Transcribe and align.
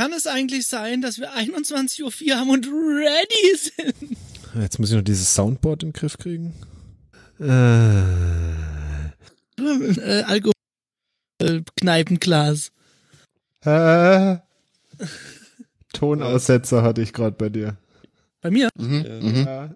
kann 0.00 0.14
es 0.14 0.26
eigentlich 0.26 0.66
sein, 0.66 1.02
dass 1.02 1.18
wir 1.18 1.34
21.04 1.34 2.30
Uhr 2.30 2.36
haben 2.38 2.48
und 2.48 2.66
ready 2.66 3.54
sind? 3.58 4.16
Jetzt 4.58 4.78
muss 4.78 4.88
ich 4.88 4.96
noch 4.96 5.04
dieses 5.04 5.34
Soundboard 5.34 5.82
in 5.82 5.90
den 5.90 5.92
Griff 5.92 6.16
kriegen. 6.16 6.54
Äh, 7.38 9.10
äh, 9.58 10.22
Alkohol, 10.22 10.54
äh, 11.42 11.60
Kneipenglas. 11.78 12.72
äh, 13.60 14.38
Tonaussetzer 15.92 16.82
hatte 16.82 17.02
ich 17.02 17.12
gerade 17.12 17.36
bei 17.36 17.50
dir. 17.50 17.76
Bei 18.40 18.50
mir? 18.50 18.70
Mhm, 18.76 19.04
mhm. 19.20 19.44
Ja. 19.46 19.68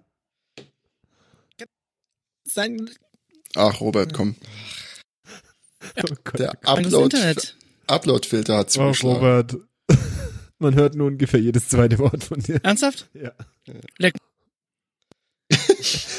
Sein 2.45 2.89
Ach, 3.53 3.79
Robert, 3.79 4.11
komm. 4.11 4.35
Oh 5.97 6.15
Gott. 6.23 6.39
Der 6.39 6.57
eigenes 6.67 6.95
Upload. 6.95 7.41
Upload-Filter 7.85 8.57
hat 8.57 8.67
Oh, 8.69 8.91
zugeschlagen. 8.91 9.15
Robert. 9.17 9.55
Man 10.59 10.75
hört 10.75 10.95
nur 10.95 11.07
ungefähr 11.07 11.39
jedes 11.39 11.67
zweite 11.69 11.99
Wort 11.99 12.23
von 12.23 12.39
dir. 12.39 12.59
Ernsthaft? 12.63 13.09
Ja. 13.13 13.31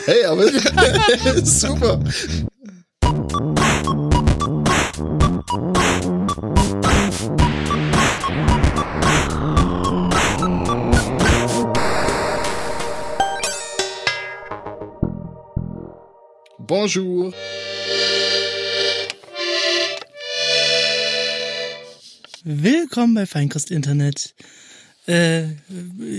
Hey, 0.06 0.24
aber 0.24 0.46
super. 1.44 1.98
Bonjour. 16.58 17.32
Willkommen 22.48 23.14
bei 23.14 23.26
Feinkost 23.26 23.72
Internet. 23.72 24.32
Äh, 25.06 25.48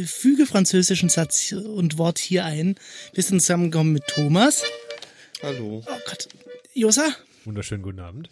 füge 0.05 0.45
französischen 0.45 1.07
Satz 1.07 1.53
und 1.53 1.97
Wort 1.97 2.19
hier 2.19 2.43
ein. 2.43 2.75
Wir 3.13 3.23
sind 3.23 3.39
zusammengekommen 3.39 3.93
mit 3.93 4.07
Thomas. 4.07 4.63
Hallo. 5.41 5.85
Oh 5.87 5.99
Gott. 6.05 6.27
Josa 6.73 7.15
Wunderschönen 7.45 7.81
guten 7.81 8.01
Abend. 8.01 8.29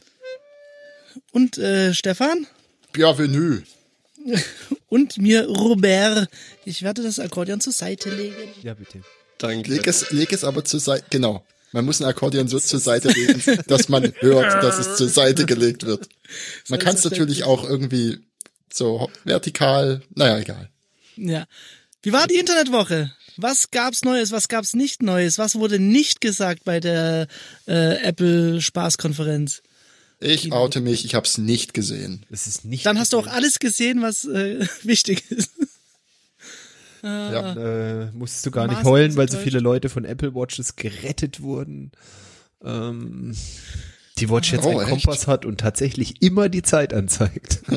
und 1.32 1.58
äh, 1.58 1.94
Stefan 1.94 2.48
Bienvenue. 2.92 3.64
und 4.90 5.18
mir 5.18 5.48
Robert. 5.48 6.28
Ich 6.66 6.84
werde 6.84 7.02
das 7.02 7.18
Akkordeon 7.18 7.62
zur 7.62 7.72
Seite 7.72 8.14
legen. 8.14 8.36
Ja, 8.62 8.74
bitte. 8.74 9.04
Danke. 9.38 9.72
Leg 9.72 9.88
es, 9.88 10.12
leg 10.12 10.34
es 10.34 10.44
aber 10.44 10.66
zur 10.66 10.82
Seite. 10.82 11.06
Genau. 11.12 11.46
Man 11.76 11.84
muss 11.84 12.02
ein 12.02 12.08
Akkordeon 12.08 12.48
so 12.48 12.58
zur 12.58 12.80
Seite 12.80 13.10
legen, 13.10 13.44
dass 13.68 13.90
man 13.90 14.14
hört, 14.20 14.64
dass 14.64 14.80
es 14.80 14.96
zur 14.96 15.10
Seite 15.10 15.46
gelegt 15.46 15.86
wird. 15.86 16.08
Man 16.70 16.80
kann 16.80 16.96
es 16.96 17.04
natürlich 17.04 17.44
auch 17.44 17.70
irgendwie 17.70 18.20
so 18.72 19.10
vertikal. 19.26 20.02
Naja, 20.16 20.38
egal. 20.38 20.70
Ja. 21.18 21.46
Wie 22.02 22.14
war 22.14 22.28
die 22.28 22.36
Internetwoche? 22.36 23.12
Was 23.36 23.72
gab's 23.72 24.06
Neues? 24.06 24.32
Was 24.32 24.48
gab's 24.48 24.74
nicht 24.74 25.04
Neues? 25.04 25.38
Was 25.38 25.56
wurde 25.56 25.78
nicht 25.78 26.22
gesagt 26.22 26.64
bei 26.64 26.80
der 26.80 27.28
äh, 27.68 27.98
Apple 28.04 28.62
Spaßkonferenz? 28.62 29.62
Ich 30.22 30.54
oute 30.54 30.80
mich, 30.80 31.04
ich 31.04 31.14
habe 31.14 31.28
es 31.28 31.38
nicht 31.38 31.74
gesehen. 31.74 32.26
Das 32.30 32.48
ist 32.48 32.64
nicht. 32.64 32.86
Dann 32.86 32.98
hast 32.98 33.12
du 33.12 33.20
auch 33.20 33.28
alles 33.28 33.60
gesehen, 33.60 34.02
was 34.02 34.24
äh, 34.24 34.66
wichtig 34.84 35.30
ist. 35.30 35.52
Ja. 37.06 37.54
äh, 38.06 38.12
musstest 38.14 38.46
du 38.46 38.52
gar 38.52 38.68
nicht 38.68 38.84
heulen, 38.84 39.16
weil 39.16 39.30
so 39.30 39.38
viele 39.38 39.60
Leute 39.60 39.90
von 39.90 40.06
Apple 40.06 40.34
Watches 40.34 40.76
gerettet 40.76 41.42
wurden. 41.42 41.92
Ähm, 42.64 43.36
die 44.18 44.30
Watch 44.30 44.52
jetzt 44.54 44.66
Oh, 44.66 44.70
einen 44.70 44.80
echt? 44.82 44.90
Kompass 44.90 45.28
hat 45.28 45.46
und 45.46 45.60
tatsächlich 45.60 46.22
immer 46.22 46.48
die 46.50 46.62
Zeit 46.64 46.94
anzeigt. 46.94 47.62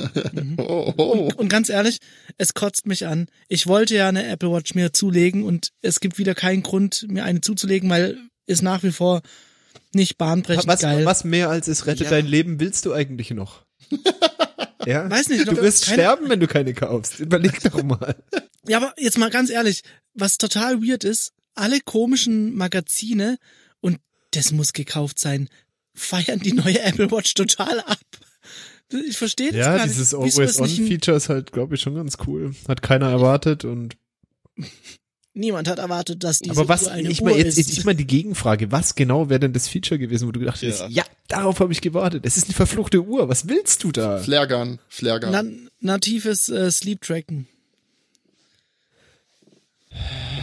Oh, 0.58 0.92
oh. 0.96 1.30
Und 1.36 1.48
ganz 1.48 1.68
ehrlich, 1.68 1.98
es 2.36 2.52
kotzt 2.54 2.86
mich 2.86 3.06
an. 3.06 3.26
Ich 3.48 3.66
wollte 3.66 3.94
ja 3.94 4.08
eine 4.08 4.26
Apple 4.26 4.50
Watch 4.50 4.74
mir 4.74 4.92
zulegen 4.92 5.44
und 5.44 5.70
es 5.82 6.00
gibt 6.00 6.18
wieder 6.18 6.34
keinen 6.34 6.62
Grund, 6.62 7.06
mir 7.08 7.24
eine 7.24 7.40
zuzulegen, 7.40 7.88
weil 7.90 8.18
ist 8.46 8.62
nach 8.62 8.82
wie 8.82 8.90
vor 8.92 9.22
nicht 9.94 10.18
bahnbrechend 10.18 10.66
was, 10.66 10.80
geil. 10.80 11.04
was 11.06 11.24
mehr 11.24 11.48
als 11.48 11.68
es 11.68 11.86
rettet 11.86 12.06
Ja. 12.06 12.10
dein 12.10 12.26
Leben 12.26 12.60
willst 12.60 12.86
du 12.86 12.92
eigentlich 12.92 13.30
noch? 13.30 13.62
ja? 14.86 15.10
Weiß 15.10 15.28
nicht, 15.28 15.46
Du 15.46 15.56
wirst 15.56 15.84
keine- 15.86 15.94
sterben, 15.96 16.28
wenn 16.28 16.40
du 16.40 16.46
keine 16.46 16.74
kaufst. 16.74 17.20
Überleg 17.20 17.60
doch 17.70 17.82
mal. 17.82 18.16
Ja, 18.66 18.78
aber 18.78 18.94
jetzt 18.98 19.18
mal 19.18 19.30
ganz 19.30 19.50
ehrlich, 19.50 19.82
was 20.14 20.38
total 20.38 20.82
weird 20.82 21.04
ist, 21.04 21.32
alle 21.54 21.80
komischen 21.80 22.54
Magazine, 22.56 23.38
und 23.80 23.98
das 24.32 24.52
muss 24.52 24.72
gekauft 24.72 25.18
sein, 25.18 25.48
feiern 25.94 26.40
die 26.40 26.52
neue 26.52 26.80
Apple 26.80 27.10
Watch 27.10 27.34
total 27.34 27.80
ab. 27.80 27.98
Ich 28.90 29.18
verstehe 29.18 29.48
das 29.52 29.56
Ja, 29.58 29.76
gar 29.76 29.86
dieses 29.86 30.12
nicht. 30.12 30.22
Nicht 30.22 30.38
ein- 30.38 30.42
Always-On-Feature 30.44 31.16
ist 31.16 31.28
halt, 31.28 31.52
glaube 31.52 31.74
ich, 31.74 31.80
schon 31.82 31.94
ganz 31.94 32.16
cool. 32.26 32.54
Hat 32.68 32.80
keiner 32.82 33.10
erwartet 33.10 33.64
und 33.64 33.96
Niemand 35.38 35.68
hat 35.68 35.78
erwartet, 35.78 36.24
dass 36.24 36.40
diese 36.40 36.50
Aber 36.58 36.68
was, 36.68 36.82
Uhr 36.84 36.90
eine 36.90 37.08
ich 37.10 37.20
Uhr 37.22 37.28
meine 37.30 37.38
jetzt, 37.38 37.58
ist. 37.58 37.70
ich 37.70 37.84
meine 37.84 37.96
die 37.96 38.06
Gegenfrage, 38.06 38.72
was 38.72 38.96
genau 38.96 39.28
wäre 39.30 39.38
denn 39.38 39.52
das 39.52 39.68
Feature 39.68 39.98
gewesen, 39.98 40.26
wo 40.26 40.32
du 40.32 40.40
gedacht 40.40 40.60
hättest, 40.60 40.80
Ja. 40.80 40.88
ja, 40.88 41.04
darauf 41.28 41.60
habe 41.60 41.72
ich 41.72 41.80
gewartet. 41.80 42.24
Es 42.26 42.36
ist 42.36 42.46
eine 42.46 42.54
verfluchte 42.54 43.04
Uhr, 43.04 43.28
was 43.28 43.46
willst 43.48 43.84
du 43.84 43.92
da? 43.92 44.18
Flairgun, 44.18 44.80
Flairgun. 44.88 45.30
Na, 45.30 45.44
natives 45.80 46.48
äh, 46.48 46.70
Sleep 46.72 47.00
Tracken. 47.02 47.46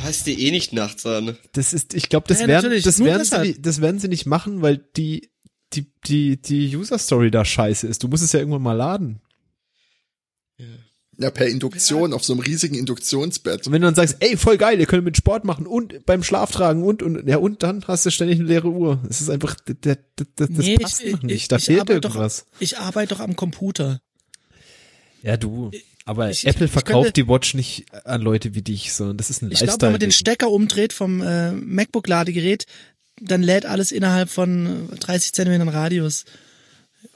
Hast 0.03 0.27
die 0.27 0.47
eh 0.47 0.51
nicht 0.51 0.71
nachts 0.73 1.05
an. 1.05 1.37
Das 1.53 1.73
ist, 1.73 1.93
ich 1.93 2.09
glaube, 2.09 2.27
das 2.27 2.39
Ja, 2.39 2.47
werden, 2.47 2.81
das 2.83 2.97
nur 2.99 3.07
werden 3.07 3.25
sie, 3.25 3.61
das 3.61 3.81
werden 3.81 3.99
sie 3.99 4.07
nicht 4.07 4.25
machen, 4.25 4.61
weil 4.61 4.77
die, 4.95 5.29
die, 5.73 5.87
die, 6.05 6.37
die 6.41 6.75
User 6.75 6.97
Story 6.99 7.31
da 7.31 7.43
scheiße 7.43 7.85
ist. 7.87 8.03
Du 8.03 8.07
musst 8.07 8.23
es 8.23 8.31
ja 8.31 8.39
irgendwann 8.39 8.61
mal 8.61 8.73
laden. 8.73 9.19
Ja, 11.17 11.31
per 11.31 11.47
Induktion 11.47 12.11
auf 12.13 12.25
so 12.25 12.33
einem 12.33 12.41
riesigen 12.41 12.75
Induktionsbett. 12.75 13.67
Und 13.67 13.73
wenn 13.73 13.81
du 13.81 13.87
dann 13.87 13.95
sagst, 13.95 14.17
ey, 14.19 14.35
voll 14.35 14.57
geil, 14.57 14.79
ihr 14.79 14.85
könnt 14.85 15.05
mit 15.05 15.15
Sport 15.15 15.45
machen 15.45 15.65
und 15.65 16.05
beim 16.05 16.23
Schlaf 16.23 16.51
tragen 16.51 16.83
und, 16.83 17.01
und, 17.01 17.25
ja, 17.27 17.37
und 17.37 17.63
dann 17.63 17.85
hast 17.87 18.05
du 18.05 18.11
ständig 18.11 18.39
eine 18.39 18.47
leere 18.49 18.67
Uhr. 18.67 18.99
Es 19.09 19.21
ist 19.21 19.29
einfach, 19.29 19.55
das, 19.65 19.97
das, 20.15 20.27
das, 20.35 20.49
Nee, 20.49 20.75
passt 20.77 21.01
ich- 21.01 21.11
noch 21.13 21.19
ich- 21.19 21.23
nicht. 21.25 21.51
Da 21.51 21.55
ich 21.55 21.65
fehlt 21.65 21.79
arbeite 21.81 22.01
doch- 22.01 22.09
irgendwas. 22.15 22.45
Ich 22.59 22.77
arbeite 22.77 23.15
doch 23.15 23.21
am 23.21 23.35
Computer. 23.37 24.01
Ja, 25.21 25.37
du. 25.37 25.71
Aber 26.03 26.29
ich- 26.29 26.45
Apple 26.45 26.65
ich 26.65 26.71
verkauft 26.71 27.05
könnte- 27.05 27.21
die 27.23 27.27
Watch 27.29 27.53
nicht 27.53 27.85
an 28.05 28.21
Leute 28.21 28.53
wie 28.53 28.61
dich, 28.61 28.93
sondern 28.93 29.17
das 29.17 29.29
ist 29.29 29.41
ein 29.41 29.51
Ich 29.51 29.59
glaube, 29.59 29.67
Lifestyle. 29.67 29.87
wenn 29.87 29.93
man 29.93 29.99
den 30.01 30.11
Stecker 30.11 30.51
umdreht 30.51 30.93
vom 30.93 31.21
äh, 31.21 31.51
MacBook-Ladegerät, 31.53 32.65
dann 33.21 33.41
lädt 33.41 33.65
alles 33.65 33.91
innerhalb 33.93 34.29
von 34.29 34.89
äh, 34.91 34.95
30 34.97 35.33
Zentimetern 35.33 35.69
Radius 35.69 36.25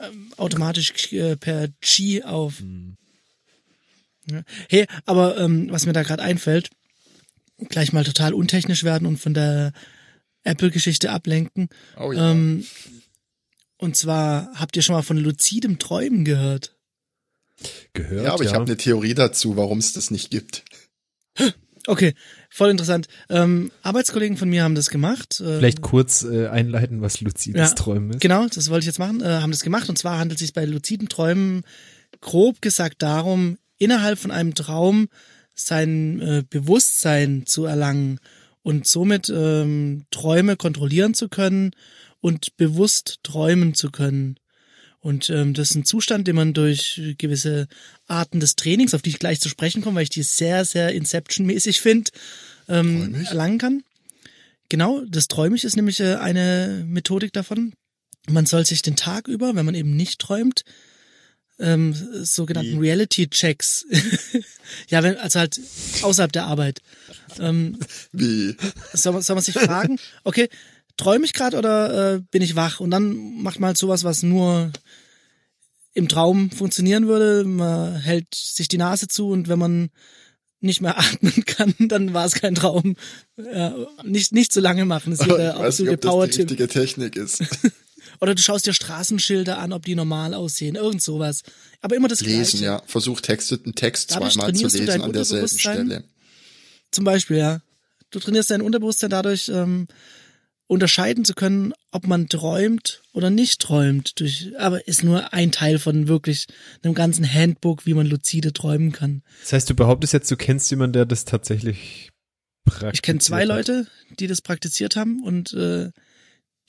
ähm, 0.00 0.32
automatisch 0.38 1.12
äh, 1.12 1.36
per 1.36 1.68
Qi 1.82 2.22
auf. 2.24 2.60
Hm. 2.60 2.96
Ja. 4.30 4.42
Hey, 4.68 4.86
aber 5.06 5.38
ähm, 5.38 5.68
was 5.70 5.86
mir 5.86 5.92
da 5.92 6.02
gerade 6.02 6.22
einfällt, 6.22 6.70
gleich 7.68 7.92
mal 7.92 8.04
total 8.04 8.34
untechnisch 8.34 8.84
werden 8.84 9.06
und 9.06 9.18
von 9.18 9.34
der 9.34 9.72
Apple-Geschichte 10.44 11.10
ablenken. 11.10 11.68
Oh 11.98 12.12
ja. 12.12 12.32
Ähm, 12.32 12.64
und 13.76 13.96
zwar 13.96 14.50
habt 14.54 14.76
ihr 14.76 14.82
schon 14.82 14.94
mal 14.94 15.02
von 15.02 15.16
luzidem 15.16 15.78
Träumen 15.78 16.24
gehört? 16.24 16.76
gehört. 17.92 18.24
ja, 18.24 18.32
aber 18.32 18.44
ich 18.44 18.54
habe 18.54 18.64
eine 18.64 18.76
Theorie 18.76 19.14
dazu, 19.14 19.56
warum 19.56 19.78
es 19.78 19.92
das 19.92 20.10
nicht 20.10 20.30
gibt. 20.30 20.64
Okay, 21.86 22.14
voll 22.50 22.70
interessant. 22.70 23.08
Ähm, 23.30 23.72
Arbeitskollegen 23.82 24.36
von 24.36 24.50
mir 24.50 24.64
haben 24.64 24.74
das 24.74 24.90
gemacht. 24.90 25.40
Äh, 25.40 25.58
Vielleicht 25.58 25.80
kurz 25.80 26.22
äh, 26.24 26.46
einleiten, 26.48 27.00
was 27.00 27.20
luzides 27.22 27.70
Ja, 27.70 27.74
Träumen 27.74 28.10
ist. 28.10 28.20
Genau, 28.20 28.46
das 28.46 28.68
wollte 28.68 28.80
ich 28.80 28.86
jetzt 28.86 28.98
machen. 28.98 29.22
Äh, 29.22 29.40
haben 29.40 29.50
das 29.50 29.62
gemacht 29.62 29.88
und 29.88 29.96
zwar 29.96 30.18
handelt 30.18 30.40
es 30.40 30.46
sich 30.46 30.52
bei 30.52 30.64
luziden 30.66 31.08
Träumen 31.08 31.64
grob 32.20 32.60
gesagt 32.60 33.02
darum, 33.02 33.58
innerhalb 33.80 34.18
von 34.20 34.30
einem 34.30 34.54
Traum 34.54 35.08
sein 35.54 36.20
äh, 36.20 36.44
Bewusstsein 36.48 37.44
zu 37.46 37.64
erlangen 37.64 38.20
und 38.62 38.86
somit 38.86 39.28
ähm, 39.34 40.04
Träume 40.10 40.56
kontrollieren 40.56 41.14
zu 41.14 41.28
können 41.28 41.72
und 42.20 42.56
bewusst 42.56 43.18
träumen 43.22 43.74
zu 43.74 43.90
können. 43.90 44.36
Und 45.00 45.30
ähm, 45.30 45.54
das 45.54 45.70
ist 45.70 45.76
ein 45.76 45.84
Zustand, 45.86 46.28
den 46.28 46.36
man 46.36 46.52
durch 46.52 47.00
gewisse 47.16 47.68
Arten 48.06 48.38
des 48.38 48.54
Trainings, 48.54 48.92
auf 48.92 49.00
die 49.00 49.10
ich 49.10 49.18
gleich 49.18 49.40
zu 49.40 49.48
sprechen 49.48 49.80
komme, 49.82 49.96
weil 49.96 50.02
ich 50.02 50.10
die 50.10 50.22
sehr, 50.22 50.66
sehr 50.66 50.94
Inception-mäßig 50.94 51.80
finde, 51.80 52.10
ähm, 52.68 53.12
Träumig? 53.12 53.28
erlangen 53.28 53.58
kann. 53.58 53.82
Genau, 54.68 55.02
das 55.08 55.26
Träumig 55.28 55.64
ist 55.64 55.76
nämlich 55.76 56.00
äh, 56.00 56.16
eine 56.16 56.84
Methodik 56.86 57.32
davon. 57.32 57.72
Man 58.28 58.44
soll 58.44 58.66
sich 58.66 58.82
den 58.82 58.96
Tag 58.96 59.26
über, 59.26 59.54
wenn 59.54 59.64
man 59.64 59.74
eben 59.74 59.96
nicht 59.96 60.20
träumt, 60.20 60.64
ähm, 61.60 61.94
sogenannten? 62.24 62.78
Reality-Checks, 62.78 63.86
ja, 64.88 65.02
wenn, 65.02 65.16
also 65.18 65.38
halt 65.40 65.60
außerhalb 66.02 66.32
der 66.32 66.46
Arbeit, 66.46 66.80
ähm, 67.38 67.78
Wie? 68.12 68.56
soll, 68.94 69.12
man- 69.12 69.22
soll 69.22 69.36
man 69.36 69.44
sich 69.44 69.54
fragen, 69.54 69.98
okay, 70.24 70.48
träume 70.96 71.24
ich 71.24 71.32
gerade 71.32 71.56
oder 71.58 72.14
äh, 72.14 72.20
bin 72.30 72.42
ich 72.42 72.56
wach? 72.56 72.80
Und 72.80 72.90
dann 72.90 73.14
macht 73.42 73.60
man 73.60 73.68
halt 73.68 73.78
sowas, 73.78 74.04
was 74.04 74.22
nur 74.22 74.72
im 75.92 76.08
Traum 76.08 76.50
funktionieren 76.50 77.06
würde. 77.08 77.44
Man 77.44 77.96
hält 77.96 78.34
sich 78.34 78.68
die 78.68 78.78
Nase 78.78 79.08
zu 79.08 79.28
und 79.30 79.48
wenn 79.48 79.58
man 79.58 79.90
nicht 80.60 80.80
mehr 80.82 80.98
atmen 80.98 81.44
kann, 81.46 81.74
dann 81.78 82.12
war 82.14 82.26
es 82.26 82.34
kein 82.34 82.54
Traum. 82.54 82.96
Ja, 83.36 83.74
nicht, 84.04 84.32
nicht 84.32 84.52
so 84.52 84.60
lange 84.60 84.84
machen, 84.84 85.12
ist 85.12 85.24
hier 85.24 85.32
Ich 85.34 85.38
der 85.40 85.56
absolute 85.56 85.94
ob 85.94 86.00
das 86.00 86.10
die 86.10 86.14
Power-Tipp. 86.16 86.38
richtige 86.50 86.68
Technik 86.68 87.16
ist. 87.16 87.42
Oder 88.20 88.34
du 88.34 88.42
schaust 88.42 88.66
dir 88.66 88.74
Straßenschilder 88.74 89.58
an, 89.58 89.72
ob 89.72 89.84
die 89.84 89.94
normal 89.94 90.34
aussehen, 90.34 90.76
irgend 90.76 91.02
sowas. 91.02 91.42
Aber 91.80 91.96
immer 91.96 92.08
das 92.08 92.20
Lesen, 92.20 92.60
Gleiche. 92.60 92.64
ja. 92.64 92.82
Versuch 92.86 93.20
Texte, 93.20 93.58
einen 93.64 93.74
Text 93.74 94.10
Dadurch 94.10 94.34
zweimal 94.34 94.54
zu 94.54 94.62
trainierst 94.68 94.74
du 94.74 94.78
dein 94.78 94.86
lesen 94.86 95.02
an 95.02 95.12
derselben. 95.12 95.58
Stelle. 95.58 96.04
Zum 96.90 97.04
Beispiel, 97.04 97.38
ja. 97.38 97.60
Du 98.10 98.18
trainierst 98.18 98.50
dein 98.50 98.60
Unterbewusstsein 98.60 99.10
dadurch, 99.10 99.48
ähm, 99.48 99.86
unterscheiden 100.70 101.24
zu 101.24 101.34
können, 101.34 101.72
ob 101.90 102.06
man 102.06 102.28
träumt 102.28 103.02
oder 103.12 103.28
nicht 103.28 103.60
träumt. 103.60 104.20
Durch, 104.20 104.52
aber 104.56 104.86
ist 104.86 105.02
nur 105.02 105.32
ein 105.32 105.50
Teil 105.50 105.80
von 105.80 106.06
wirklich 106.06 106.46
einem 106.84 106.94
ganzen 106.94 107.28
Handbook, 107.28 107.86
wie 107.86 107.94
man 107.94 108.06
lucide 108.06 108.52
träumen 108.52 108.92
kann. 108.92 109.22
Das 109.42 109.52
heißt, 109.52 109.70
du 109.70 109.74
behauptest 109.74 110.12
jetzt, 110.12 110.30
du 110.30 110.36
kennst 110.36 110.70
jemanden, 110.70 110.92
der 110.92 111.06
das 111.06 111.24
tatsächlich 111.24 112.10
praktiziert 112.64 112.94
Ich 112.94 113.02
kenne 113.02 113.18
zwei 113.18 113.40
hat. 113.40 113.48
Leute, 113.48 113.88
die 114.20 114.28
das 114.28 114.42
praktiziert 114.42 114.94
haben 114.94 115.24
und 115.24 115.52
äh, 115.54 115.90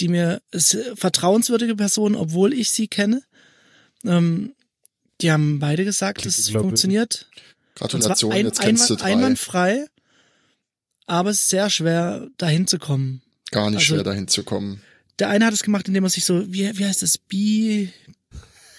die 0.01 0.07
mir 0.07 0.41
es, 0.51 0.77
vertrauenswürdige 0.95 1.75
Personen, 1.75 2.15
obwohl 2.15 2.53
ich 2.53 2.71
sie 2.71 2.87
kenne. 2.87 3.23
Ähm, 4.03 4.53
die 5.21 5.31
haben 5.31 5.59
beide 5.59 5.85
gesagt, 5.85 6.25
es 6.25 6.49
funktioniert. 6.49 7.27
Gratulation, 7.75 8.31
ein, 8.31 8.45
jetzt 8.47 8.59
kennst 8.59 8.89
du 8.89 8.95
einwand, 8.95 9.01
drei. 9.01 9.11
einwandfrei, 9.13 9.85
aber 11.05 11.29
es 11.29 11.43
ist 11.43 11.49
sehr 11.49 11.69
schwer, 11.69 12.27
dahin 12.37 12.67
zu 12.67 12.79
kommen. 12.79 13.21
Gar 13.51 13.69
nicht 13.69 13.79
also- 13.79 13.95
schwer 13.95 14.03
dahin 14.03 14.27
zu 14.27 14.43
kommen. 14.43 14.81
Der 15.19 15.29
eine 15.29 15.45
hat 15.45 15.53
es 15.53 15.61
gemacht, 15.61 15.87
indem 15.87 16.03
er 16.03 16.09
sich 16.09 16.25
so, 16.25 16.51
wie, 16.51 16.77
wie 16.77 16.85
heißt 16.85 17.03
das, 17.03 17.19
Bi, 17.19 17.89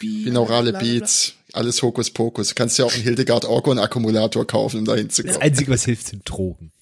Bi 0.00 0.25
Binaurale. 0.25 0.72
Beats, 0.72 1.34
alles 1.52 1.80
Hokuspokus. 1.82 2.48
Du 2.48 2.54
kannst 2.54 2.78
ja 2.78 2.84
auch 2.84 2.92
einen 2.92 3.02
Hildegard 3.04 3.44
Orgon 3.44 3.78
Akkumulator 3.78 4.44
kaufen, 4.44 4.80
um 4.80 4.84
dahin 4.84 5.08
zu 5.08 5.22
Das 5.22 5.34
kommen. 5.34 5.42
Einzige, 5.44 5.70
was 5.70 5.84
hilft, 5.84 6.08
sind 6.08 6.22
Drogen. 6.28 6.72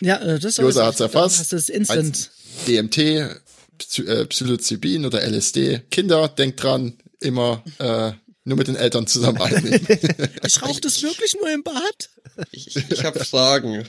Ja, 0.00 0.18
äh, 0.18 0.38
das 0.38 0.58
Josa 0.58 0.62
sowieso. 0.62 0.84
hat's 0.84 1.00
erfasst. 1.00 1.38
Hast 1.40 1.52
du 1.52 1.56
das 1.56 1.68
Instant. 1.68 2.30
DMT, 2.68 3.40
Psilocybin 3.78 5.06
oder 5.06 5.22
LSD. 5.22 5.82
Kinder, 5.90 6.28
denkt 6.28 6.62
dran, 6.62 6.94
immer 7.20 7.62
äh, 7.78 8.12
nur 8.44 8.58
mit 8.58 8.68
den 8.68 8.76
Eltern 8.76 9.06
zusammen 9.06 9.40
einnehmen. 9.40 9.86
Ich 10.46 10.62
rauche 10.62 10.80
das 10.80 11.02
wirklich 11.02 11.34
nur 11.34 11.50
im 11.50 11.62
Bad? 11.62 12.10
Ich, 12.52 12.76
ich, 12.76 13.04
habe 13.04 13.24
Fragen. 13.24 13.84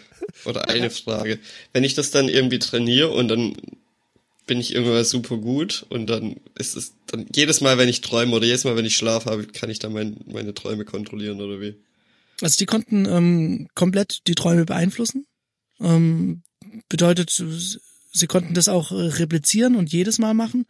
Oder 0.46 0.70
eine 0.70 0.90
Frage. 0.90 1.40
Wenn 1.74 1.84
ich 1.84 1.94
das 1.94 2.12
dann 2.12 2.30
irgendwie 2.30 2.60
trainiere 2.60 3.12
und 3.12 3.28
dann 3.28 3.56
bin 4.48 4.60
ich 4.60 4.74
irgendwann 4.74 5.04
super 5.04 5.38
gut 5.38 5.86
und 5.90 6.08
dann 6.08 6.38
ist 6.58 6.76
es 6.76 6.94
dann 7.08 7.26
jedes 7.34 7.62
Mal, 7.62 7.78
wenn 7.78 7.90
ich 7.90 8.02
träume 8.02 8.36
oder 8.36 8.46
jedes 8.46 8.64
Mal, 8.64 8.76
wenn 8.76 8.86
ich 8.86 8.96
Schlaf 8.96 9.26
habe, 9.26 9.48
kann 9.48 9.70
ich 9.70 9.80
dann 9.80 9.94
mein, 9.94 10.18
meine 10.28 10.54
Träume 10.54 10.86
kontrollieren 10.86 11.42
oder 11.42 11.60
wie? 11.60 11.76
Also 12.42 12.58
die 12.58 12.66
konnten 12.66 13.06
ähm, 13.06 13.68
komplett 13.76 14.20
die 14.28 14.36
Träume 14.36 14.66
beeinflussen. 14.66 15.26
Ähm, 15.80 16.44
bedeutet, 16.90 17.44
sie 18.16 18.28
konnten 18.28 18.54
das 18.54 18.68
auch 18.68 18.92
äh, 18.92 18.96
replizieren 18.96 19.76
und 19.76 19.92
jedes 19.92 20.18
Mal 20.20 20.34
machen 20.34 20.66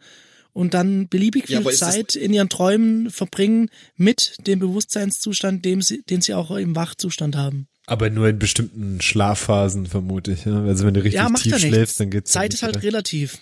und 0.52 0.74
dann 0.74 1.08
beliebig 1.08 1.48
Ja, 1.48 1.60
viel 1.60 1.70
das- 1.70 1.78
Zeit 1.78 2.16
in 2.16 2.32
ihren 2.32 2.48
Träumen 2.48 3.10
verbringen 3.10 3.70
mit 3.96 4.36
dem 4.46 4.58
Bewusstseinszustand, 4.58 5.64
dem 5.64 5.82
sie, 5.82 6.02
den 6.02 6.20
sie 6.22 6.34
auch 6.34 6.50
im 6.50 6.74
Wachzustand 6.76 7.36
haben. 7.36 7.68
Aber 7.86 8.10
nur 8.10 8.28
in 8.28 8.38
bestimmten 8.38 9.00
Schlafphasen, 9.00 9.86
vermute 9.86 10.32
ich. 10.32 10.44
Ja? 10.44 10.64
Also 10.64 10.84
wenn 10.86 10.94
du 10.94 11.00
richtig 11.00 11.20
ja, 11.20 11.28
macht 11.28 11.44
tief 11.44 11.52
ja 11.52 11.58
schläfst, 11.58 12.00
dann 12.00 12.10
geht's 12.10 12.34
ja 12.34 12.40
Zeit 12.40 12.54
ist 12.54 12.62
halt 12.64 12.82
relativ. 12.82 13.38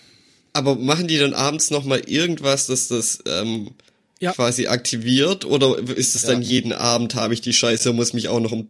Aber 0.53 0.75
machen 0.75 1.07
die 1.07 1.17
dann 1.17 1.33
abends 1.33 1.71
noch 1.71 1.83
mal 1.83 1.99
irgendwas, 1.99 2.67
dass 2.67 2.87
das 2.89 3.19
ähm, 3.27 3.71
Ja. 4.19 4.33
quasi 4.33 4.67
aktiviert 4.67 5.45
oder 5.45 5.77
ist 5.79 6.15
es 6.15 6.21
dann 6.23 6.41
jeden 6.43 6.73
Abend 6.73 7.15
habe 7.15 7.33
ich 7.33 7.41
die 7.41 7.53
Scheiße 7.53 7.89
und 7.89 7.95
muss 7.95 8.13
mich 8.13 8.27
auch 8.29 8.39
noch 8.39 8.51
um 8.51 8.69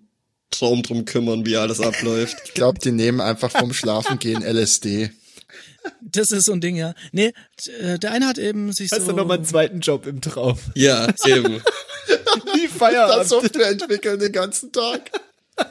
Traum 0.52 0.82
drum 0.84 1.04
kümmern, 1.06 1.46
wie 1.46 1.58
alles 1.58 1.82
abläuft? 1.82 2.38
Ich 2.46 2.54
glaube, 2.54 2.80
die 2.80 2.92
nehmen 2.92 3.20
einfach 3.20 3.52
vom 3.52 3.74
Schlafengehen 3.74 4.44
LSD. 4.44 5.10
Das 6.02 6.32
ist 6.32 6.46
so 6.46 6.54
ein 6.54 6.62
Ding, 6.62 6.76
ja. 6.76 6.94
Nee, 7.12 7.34
äh, 7.82 8.00
der 8.00 8.12
eine 8.12 8.28
hat 8.28 8.38
eben 8.38 8.72
sich 8.72 8.92
Hast 8.92 9.02
so... 9.02 9.12
du 9.12 9.18
noch 9.18 9.26
mal 9.28 9.36
einen 9.36 9.46
zweiten 9.46 9.80
Job 9.80 10.06
im 10.06 10.22
Traum? 10.22 10.58
ja, 10.74 11.08
eben. 11.26 11.62
Wie 12.54 12.68
Das 12.68 12.78
Feierabend. 12.78 13.28
Software 13.28 13.70
entwickeln 13.70 14.20
den 14.20 14.32
ganzen 14.32 14.72
Tag. 14.72 15.12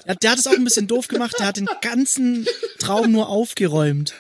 Ja, 0.07 0.15
der 0.15 0.31
hat 0.33 0.39
es 0.39 0.47
auch 0.47 0.53
ein 0.53 0.65
bisschen 0.65 0.87
doof 0.87 1.09
gemacht. 1.09 1.35
Der 1.39 1.47
hat 1.47 1.57
den 1.57 1.69
ganzen 1.83 2.47
Traum 2.79 3.11
nur 3.13 3.29
aufgeräumt. 3.29 4.15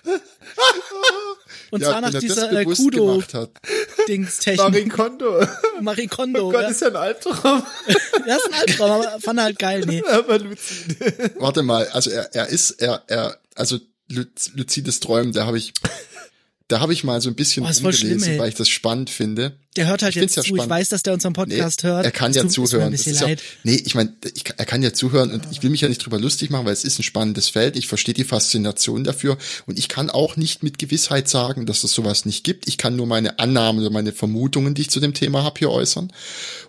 Und 1.70 1.80
Ja, 1.80 1.90
zwar 1.90 2.00
nach 2.02 2.08
er 2.08 2.12
das 2.12 2.20
dieser 2.20 2.52
äh. 2.52 2.64
Kudo-Dings-Technik. 2.64 4.58
Marie 4.58 4.88
Kondo. 4.88 5.46
Marie 5.80 6.06
Kondo. 6.06 6.48
Oh 6.48 6.52
Gott, 6.52 6.62
ja. 6.62 6.68
ist 6.68 6.82
ja 6.82 6.88
ein 6.88 6.96
Albtraum. 6.96 7.62
ja, 8.26 8.36
ist 8.36 8.46
ein 8.46 8.54
Albtraum, 8.54 8.90
aber 8.90 9.20
fand 9.20 9.38
er 9.40 9.44
halt 9.44 9.58
geil. 9.58 9.84
Nee. 9.86 10.02
Warte 11.38 11.62
mal, 11.62 11.88
also 11.88 12.10
er, 12.10 12.34
er 12.34 12.48
ist, 12.48 12.70
er, 12.72 13.02
er, 13.06 13.38
also 13.54 13.78
luzides 14.08 15.00
Träumen, 15.00 15.32
da 15.32 15.46
habe 15.46 15.58
ich, 15.58 15.72
da 16.68 16.80
habe 16.80 16.92
ich 16.92 17.04
mal 17.04 17.20
so 17.20 17.28
ein 17.28 17.34
bisschen 17.34 17.64
Oh, 17.64 17.68
rumgelesen, 17.68 18.20
schlimm, 18.20 18.38
weil 18.38 18.48
ich 18.48 18.54
das 18.54 18.68
spannend 18.68 19.10
finde. 19.10 19.58
Der 19.76 19.86
hört 19.88 20.02
halt 20.02 20.14
Ich 20.14 20.22
jetzt 20.22 20.36
ja 20.36 20.42
zu. 20.42 20.48
Ich 20.50 20.54
spannend. 20.54 20.70
weiß, 20.70 20.88
dass 20.90 21.02
der 21.02 21.12
unseren 21.14 21.32
Nee, 21.32 21.56
Podcast 21.56 21.82
hört. 21.82 22.04
er 22.04 22.10
kann 22.12 22.30
Es 22.30 22.36
ja 22.36 22.42
tut- 22.44 22.52
zuhören. 22.52 22.92
Das 22.92 23.06
ist 23.06 23.20
ja, 23.20 23.26
leid. 23.26 23.42
nee, 23.64 23.74
ich 23.84 23.94
meine, 23.96 24.12
ich, 24.34 24.44
er 24.56 24.64
kann 24.64 24.82
ja 24.82 24.92
zuhören 24.92 25.32
und 25.32 25.46
ich 25.50 25.62
will 25.62 25.70
mich 25.70 25.80
ja 25.80 25.88
nicht 25.88 25.98
drüber 26.04 26.18
lustig 26.20 26.50
machen, 26.50 26.64
weil 26.64 26.72
es 26.72 26.84
ist 26.84 26.98
ein 26.98 27.02
spannendes 27.02 27.48
Feld. 27.48 27.76
Ich 27.76 27.88
verstehe 27.88 28.14
die 28.14 28.24
Faszination 28.24 29.02
dafür 29.04 29.36
und 29.66 29.78
ich 29.78 29.88
kann 29.88 30.10
auch 30.10 30.36
nicht 30.36 30.62
mit 30.62 30.78
Gewissheit 30.78 31.28
sagen, 31.28 31.66
dass 31.66 31.82
es 31.82 31.92
sowas 31.92 32.24
nicht 32.24 32.44
gibt. 32.44 32.68
Ich 32.68 32.78
kann 32.78 32.94
nur 32.96 33.06
meine 33.06 33.38
Annahmen 33.40 33.80
oder 33.80 33.90
meine 33.90 34.12
Vermutungen, 34.12 34.74
die 34.74 34.82
ich 34.82 34.90
zu 34.90 35.00
dem 35.00 35.12
Thema 35.12 35.42
habe, 35.42 35.58
hier 35.58 35.70
äußern. 35.70 36.12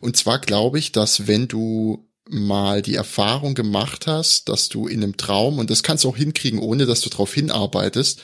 Und 0.02 0.18
zwar 0.18 0.40
glaube 0.40 0.80
ich, 0.80 0.92
dass 0.92 1.28
wenn 1.28 1.48
du 1.48 2.08
mal 2.30 2.82
die 2.82 2.96
Erfahrung 2.96 3.54
gemacht 3.54 4.08
hast, 4.08 4.50
dass 4.50 4.70
du 4.70 4.88
in 4.88 5.04
einem 5.04 5.18
Traum, 5.18 5.60
und 5.60 5.70
das 5.70 5.84
kannst 5.84 6.04
du 6.04 6.10
auch 6.10 6.18
hinkriegen, 6.18 6.60
ohne 6.60 6.86
dass 6.86 7.02
du 7.02 7.10
darauf 7.10 7.34
hinarbeitest, 7.34 8.22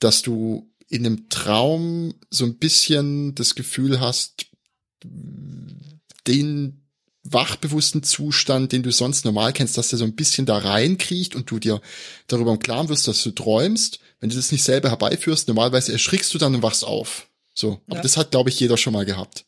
dass 0.00 0.22
du 0.22 0.70
in 0.88 1.06
einem 1.06 1.28
Traum 1.28 2.14
so 2.30 2.44
ein 2.44 2.58
bisschen 2.58 3.34
das 3.34 3.54
Gefühl 3.54 4.00
hast, 4.00 4.46
den 6.26 6.82
wachbewussten 7.24 8.02
Zustand, 8.02 8.72
den 8.72 8.82
du 8.82 8.92
sonst 8.92 9.24
normal 9.24 9.52
kennst, 9.52 9.76
dass 9.76 9.88
der 9.88 9.98
so 9.98 10.04
ein 10.04 10.14
bisschen 10.14 10.46
da 10.46 10.58
reinkriecht 10.58 11.34
und 11.34 11.50
du 11.50 11.58
dir 11.58 11.80
darüber 12.28 12.52
im 12.52 12.60
Klaren 12.60 12.88
wirst, 12.88 13.08
dass 13.08 13.22
du 13.22 13.32
träumst. 13.32 13.98
Wenn 14.20 14.30
du 14.30 14.36
das 14.36 14.52
nicht 14.52 14.62
selber 14.62 14.90
herbeiführst, 14.90 15.48
normalerweise 15.48 15.92
erschrickst 15.92 16.32
du 16.34 16.38
dann 16.38 16.54
und 16.54 16.62
wachst 16.62 16.84
auf. 16.84 17.28
So. 17.52 17.80
Aber 17.88 17.96
Ja. 17.96 18.02
das 18.02 18.16
hat, 18.16 18.30
glaube 18.30 18.50
ich, 18.50 18.60
jeder 18.60 18.76
schon 18.76 18.92
mal 18.92 19.04
gehabt. 19.04 19.44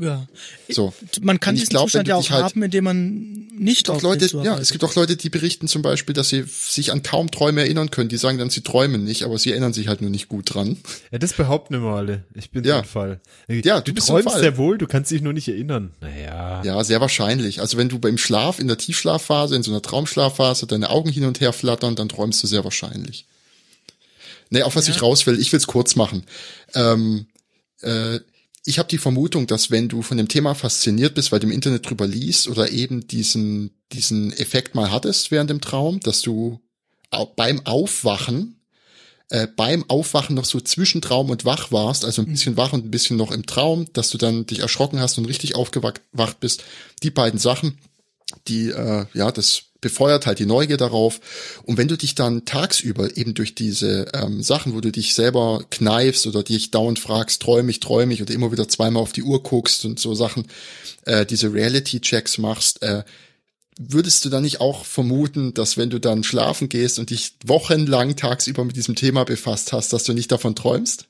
Ja. 0.00 0.26
So. 0.68 0.92
Man 1.20 1.38
kann 1.40 1.54
diesen 1.54 1.68
glaub, 1.68 1.84
Zustand 1.84 2.08
ja 2.08 2.16
auch 2.16 2.28
halt- 2.30 2.44
haben, 2.44 2.62
indem 2.62 2.84
man 2.84 3.48
nicht 3.58 3.90
auf 3.90 4.00
Leute, 4.02 4.26
ja, 4.42 4.56
es 4.58 4.72
gibt 4.72 4.82
auch 4.82 4.94
Leute, 4.94 5.16
die 5.16 5.28
berichten 5.28 5.68
zum 5.68 5.82
Beispiel, 5.82 6.14
dass 6.14 6.30
sie 6.30 6.44
sich 6.48 6.90
an 6.92 7.02
kaum 7.02 7.30
Träume 7.30 7.60
erinnern 7.60 7.90
können. 7.90 8.08
Die 8.08 8.16
sagen 8.16 8.38
dann, 8.38 8.48
sie 8.48 8.62
träumen 8.62 9.04
nicht, 9.04 9.22
aber 9.24 9.38
sie 9.38 9.50
erinnern 9.50 9.74
sich 9.74 9.88
halt 9.88 10.00
nur 10.00 10.08
nicht 10.10 10.28
gut 10.28 10.54
dran. 10.54 10.78
Ja, 11.10 11.18
das 11.18 11.34
behaupten 11.34 11.74
immer 11.74 11.94
alle. 11.96 12.24
Ich 12.34 12.50
bin 12.50 12.64
Ja. 12.64 12.78
ein 12.78 12.84
Fall. 12.86 13.20
Ja, 13.48 13.80
du 13.82 13.92
du 13.92 14.00
träumst 14.00 14.30
Fall. 14.30 14.40
sehr 14.40 14.56
wohl, 14.56 14.78
du 14.78 14.86
kannst 14.86 15.10
dich 15.10 15.20
nur 15.20 15.34
nicht 15.34 15.48
erinnern. 15.48 15.90
Naja. 16.00 16.62
Ja, 16.64 16.82
sehr 16.84 17.00
wahrscheinlich. 17.02 17.60
Also 17.60 17.76
wenn 17.76 17.90
du 17.90 17.98
beim 17.98 18.16
Schlaf, 18.16 18.58
in 18.58 18.68
der 18.68 18.78
Tiefschlafphase, 18.78 19.54
in 19.54 19.62
so 19.62 19.70
einer 19.70 19.82
Traumschlafphase, 19.82 20.66
deine 20.66 20.88
Augen 20.88 21.10
hin 21.10 21.24
und 21.24 21.40
her 21.40 21.52
flattern, 21.52 21.96
dann 21.96 22.08
träumst 22.08 22.42
du 22.42 22.46
sehr 22.46 22.64
wahrscheinlich. 22.64 23.26
Nee, 24.48 24.62
auf 24.62 24.74
was 24.74 24.88
ich 24.88 25.00
raus 25.02 25.26
will, 25.26 25.38
ich 25.38 25.52
will's 25.52 25.66
kurz 25.66 25.94
machen. 25.96 26.24
Ähm, 26.74 27.26
äh, 27.82 28.18
ich 28.64 28.78
habe 28.78 28.88
die 28.88 28.98
Vermutung, 28.98 29.46
dass 29.46 29.70
wenn 29.70 29.88
du 29.88 30.02
von 30.02 30.16
dem 30.16 30.28
Thema 30.28 30.54
fasziniert 30.54 31.14
bist, 31.14 31.32
weil 31.32 31.40
du 31.40 31.46
im 31.46 31.52
Internet 31.52 31.88
drüber 31.88 32.06
liest 32.06 32.48
oder 32.48 32.70
eben 32.70 33.06
diesen, 33.06 33.70
diesen 33.92 34.32
Effekt 34.32 34.74
mal 34.74 34.90
hattest 34.90 35.30
während 35.30 35.50
dem 35.50 35.60
Traum, 35.60 36.00
dass 36.00 36.22
du 36.22 36.60
beim 37.36 37.64
Aufwachen 37.66 38.60
äh, 39.30 39.46
beim 39.46 39.88
Aufwachen 39.88 40.34
noch 40.34 40.44
so 40.44 40.60
zwischen 40.60 41.00
Traum 41.00 41.30
und 41.30 41.44
wach 41.44 41.72
warst, 41.72 42.04
also 42.04 42.22
ein 42.22 42.26
bisschen 42.26 42.56
wach 42.56 42.72
und 42.72 42.84
ein 42.84 42.90
bisschen 42.90 43.16
noch 43.16 43.30
im 43.30 43.46
Traum, 43.46 43.86
dass 43.92 44.10
du 44.10 44.18
dann 44.18 44.44
dich 44.44 44.58
erschrocken 44.58 45.00
hast 45.00 45.18
und 45.18 45.24
richtig 45.26 45.54
aufgewacht 45.54 46.40
bist. 46.40 46.64
Die 47.02 47.10
beiden 47.10 47.38
Sachen, 47.38 47.78
die, 48.48 48.70
äh, 48.70 49.06
ja, 49.14 49.30
das 49.30 49.69
befeuert 49.80 50.26
halt 50.26 50.38
die 50.38 50.46
Neugier 50.46 50.76
darauf. 50.76 51.20
Und 51.64 51.76
wenn 51.76 51.88
du 51.88 51.96
dich 51.96 52.14
dann 52.14 52.44
tagsüber 52.44 53.16
eben 53.16 53.34
durch 53.34 53.54
diese 53.54 54.06
ähm, 54.14 54.42
Sachen, 54.42 54.74
wo 54.74 54.80
du 54.80 54.90
dich 54.92 55.14
selber 55.14 55.64
kneifst 55.70 56.26
oder 56.26 56.42
dich 56.42 56.70
dauernd 56.70 56.98
fragst, 56.98 57.42
träume 57.42 57.70
ich, 57.70 57.80
träume 57.80 58.12
ich 58.14 58.22
oder 58.22 58.34
immer 58.34 58.52
wieder 58.52 58.68
zweimal 58.68 59.02
auf 59.02 59.12
die 59.12 59.22
Uhr 59.22 59.42
guckst 59.42 59.84
und 59.84 59.98
so 59.98 60.14
Sachen, 60.14 60.46
äh, 61.04 61.24
diese 61.26 61.52
Reality-Checks 61.52 62.38
machst, 62.38 62.82
äh, 62.82 63.04
würdest 63.78 64.24
du 64.24 64.28
dann 64.28 64.42
nicht 64.42 64.60
auch 64.60 64.84
vermuten, 64.84 65.54
dass 65.54 65.76
wenn 65.76 65.90
du 65.90 65.98
dann 65.98 66.22
schlafen 66.22 66.68
gehst 66.68 66.98
und 66.98 67.10
dich 67.10 67.34
wochenlang 67.44 68.14
tagsüber 68.16 68.64
mit 68.64 68.76
diesem 68.76 68.94
Thema 68.94 69.24
befasst 69.24 69.72
hast, 69.72 69.92
dass 69.92 70.04
du 70.04 70.12
nicht 70.12 70.30
davon 70.30 70.54
träumst? 70.54 71.09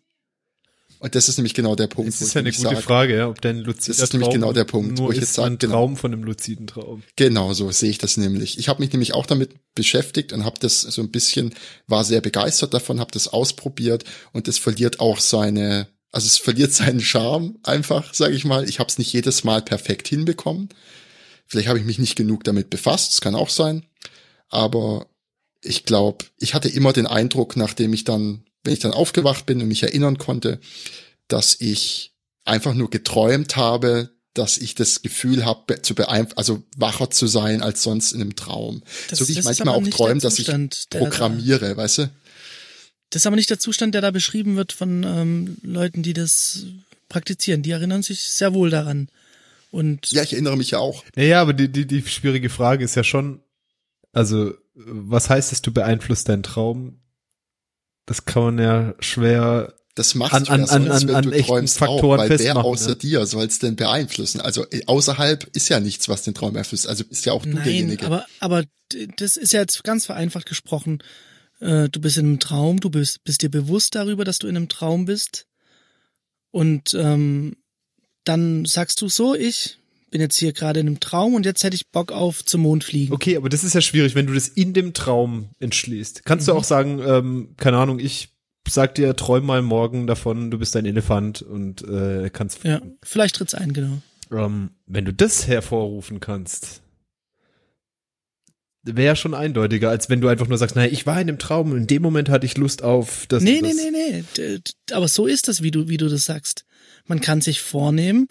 Und 1.01 1.15
das 1.15 1.31
ist 1.31 1.39
nämlich 1.39 1.55
genau 1.55 1.77
der 1.77 1.87
Punkt, 1.87 2.13
Das 2.13 2.21
ist 2.21 2.29
ich 2.29 2.35
ja 2.35 2.41
eine 2.41 2.51
gute 2.51 2.63
sag, 2.63 2.83
Frage, 2.83 3.17
ja, 3.17 3.29
ob 3.29 3.41
dein 3.41 3.59
luzider 3.59 3.97
Das 3.97 4.03
ist 4.03 4.13
nämlich 4.13 4.29
Traum 4.29 4.35
genau 4.35 4.53
der 4.53 4.65
Punkt, 4.65 4.99
wo 4.99 5.11
ich 5.11 5.19
jetzt 5.19 5.33
sag, 5.33 5.47
ein 5.47 5.57
genau. 5.57 5.73
Traum 5.73 5.97
von 5.97 6.13
einem 6.13 6.25
luziden 6.25 6.67
Traum. 6.67 7.03
Genau, 7.17 7.55
so 7.55 7.71
sehe 7.71 7.89
ich 7.89 7.97
das 7.97 8.19
nämlich. 8.19 8.59
Ich 8.59 8.69
habe 8.69 8.83
mich 8.83 8.93
nämlich 8.93 9.15
auch 9.15 9.25
damit 9.25 9.51
beschäftigt 9.75 10.35
und 10.35 10.45
habe 10.45 10.61
das 10.61 10.83
so 10.83 11.01
ein 11.01 11.11
bisschen, 11.11 11.55
war 11.87 12.05
sehr 12.05 12.21
begeistert 12.21 12.75
davon, 12.75 13.01
habe 13.01 13.13
das 13.13 13.29
ausprobiert 13.29 14.05
und 14.33 14.47
es 14.47 14.59
verliert 14.59 15.01
auch 15.01 15.21
seine, 15.21 15.89
also 16.13 16.27
es 16.27 16.37
verliert 16.37 16.73
seinen 16.75 17.01
Charme 17.01 17.59
einfach, 17.63 18.13
sage 18.13 18.35
ich 18.35 18.45
mal. 18.45 18.69
Ich 18.69 18.79
habe 18.79 18.91
es 18.91 18.99
nicht 18.99 19.13
jedes 19.13 19.43
Mal 19.43 19.63
perfekt 19.63 20.07
hinbekommen. 20.07 20.69
Vielleicht 21.47 21.69
habe 21.69 21.79
ich 21.79 21.87
mich 21.87 21.99
nicht 21.99 22.15
genug 22.15 22.45
damit 22.45 22.69
befasst, 22.69 23.13
das 23.13 23.21
kann 23.23 23.35
auch 23.35 23.49
sein. 23.49 23.87
Aber 24.51 25.07
ich 25.63 25.85
glaube, 25.85 26.27
ich 26.39 26.53
hatte 26.53 26.69
immer 26.69 26.93
den 26.93 27.07
Eindruck, 27.07 27.57
nachdem 27.57 27.95
ich 27.95 28.05
dann, 28.05 28.45
wenn 28.65 28.73
ich 28.73 28.79
dann 28.81 28.93
aufgewacht 28.93 29.47
bin 29.47 29.61
und 29.63 29.69
mich 29.69 29.83
erinnern 29.83 30.19
konnte, 30.19 30.61
dass 31.29 31.57
ich 31.61 32.13
einfach 32.45 32.75
nur 32.75 32.91
geträumt 32.91 33.57
habe, 33.57 34.11
dass 34.35 34.59
ich 34.59 34.75
das 34.75 35.03
Gefühl 35.03 35.45
habe, 35.45 35.83
zu 35.83 35.95
beeinflussen, 35.95 36.39
also 36.39 36.63
wacher 36.77 37.11
zu 37.11 37.27
sein 37.27 37.63
als 37.63 37.83
sonst 37.83 38.13
in 38.13 38.21
einem 38.21 38.37
Traum. 38.37 38.83
Das- 39.09 39.19
so 39.19 39.29
wie 39.29 39.33
ich 39.33 39.43
manchmal 39.45 39.75
auch 39.75 39.87
träume, 39.89 40.21
dass 40.21 40.39
ich 40.39 40.47
der 40.47 40.59
da- 40.91 40.99
programmiere, 40.99 41.77
weißt 41.77 41.99
du? 41.99 42.11
Das 43.11 43.23
ist 43.23 43.27
aber 43.27 43.35
nicht 43.37 43.51
der 43.51 43.59
Zustand, 43.59 43.95
der 43.95 44.03
da 44.03 44.13
beschrieben 44.13 44.55
wird 44.57 44.73
von 44.73 45.03
ähm, 45.03 45.57
Leuten, 45.63 46.03
die 46.05 46.13
das 46.13 46.65
praktizieren. 47.09 47.63
Die 47.63 47.73
erinnern 47.73 48.03
sich 48.05 48.23
sehr 48.23 48.55
wohl 48.55 48.71
daran. 48.71 49.09
Und 49.73 50.11
Ja, 50.13 50.23
ich 50.23 50.33
erinnere 50.33 50.57
mich 50.57 50.71
ja 50.71 50.79
auch. 50.79 51.05
Naja, 51.17 51.41
aber 51.43 51.53
die, 51.53 51.69
die, 51.71 51.87
die 51.87 52.03
schwierige 52.07 52.51
Frage 52.51 52.85
ist 52.85 52.95
ja 52.95 53.03
schon, 53.03 53.41
also, 54.13 54.55
was 54.75 55.29
heißt 55.29 55.53
es, 55.53 55.61
du 55.61 55.73
beeinflusst 55.73 56.29
deinen 56.29 56.45
Traum? 56.45 57.00
Das 58.11 58.25
kann 58.25 58.43
man 58.43 58.59
ja 58.59 58.95
schwer 58.99 59.73
Das 59.95 60.17
machst 60.17 60.35
An- 60.35 60.45
du 60.45 60.51
an- 60.51 60.61
ja 60.63 60.67
sonst, 60.67 60.91
an- 60.91 61.09
wenn 61.09 61.15
an 61.15 61.23
du 61.31 61.43
träumst 61.43 61.79
Faktoren 61.79 62.19
auch, 62.21 62.29
weil 62.29 62.39
wer 62.41 62.57
außer 62.57 62.89
ne? 62.91 62.97
dir 62.97 63.25
soll 63.25 63.47
es 63.47 63.61
denn 63.61 63.77
beeinflussen? 63.77 64.41
Also 64.41 64.67
äh, 64.71 64.83
außerhalb 64.87 65.45
ist 65.55 65.69
ja 65.69 65.79
nichts, 65.79 66.09
was 66.09 66.23
den 66.23 66.35
Traum 66.35 66.53
beeinflusst. 66.55 66.89
Also 66.89 67.05
ist 67.09 67.25
ja 67.25 67.33
auch 67.35 67.45
du 67.45 67.51
nein, 67.51 67.63
derjenige. 67.63 68.05
aber, 68.07 68.27
aber 68.41 68.65
das 69.19 69.37
ist 69.37 69.53
ja 69.53 69.61
jetzt 69.61 69.85
ganz 69.85 70.07
vereinfacht 70.07 70.47
gesprochen. 70.47 71.05
Äh, 71.61 71.89
Du 71.89 72.01
bist 72.01 72.17
in 72.17 72.27
einem 72.27 72.41
Traum, 72.41 72.81
du 72.81 72.91
bist, 72.91 73.23
bist 73.23 73.43
dir 73.43 73.51
bewusst 73.51 73.95
darüber, 73.95 74.25
dass 74.25 74.41
du 74.41 74.49
in 74.49 74.57
einem 74.57 74.69
Traum 74.69 75.05
bist. 75.05 75.47
Und 76.51 76.95
ähm, 76.95 77.55
dann 78.25 78.65
sagst 78.65 79.01
du 79.03 79.09
so, 79.09 79.37
ich 79.37 79.79
bin 80.11 80.21
jetzt 80.21 80.37
hier 80.37 80.53
gerade 80.53 80.81
in 80.81 80.87
einem 80.87 81.01
Traum 81.01 81.35
und 81.35 81.47
jetzt 81.47 81.63
hätte 81.65 81.75
ich 81.77 81.89
Bock 81.91 82.13
auf 82.13 82.45
zum 82.45 82.63
Mond 82.63 82.85
fliegen. 82.85 83.13
Okay, 83.15 83.37
aber 83.37 83.49
das 83.49 83.65
ist 83.65 83.75
ja 83.75 83.81
schwierig, 83.81 84.15
wenn 84.15 84.27
du 84.27 84.35
das 84.35 84.49
in 84.49 84.73
dem 84.73 84.93
Traum 84.93 85.51
entschließt. 85.61 86.25
Kannst 86.25 86.47
Mhm. 86.47 86.53
du 86.53 86.59
auch 86.59 86.65
sagen, 86.65 87.01
ähm, 87.07 87.55
keine 87.57 87.79
Ahnung, 87.79 87.99
ich 87.99 88.29
sag 88.69 88.95
dir, 88.95 89.17
träum 89.17 89.47
mal 89.47 89.63
morgen 89.63 90.07
davon, 90.07 90.51
du 90.51 90.59
bist 90.59 90.77
ein 90.77 90.87
Elefant 90.87 91.43
und 91.43 91.83
äh, 91.83 92.31
kannst 92.33 92.63
Ja, 92.65 92.81
vielleicht 93.03 93.37
tritt's 93.37 93.55
ein, 93.55 93.73
genau. 93.73 93.99
Ähm, 94.33 94.71
wenn 94.87 95.05
du 95.05 95.13
das 95.13 95.47
hervorrufen 95.49 96.21
kannst, 96.21 96.83
wäre 98.83 99.17
schon 99.17 99.35
eindeutiger, 99.35 99.91
als 99.91 100.09
wenn 100.09 100.21
du 100.21 100.29
einfach 100.29 100.47
nur 100.49 100.57
sagst, 100.57 100.75
naja, 100.77 100.91
ich 100.91 101.05
war 101.07 101.21
in 101.21 101.27
dem 101.27 101.39
Traum 101.39 101.73
und 101.73 101.77
in 101.79 101.87
dem 101.87 102.03
Moment 102.03 102.29
hatte 102.29 102.47
ich 102.47 102.57
Lust 102.57 102.83
auf 102.83 103.27
das. 103.29 103.43
Nee, 103.43 103.61
nee, 103.61 103.69
das. 103.69 103.77
nee, 103.77 103.91
nee. 103.91 104.25
D- 104.37 104.61
Aber 104.95 105.09
so 105.09 105.27
ist 105.27 105.49
das, 105.49 105.63
wie 105.63 105.71
du, 105.71 105.89
wie 105.89 105.97
du 105.99 106.09
das 106.09 106.25
sagst. 106.25 106.65
Man 107.07 107.21
kann 107.21 107.41
sich 107.41 107.61
vornehmen, 107.61 108.29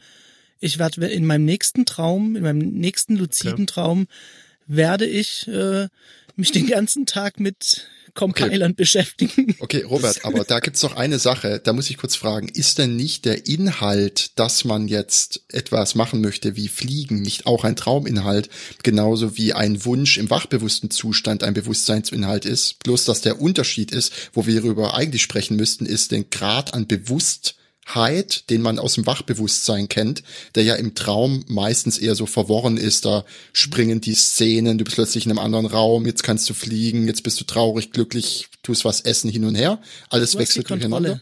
ich 0.60 0.80
werde 0.80 1.08
in 1.08 1.26
meinem 1.26 1.46
nächsten 1.46 1.86
Traum, 1.86 2.36
in 2.36 2.44
meinem 2.44 2.60
nächsten 2.60 3.16
luziden 3.16 3.68
Traum, 3.68 4.08
werde 4.68 5.06
ich 5.06 5.48
äh, 5.48 5.88
mich 6.36 6.52
den 6.52 6.68
ganzen 6.68 7.06
Tag 7.06 7.40
mit 7.40 7.88
Compilern 8.14 8.76
beschäftigen. 8.76 9.56
Okay, 9.60 9.84
Robert, 9.84 10.26
aber 10.26 10.44
da 10.48 10.60
gibt's 10.60 10.84
noch 10.84 10.96
eine 10.96 11.20
Sache, 11.20 11.62
da 11.64 11.74
muss 11.74 11.90
ich 11.90 11.98
kurz 11.98 12.16
fragen, 12.16 12.50
ist 12.50 12.78
denn 12.78 12.96
nicht 12.96 13.26
der 13.26 13.48
Inhalt, 13.48 14.38
dass 14.38 14.66
man 14.66 14.88
jetzt 14.88 15.42
etwas 15.50 15.96
machen 15.96 16.22
möchte 16.22 16.56
wie 16.56 16.68
Fliegen, 16.68 17.22
nicht 17.22 17.46
auch 17.46 17.64
ein 17.64 17.76
Trauminhalt, 17.76 18.50
genauso 18.84 19.38
wie 19.38 19.54
ein 19.54 19.86
Wunsch 19.86 20.18
im 20.18 20.30
wachbewussten 20.30 20.90
Zustand 20.92 21.44
ein 21.44 21.54
Bewusstseinsinhalt 21.54 22.46
ist? 22.46 22.84
Bloß, 22.84 23.06
dass 23.06 23.22
der 23.22 23.42
Unterschied 23.42 23.92
ist, 23.92 24.12
wo 24.34 24.46
wir 24.46 24.62
darüber 24.62 24.96
eigentlich 24.96 25.22
sprechen 25.22 25.56
müssten, 25.56 25.86
ist 25.86 26.12
den 26.12 26.30
Grad 26.30 26.74
an 26.74 26.88
Bewusstheit, 27.94 28.50
den 28.50 28.62
man 28.62 28.80
aus 28.80 28.94
dem 28.94 29.06
Wachbewusstsein 29.06 29.90
kennt, 29.90 30.24
der 30.56 30.64
ja 30.64 30.76
im 30.76 30.96
Traum 30.96 31.44
meistens 31.48 31.98
eher 31.98 32.16
so 32.16 32.26
verworren 32.26 32.78
ist, 32.78 33.06
da 33.06 33.26
springen 33.54 34.02
die 34.02 34.14
Szenen, 34.16 34.78
du 34.78 34.84
bist 34.84 34.96
plötzlich 34.96 35.26
in 35.26 35.32
einem 35.32 35.40
anderen 35.40 35.66
Raum, 35.66 36.06
jetzt 36.06 36.24
kannst 36.24 36.50
du 36.50 36.54
fliegen, 36.54 37.08
jetzt 37.08 37.24
bist 37.24 37.40
du 37.40 37.46
traurig, 37.46 37.92
glücklich, 37.92 38.48
tust 38.64 38.86
was 38.86 39.02
essen 39.02 39.30
hin 39.30 39.46
und 39.46 39.56
her, 39.56 39.82
alles 40.10 40.38
wechselt 40.38 40.70
durcheinander. 40.70 41.22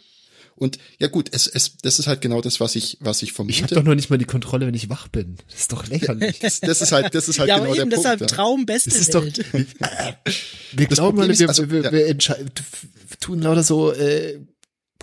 Und 0.59 0.79
ja 0.97 1.07
gut, 1.07 1.29
es, 1.33 1.45
es, 1.45 1.77
das 1.83 1.99
ist 1.99 2.07
halt 2.07 2.19
genau 2.19 2.41
das, 2.41 2.59
was 2.59 2.75
ich, 2.75 2.97
was 2.99 3.21
ich 3.21 3.31
vermute. 3.31 3.53
Ich 3.55 3.61
habe 3.61 3.75
doch 3.75 3.83
noch 3.83 3.93
nicht 3.93 4.09
mal 4.09 4.17
die 4.17 4.25
Kontrolle, 4.25 4.65
wenn 4.65 4.73
ich 4.73 4.89
wach 4.89 5.07
bin. 5.07 5.37
Das 5.51 5.59
ist 5.61 5.71
doch 5.71 5.85
lächerlich. 5.87 6.39
das, 6.39 6.59
das 6.61 6.81
ist 6.81 6.91
halt, 6.91 7.13
das 7.13 7.29
ist 7.29 7.37
halt 7.37 7.47
ja, 7.49 7.59
genau 7.59 7.69
aber 7.73 7.79
eben 7.79 7.89
der 7.91 7.99
deshalb 7.99 8.19
Punkt. 8.19 8.31
ja. 8.31 8.35
Traum 8.37 8.65
beste 8.65 8.89
Das 8.89 8.99
ist 8.99 9.13
doch. 9.13 9.23
Welt. 9.23 9.45
Wir 10.71 10.87
glauben 10.87 11.19
alle, 11.21 11.31
ist, 11.31 11.39
wir, 11.39 11.47
also, 11.47 11.69
wir, 11.69 11.83
ja. 11.83 11.91
wir 11.91 12.07
entschei- 12.07 12.39
f- 12.41 12.87
tun 13.19 13.39
lauter 13.39 13.63
so 13.63 13.93
äh, 13.93 14.39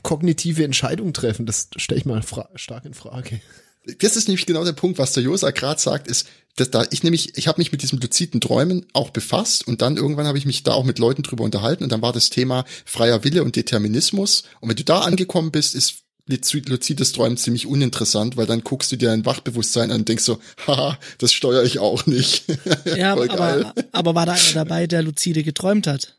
kognitive 0.04 0.62
Entscheidungen 0.62 1.12
treffen. 1.12 1.46
Das 1.46 1.68
stelle 1.76 1.99
ich 1.99 2.06
mal 2.06 2.23
fra 2.23 2.49
stark 2.54 2.84
in 2.84 2.94
Frage. 2.94 3.40
das 3.99 4.16
ist 4.16 4.28
nämlich 4.28 4.46
genau 4.46 4.64
der 4.64 4.73
Punkt, 4.73 4.99
was 4.99 5.12
der 5.12 5.25
Josa 5.25 5.50
gerade 5.50 5.80
sagt, 5.80 6.06
ist, 6.06 6.28
dass 6.56 6.70
da 6.70 6.84
ich 6.92 7.02
nämlich, 7.02 7.37
ich 7.37 7.49
habe 7.49 7.61
mich 7.61 7.73
mit 7.73 7.82
diesem 7.82 7.99
luziden 7.99 8.40
Träumen 8.40 8.87
auch 8.92 9.11
befasst 9.11 9.66
und 9.66 9.82
dann 9.82 9.96
irgendwann 9.96 10.26
habe 10.28 10.38
ich 10.38 10.46
mich 10.46 10.62
da 10.62 10.73
auch 10.73 10.84
mit 10.84 11.00
Leuten 11.00 11.25
drüber 11.25 11.42
unterhalten 11.42 11.82
und 11.82 11.90
dann 11.90 12.02
war 12.02 12.12
das 12.12 12.30
Thema 12.30 12.64
freier 12.84 13.25
Wille 13.25 13.42
und 13.42 13.56
Determinismus 13.56 14.44
und 14.61 14.68
wenn 14.68 14.76
du 14.76 14.84
da 14.84 15.00
angekommen 15.00 15.50
bist, 15.50 15.75
ist 15.75 16.04
luzi- 16.30 16.66
luzides 16.68 17.12
Träumen 17.12 17.37
ziemlich 17.37 17.66
uninteressant, 17.66 18.37
weil 18.37 18.46
dann 18.46 18.62
guckst 18.62 18.92
du 18.92 18.96
dir 18.96 19.08
dein 19.08 19.26
Wachbewusstsein 19.26 19.90
an 19.90 20.00
und 20.02 20.08
denkst 20.08 20.25
so, 20.25 20.38
haha, 20.66 20.96
das 21.18 21.32
steuere 21.32 21.64
ich 21.64 21.80
auch 21.80 22.06
nicht. 22.06 22.44
Ja, 22.96 23.12
aber, 23.28 23.75
aber 23.92 24.14
war 24.14 24.26
da 24.26 24.32
einer 24.32 24.52
dabei, 24.54 24.87
der 24.87 25.02
lucide 25.02 25.42
geträumt 25.42 25.87
hat? 25.88 26.16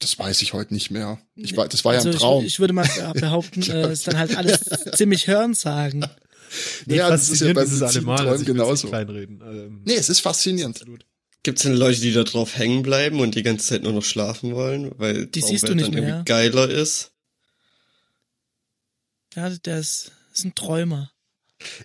Das 0.00 0.18
weiß 0.18 0.42
ich 0.42 0.52
heute 0.52 0.74
nicht 0.74 0.90
mehr. 0.90 1.18
Ich 1.34 1.56
war, 1.56 1.68
das 1.68 1.84
war 1.84 1.92
ja 1.94 1.98
Also 1.98 2.08
ein 2.10 2.14
ich, 2.14 2.20
Traum. 2.20 2.44
ich 2.44 2.60
würde 2.60 2.72
mal 2.74 2.88
behaupten, 3.14 3.62
äh, 3.62 3.92
ist 3.92 4.06
dann 4.06 4.18
halt 4.18 4.36
alles 4.36 4.60
ziemlich 4.94 5.26
Hörensagen. 5.26 6.04
Nee, 6.86 6.96
Ja, 6.96 7.08
das 7.10 7.28
ist 7.28 7.40
ja 7.40 7.52
bei 7.52 7.62
ist 7.62 7.72
es 7.72 7.80
luziden 7.80 8.08
allemal. 8.08 8.16
Träumen 8.18 8.30
Also 8.32 8.42
ich 8.42 8.46
genauso. 8.46 8.88
kleinreden. 8.88 9.40
Ähm, 9.40 9.82
nee, 9.84 9.94
es 9.94 10.08
ist 10.08 10.20
faszinierend. 10.20 10.76
absolut. 10.76 11.06
Gibt's 11.42 11.62
denn 11.62 11.74
Leute, 11.74 12.00
die 12.00 12.12
da 12.12 12.22
drauf 12.24 12.56
hängen 12.56 12.82
bleiben 12.82 13.20
und 13.20 13.34
die 13.34 13.42
ganze 13.42 13.66
Zeit 13.66 13.82
nur 13.82 13.92
noch 13.92 14.04
schlafen 14.04 14.54
wollen, 14.54 14.92
weil 14.98 15.26
Die 15.26 15.40
Traumwelt 15.40 15.60
siehst 15.60 15.68
du 15.68 15.74
nicht 15.74 15.86
dann 15.88 15.94
mehr. 15.94 16.02
irgendwie 16.08 16.24
geiler 16.24 16.68
ist? 16.70 17.12
Ja, 19.34 19.50
der 19.50 19.78
ist, 19.78 20.12
ist 20.32 20.44
ein 20.44 20.54
Träumer. 20.54 21.10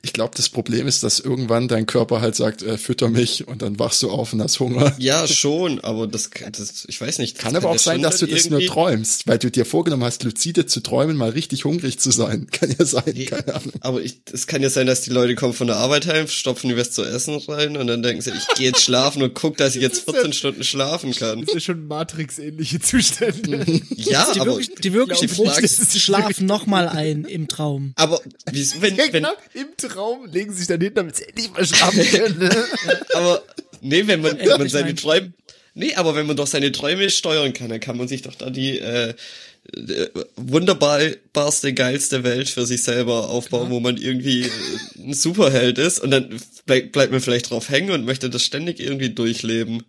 Ich 0.02 0.12
glaube, 0.14 0.34
das 0.36 0.50
Problem 0.50 0.88
ist, 0.88 1.04
dass 1.04 1.20
irgendwann 1.20 1.68
dein 1.70 1.86
Körper 1.86 2.20
halt 2.20 2.36
sagt, 2.36 2.64
äh, 2.64 2.78
fütter 2.78 3.08
mich 3.08 3.48
und 3.48 3.62
dann 3.62 3.80
wachst 3.80 4.02
du 4.04 4.10
auf 4.10 4.34
und 4.34 4.42
hast 4.42 4.60
Hunger. 4.60 4.94
Ja, 4.98 5.26
schon, 5.28 5.80
aber 5.80 6.06
das, 6.08 6.32
das 6.52 6.86
ich 6.88 7.00
weiß 7.00 7.20
nicht. 7.20 7.38
das 7.38 7.44
Kann 7.44 7.56
aber 7.56 7.70
auch 7.70 7.74
ja 7.74 7.80
sein, 7.80 8.02
dass 8.02 8.18
du 8.18 8.26
das 8.26 8.50
nur 8.50 8.60
irgendwie- 8.60 8.74
träumst, 8.74 9.28
weil 9.28 9.38
du 9.38 9.50
dir 9.50 9.66
vorgenommen 9.66 10.04
hast, 10.04 10.24
lucide 10.24 10.66
zu 10.66 10.82
träumen, 10.82 11.16
mal 11.16 11.30
richtig 11.30 11.64
hungrig 11.66 12.00
zu 12.00 12.12
sein. 12.12 12.48
Kann 12.52 12.76
ja 12.78 12.84
sein, 12.84 13.04
Nee, 13.14 13.26
keine 13.26 13.56
Ahnung. 13.56 13.72
Aber 13.80 14.02
ich, 14.02 14.20
es 14.34 14.48
kann 14.48 14.62
ja 14.62 14.70
sein, 14.70 14.86
dass 14.88 15.02
die 15.02 15.12
Leute 15.12 15.36
kommen 15.36 15.54
von 15.54 15.68
der 15.68 15.78
Arbeit 15.78 16.08
heim, 16.08 16.28
stopfen 16.28 16.76
was 16.76 16.92
zu 16.92 17.04
essen 17.04 17.38
rein 17.48 17.78
und 17.78 17.88
dann 17.88 18.02
denken 18.04 18.22
sie, 18.22 18.32
ich 18.32 18.48
gehe 18.56 18.68
jetzt 18.68 18.82
schlafen 18.82 19.22
und 19.22 19.34
guck, 19.34 19.56
dass 19.58 19.76
ich 19.76 19.82
jetzt 19.82 20.04
14 20.10 20.34
Stunden 20.34 20.64
schlafen 20.64 21.14
kann. 21.16 21.46
Das 21.46 21.56
ist 21.56 21.64
schon 21.64 21.88
Matrix-ähnliche 21.88 22.80
Zustände. 22.82 23.66
Ja, 23.96 24.32
die, 24.34 24.40
aber, 24.40 24.52
wirklich, 24.54 24.72
die 24.82 24.94
wirklich 24.94 25.20
die 25.20 25.28
Profis 25.28 25.52
Frage 25.54 25.66
ist, 25.66 26.00
schlafen 26.00 26.46
nochmal 26.46 26.90
ein 26.90 27.26
im 27.26 27.48
Traum. 27.48 27.94
aber 27.96 28.20
wieso, 28.52 28.82
wenn, 28.82 28.98
wenn, 28.98 29.12
Genau, 29.12 29.32
Im 29.54 29.68
Traum 29.78 30.26
legen 30.26 30.54
sich 30.54 30.68
dann 30.68 30.82
hin, 30.82 30.94
damit 30.94 31.16
sie 31.16 31.26
endlich 31.26 31.52
mal 31.52 31.66
schlafen 31.66 32.04
können. 32.06 32.40
ne? 32.40 32.50
aber, 33.14 33.44
nee, 33.82 34.06
wenn 34.06 34.22
man, 34.22 34.38
wenn 34.40 34.58
man 34.58 34.70
seine 34.70 34.96
Träume, 34.96 35.34
nee, 35.74 35.96
aber 35.96 36.16
wenn 36.16 36.26
man 36.28 36.38
doch 36.38 36.48
seine 36.48 36.72
Träume 36.72 37.10
steuern 37.10 37.54
kann, 37.54 37.70
dann 37.70 37.80
kann 37.80 37.98
man 37.98 38.08
sich 38.08 38.22
doch 38.22 38.36
da 38.36 38.50
die, 38.50 38.80
äh, 38.80 39.14
äh, 39.74 40.10
wunderbarste, 40.36 41.74
geilste 41.74 42.24
Welt 42.24 42.50
für 42.50 42.66
sich 42.66 42.82
selber 42.82 43.30
aufbauen, 43.30 43.70
wo 43.70 43.80
man 43.80 43.98
irgendwie 43.98 44.44
äh, 44.44 44.50
ein 44.98 45.14
Superheld 45.14 45.78
ist 45.78 46.00
und 46.00 46.12
dann 46.12 46.40
bleib, 46.66 46.92
bleibt 46.92 47.12
man 47.12 47.22
vielleicht 47.22 47.50
drauf 47.50 47.70
hängen 47.70 47.92
und 47.92 48.06
möchte 48.06 48.30
das 48.30 48.44
ständig 48.44 48.80
irgendwie 48.80 49.10
durchleben. 49.10 49.84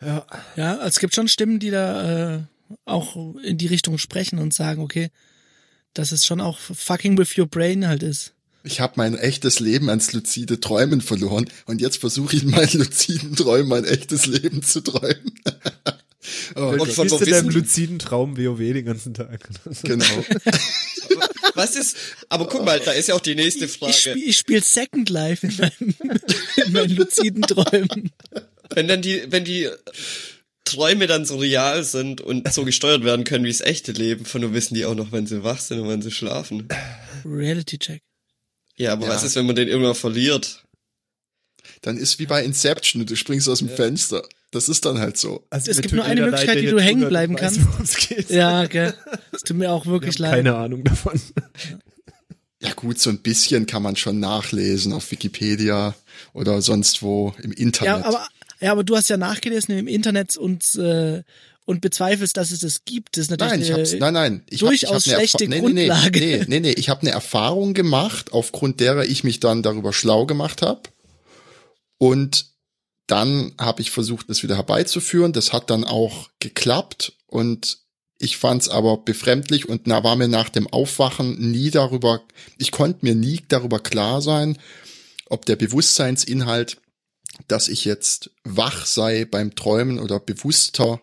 ja. 0.00 0.26
Ja, 0.56 0.76
also 0.76 0.88
es 0.88 0.98
gibt 1.00 1.14
schon 1.14 1.28
Stimmen, 1.28 1.58
die 1.58 1.70
da 1.70 2.36
äh, 2.36 2.40
auch 2.84 3.16
in 3.42 3.58
die 3.58 3.66
Richtung 3.66 3.98
sprechen 3.98 4.38
und 4.38 4.54
sagen, 4.54 4.80
okay, 4.80 5.10
dass 5.92 6.12
es 6.12 6.24
schon 6.26 6.40
auch 6.40 6.58
fucking 6.58 7.18
with 7.18 7.36
your 7.38 7.46
brain 7.46 7.86
halt 7.86 8.02
ist. 8.02 8.33
Ich 8.66 8.80
habe 8.80 8.94
mein 8.96 9.16
echtes 9.16 9.60
Leben 9.60 9.90
ans 9.90 10.12
luzide 10.14 10.58
Träumen 10.58 11.02
verloren 11.02 11.48
und 11.66 11.82
jetzt 11.82 11.98
versuche 11.98 12.34
ich 12.34 12.44
in 12.44 12.50
meinen 12.50 12.78
luziden 12.78 13.36
Träumen 13.36 13.68
mein 13.68 13.84
echtes 13.84 14.24
Leben 14.24 14.62
zu 14.62 14.80
träumen. 14.80 15.38
oh, 16.56 16.74
Und 16.80 16.90
von 16.90 17.06
in 17.08 17.30
deinem 17.30 17.50
luziden 17.50 17.98
Traum 17.98 18.38
WoW 18.38 18.58
den 18.58 18.86
ganzen 18.86 19.12
Tag. 19.12 19.48
genau. 19.82 20.04
Was 21.54 21.76
ist, 21.76 21.96
aber 22.30 22.48
guck 22.48 22.64
mal, 22.64 22.80
da 22.80 22.92
ist 22.92 23.08
ja 23.08 23.14
auch 23.14 23.20
die 23.20 23.34
nächste 23.34 23.66
Ich, 23.66 23.76
Frage. 23.76 23.92
spiel, 23.92 24.22
ich 24.28 24.38
spiele 24.38 24.62
Second 24.62 25.10
Life 25.10 25.46
in, 25.46 25.56
meinem, 25.56 25.94
in 26.66 26.72
meinen 26.72 26.96
luziden 26.96 27.42
Träumen. 27.42 28.10
Wenn 28.70 28.88
dann 28.88 29.02
die, 29.02 29.22
wenn 29.28 29.44
die 29.44 29.68
Träume 30.64 31.06
dann 31.06 31.26
so 31.26 31.36
real 31.36 31.84
sind 31.84 32.22
und 32.22 32.50
so 32.52 32.64
gesteuert 32.64 33.04
werden 33.04 33.24
können 33.24 33.44
wie 33.44 33.52
das 33.52 33.60
echte 33.60 33.92
Leben, 33.92 34.24
von 34.24 34.40
nur 34.40 34.54
wissen 34.54 34.74
die 34.74 34.86
auch 34.86 34.94
noch, 34.94 35.12
wenn 35.12 35.26
sie 35.26 35.44
wach 35.44 35.60
sind 35.60 35.80
und 35.80 35.88
wenn 35.90 36.00
sie 36.00 36.10
schlafen. 36.10 36.66
Reality 37.26 37.78
Check. 37.78 38.02
Ja, 38.76 38.92
aber 38.92 39.06
Ja. 39.06 39.12
was 39.14 39.22
ist, 39.24 39.36
wenn 39.36 39.46
man 39.46 39.56
den 39.56 39.68
irgendwann 39.68 39.94
verliert? 39.94 40.64
Dann 41.82 41.96
ist 41.96 42.18
wie 42.18 42.26
bei 42.26 42.42
Inception 42.44 43.04
du 43.06 43.14
springst 43.16 43.48
aus 43.48 43.58
dem 43.58 43.68
Fenster. 43.68 44.22
Das 44.50 44.68
ist 44.68 44.84
dann 44.84 44.98
halt 44.98 45.16
so. 45.16 45.44
Also 45.50 45.70
Es 45.70 45.80
gibt 45.80 45.94
nur 45.94 46.04
eine 46.04 46.20
Möglichkeit, 46.22 46.58
wie 46.62 46.66
du 46.66 46.80
hängen 46.80 47.08
bleiben 47.08 47.34
weiß, 47.38 47.58
kannst. 47.76 48.30
Ja, 48.30 48.66
gell. 48.66 48.94
Es 49.32 49.42
tut 49.42 49.56
mir 49.56 49.70
auch 49.70 49.84
Ich 49.84 49.90
wirklich 49.90 50.18
leid. 50.18 50.32
keine 50.34 50.54
Ahnung 50.56 50.84
davon. 50.84 51.20
Ja 52.62 52.72
gut, 52.72 52.98
so 52.98 53.10
ein 53.10 53.18
bisschen 53.18 53.66
kann 53.66 53.82
man 53.82 53.96
schon 53.96 54.20
nachlesen 54.20 54.92
auf 54.92 55.10
Wikipedia 55.10 55.94
oder 56.32 56.62
sonst 56.62 57.02
wo 57.02 57.34
im 57.42 57.52
Internet. 57.52 58.02
Ja, 58.02 58.04
aber, 58.04 58.26
ja, 58.60 58.72
aber 58.72 58.84
du 58.84 58.96
hast 58.96 59.10
ja 59.10 59.16
nachgelesen 59.18 59.76
im 59.76 59.86
Internet 59.88 60.36
und, 60.36 60.74
äh, 60.76 61.22
und 61.64 61.80
bezweifelst, 61.80 62.36
dass 62.36 62.50
es 62.50 62.60
das 62.60 62.84
gibt. 62.84 63.16
Das 63.16 63.22
ist 63.24 63.30
natürlich 63.30 63.70
Nein, 63.70 63.82
ich 63.82 63.90
eine 63.92 64.00
nein, 64.00 64.14
nein. 64.14 64.42
Ich 64.50 64.62
hab- 64.62 64.68
durchaus 64.68 65.06
ich 65.06 65.12
hab 65.12 65.18
schlechte 65.20 65.48
nee, 65.48 65.60
Grundlage. 65.60 66.20
Nee, 66.20 66.36
nee, 66.36 66.44
nee, 66.48 66.60
nee. 66.60 66.72
Ich 66.72 66.88
habe 66.88 67.02
eine 67.02 67.10
Erfahrung 67.10 67.74
gemacht, 67.74 68.32
aufgrund 68.32 68.80
derer 68.80 69.04
ich 69.04 69.24
mich 69.24 69.40
dann 69.40 69.62
darüber 69.62 69.92
schlau 69.92 70.26
gemacht 70.26 70.62
habe. 70.62 70.82
Und 71.98 72.46
dann 73.06 73.52
habe 73.58 73.82
ich 73.82 73.90
versucht, 73.90 74.28
das 74.28 74.42
wieder 74.42 74.56
herbeizuführen. 74.56 75.32
Das 75.32 75.52
hat 75.52 75.70
dann 75.70 75.84
auch 75.84 76.28
geklappt 76.38 77.14
und 77.26 77.78
ich 78.18 78.36
fand's 78.36 78.68
aber 78.68 78.98
befremdlich 78.98 79.68
und 79.68 79.86
na, 79.86 80.04
war 80.04 80.16
mir 80.16 80.28
nach 80.28 80.48
dem 80.48 80.66
Aufwachen 80.66 81.50
nie 81.50 81.70
darüber, 81.70 82.22
ich 82.58 82.70
konnte 82.70 83.04
mir 83.04 83.14
nie 83.14 83.40
darüber 83.48 83.80
klar 83.80 84.22
sein, 84.22 84.58
ob 85.26 85.44
der 85.46 85.56
Bewusstseinsinhalt, 85.56 86.78
dass 87.48 87.68
ich 87.68 87.84
jetzt 87.84 88.30
wach 88.44 88.86
sei 88.86 89.24
beim 89.24 89.54
Träumen 89.56 89.98
oder 89.98 90.20
bewusster, 90.20 91.00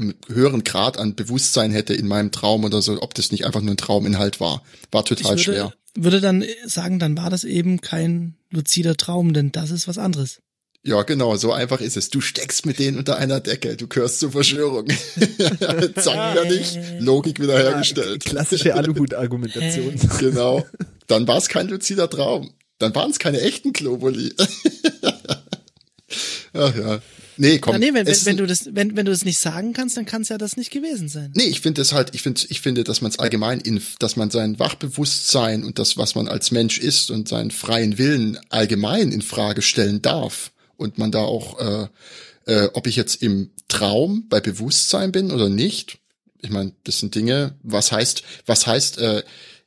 einen 0.00 0.14
höheren 0.28 0.64
Grad 0.64 0.98
an 0.98 1.14
Bewusstsein 1.14 1.72
hätte 1.72 1.94
in 1.94 2.08
meinem 2.08 2.32
Traum 2.32 2.64
oder 2.64 2.82
so, 2.82 3.00
ob 3.02 3.14
das 3.14 3.32
nicht 3.32 3.46
einfach 3.46 3.60
nur 3.60 3.74
ein 3.74 3.76
Trauminhalt 3.76 4.40
war. 4.40 4.62
War 4.90 5.04
total 5.04 5.36
ich 5.36 5.46
würde, 5.46 5.58
schwer. 5.58 5.72
würde 5.94 6.20
dann 6.20 6.44
sagen, 6.66 6.98
dann 6.98 7.16
war 7.16 7.30
das 7.30 7.44
eben 7.44 7.80
kein 7.80 8.34
luzider 8.50 8.96
Traum, 8.96 9.32
denn 9.32 9.52
das 9.52 9.70
ist 9.70 9.88
was 9.88 9.98
anderes. 9.98 10.40
Ja, 10.82 11.02
genau, 11.02 11.36
so 11.36 11.52
einfach 11.52 11.82
ist 11.82 11.98
es. 11.98 12.08
Du 12.08 12.22
steckst 12.22 12.64
mit 12.64 12.78
denen 12.78 12.96
unter 12.96 13.18
einer 13.18 13.40
Decke, 13.40 13.76
du 13.76 13.86
gehörst 13.86 14.18
zur 14.18 14.32
Verschwörung. 14.32 14.88
Zack, 15.96 16.36
fertig, 16.36 16.78
Logik 17.00 17.38
wiederhergestellt. 17.38 18.24
Klassische 18.24 18.74
Aluhut-Argumentation. 18.74 19.94
Genau. 20.18 20.66
Dann 21.06 21.28
war 21.28 21.36
es 21.36 21.48
kein 21.48 21.68
luzider 21.68 22.08
Traum. 22.08 22.50
Dann 22.78 22.94
waren 22.94 23.10
es 23.10 23.18
keine 23.18 23.42
echten 23.42 23.72
Globuli. 23.72 24.32
Ach 26.54 26.74
ja. 26.74 27.00
Nee, 27.40 27.58
komm. 27.58 27.72
Ja, 27.72 27.78
nee, 27.78 27.94
wenn, 27.94 28.06
wenn, 28.06 28.26
wenn 28.26 28.36
du 28.36 28.46
das, 28.46 28.68
wenn, 28.74 28.96
wenn 28.96 29.06
du 29.06 29.12
das 29.12 29.24
nicht 29.24 29.38
sagen 29.38 29.72
kannst, 29.72 29.96
dann 29.96 30.04
kann 30.04 30.20
es 30.20 30.28
ja 30.28 30.36
das 30.36 30.58
nicht 30.58 30.70
gewesen 30.70 31.08
sein. 31.08 31.32
Nee, 31.34 31.44
ich 31.44 31.62
finde 31.62 31.80
es 31.80 31.94
halt, 31.94 32.14
ich 32.14 32.20
finde, 32.20 32.42
ich 32.50 32.60
finde, 32.60 32.84
dass 32.84 33.00
man 33.00 33.10
es 33.10 33.18
allgemein, 33.18 33.60
in, 33.60 33.80
dass 33.98 34.16
man 34.16 34.30
sein 34.30 34.58
Wachbewusstsein 34.58 35.64
und 35.64 35.78
das, 35.78 35.96
was 35.96 36.14
man 36.14 36.28
als 36.28 36.50
Mensch 36.50 36.78
ist 36.78 37.10
und 37.10 37.28
seinen 37.28 37.50
freien 37.50 37.96
Willen 37.96 38.38
allgemein 38.50 39.10
in 39.10 39.22
Frage 39.22 39.62
stellen 39.62 40.02
darf. 40.02 40.52
Und 40.76 40.98
man 40.98 41.12
da 41.12 41.20
auch, 41.20 41.58
äh, 41.58 41.88
äh, 42.44 42.68
ob 42.74 42.86
ich 42.86 42.96
jetzt 42.96 43.22
im 43.22 43.48
Traum 43.68 44.26
bei 44.28 44.40
Bewusstsein 44.40 45.10
bin 45.10 45.30
oder 45.30 45.48
nicht. 45.48 45.98
Ich 46.42 46.50
meine, 46.50 46.72
das 46.84 47.00
sind 47.00 47.14
Dinge, 47.14 47.54
was 47.62 47.90
heißt, 47.90 48.22
was 48.44 48.66
heißt, 48.66 48.98
äh, 48.98 49.22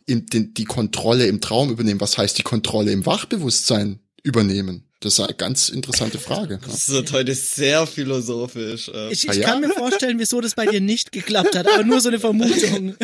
in, 0.05 0.27
den, 0.27 0.53
die 0.53 0.65
Kontrolle 0.65 1.25
im 1.25 1.41
Traum 1.41 1.71
übernehmen, 1.71 2.01
was 2.01 2.19
heißt 2.19 2.37
die 2.37 2.43
Kontrolle 2.43 2.91
im 2.91 3.07
Wachbewusstsein 3.07 3.97
übernehmen? 4.23 4.83
Das 5.01 5.13
ist 5.13 5.19
eine 5.19 5.33
ganz 5.33 5.67
interessante 5.69 6.17
Frage. 6.17 6.55
Ja. 6.55 6.59
Das 6.65 6.87
wird 6.89 7.11
heute 7.11 7.35
sehr 7.35 7.85
philosophisch. 7.85 8.87
äh. 8.89 9.11
Ich, 9.11 9.25
ich 9.25 9.29
Ah, 9.29 9.33
ja? 9.33 9.47
kann 9.49 9.59
mir 9.61 9.69
vorstellen, 9.69 10.17
wieso 10.17 10.39
das 10.39 10.55
bei 10.55 10.65
dir 10.65 10.79
nicht 10.81 11.11
geklappt 11.11 11.55
hat, 11.57 11.67
aber 11.67 11.83
nur 11.83 11.99
so 11.99 12.07
eine 12.09 12.19
Vermutung. 12.19 12.95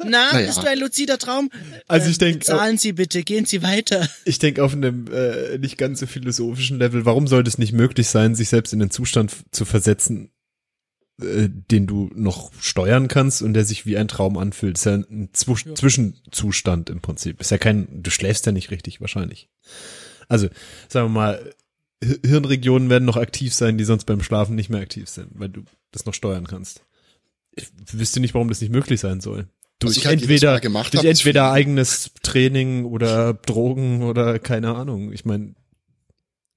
Na, 0.00 0.32
Naja. 0.32 0.46
bist 0.46 0.58
du 0.62 0.68
ein 0.68 0.78
luzider 0.78 1.18
Traum? 1.18 1.50
Also 1.88 2.08
ich 2.10 2.18
denk- 2.18 2.44
Zahlen 2.44 2.78
Sie 2.78 2.92
bitte, 2.92 3.22
gehen 3.24 3.46
Sie 3.46 3.62
weiter. 3.62 4.08
Ich 4.24 4.38
denke 4.38 4.62
auf 4.64 4.72
einem 4.72 5.06
äh, 5.12 5.58
nicht 5.58 5.76
ganz 5.78 6.00
so 6.00 6.06
philosophischen 6.06 6.78
Level, 6.78 7.04
warum 7.04 7.26
sollte 7.26 7.48
es 7.48 7.58
nicht 7.58 7.72
möglich 7.72 8.08
sein, 8.08 8.34
sich 8.36 8.48
selbst 8.48 8.72
in 8.72 8.78
den 8.78 8.90
Zustand 8.90 9.32
zu 9.50 9.64
versetzen, 9.64 10.30
äh, 11.20 11.48
den 11.48 11.88
du 11.88 12.10
noch 12.14 12.52
steuern 12.60 13.08
kannst 13.08 13.42
und 13.42 13.54
der 13.54 13.64
sich 13.64 13.86
wie 13.86 13.96
ein 13.96 14.06
Traum 14.08 14.36
anfühlt? 14.38 14.78
Ist 14.78 14.84
ja 14.86 14.94
ein 14.94 15.30
Zwu 15.32 15.56
Zwischenzustand 15.56 16.90
im 16.90 17.00
Prinzip. 17.00 17.40
Ist 17.40 17.50
ja 17.50 17.58
kein, 17.58 17.88
du 18.02 18.10
schläfst 18.10 18.46
ja 18.46 18.52
nicht 18.52 18.70
richtig 18.70 19.00
wahrscheinlich. 19.00 19.48
Also, 20.28 20.48
sagen 20.88 21.06
wir 21.06 21.20
mal, 21.20 21.54
Hi- 22.04 22.20
Hirnregionen 22.24 22.90
werden 22.90 23.04
noch 23.04 23.16
aktiv 23.16 23.52
sein, 23.54 23.78
die 23.78 23.84
sonst 23.84 24.04
beim 24.04 24.22
Schlafen 24.22 24.54
nicht 24.54 24.70
mehr 24.70 24.80
aktiv 24.80 25.08
sind, 25.08 25.30
weil 25.34 25.48
du 25.48 25.62
das 25.90 26.06
noch 26.06 26.14
steuern 26.14 26.46
kannst. 26.46 26.82
Ich 27.56 27.66
wüsste 27.92 28.20
nicht, 28.20 28.34
warum 28.34 28.48
das 28.48 28.60
nicht 28.60 28.70
möglich 28.70 29.00
sein 29.00 29.20
soll. 29.20 29.48
Durch 29.80 30.06
halt 30.06 30.20
entweder, 30.20 30.60
durch 30.60 30.94
hab, 30.94 31.04
entweder 31.04 31.50
eigenes 31.52 32.10
Training 32.22 32.84
oder 32.84 33.34
Drogen 33.34 34.02
oder 34.02 34.38
keine 34.38 34.74
Ahnung. 34.74 35.12
Ich 35.12 35.24
meine, 35.24 35.54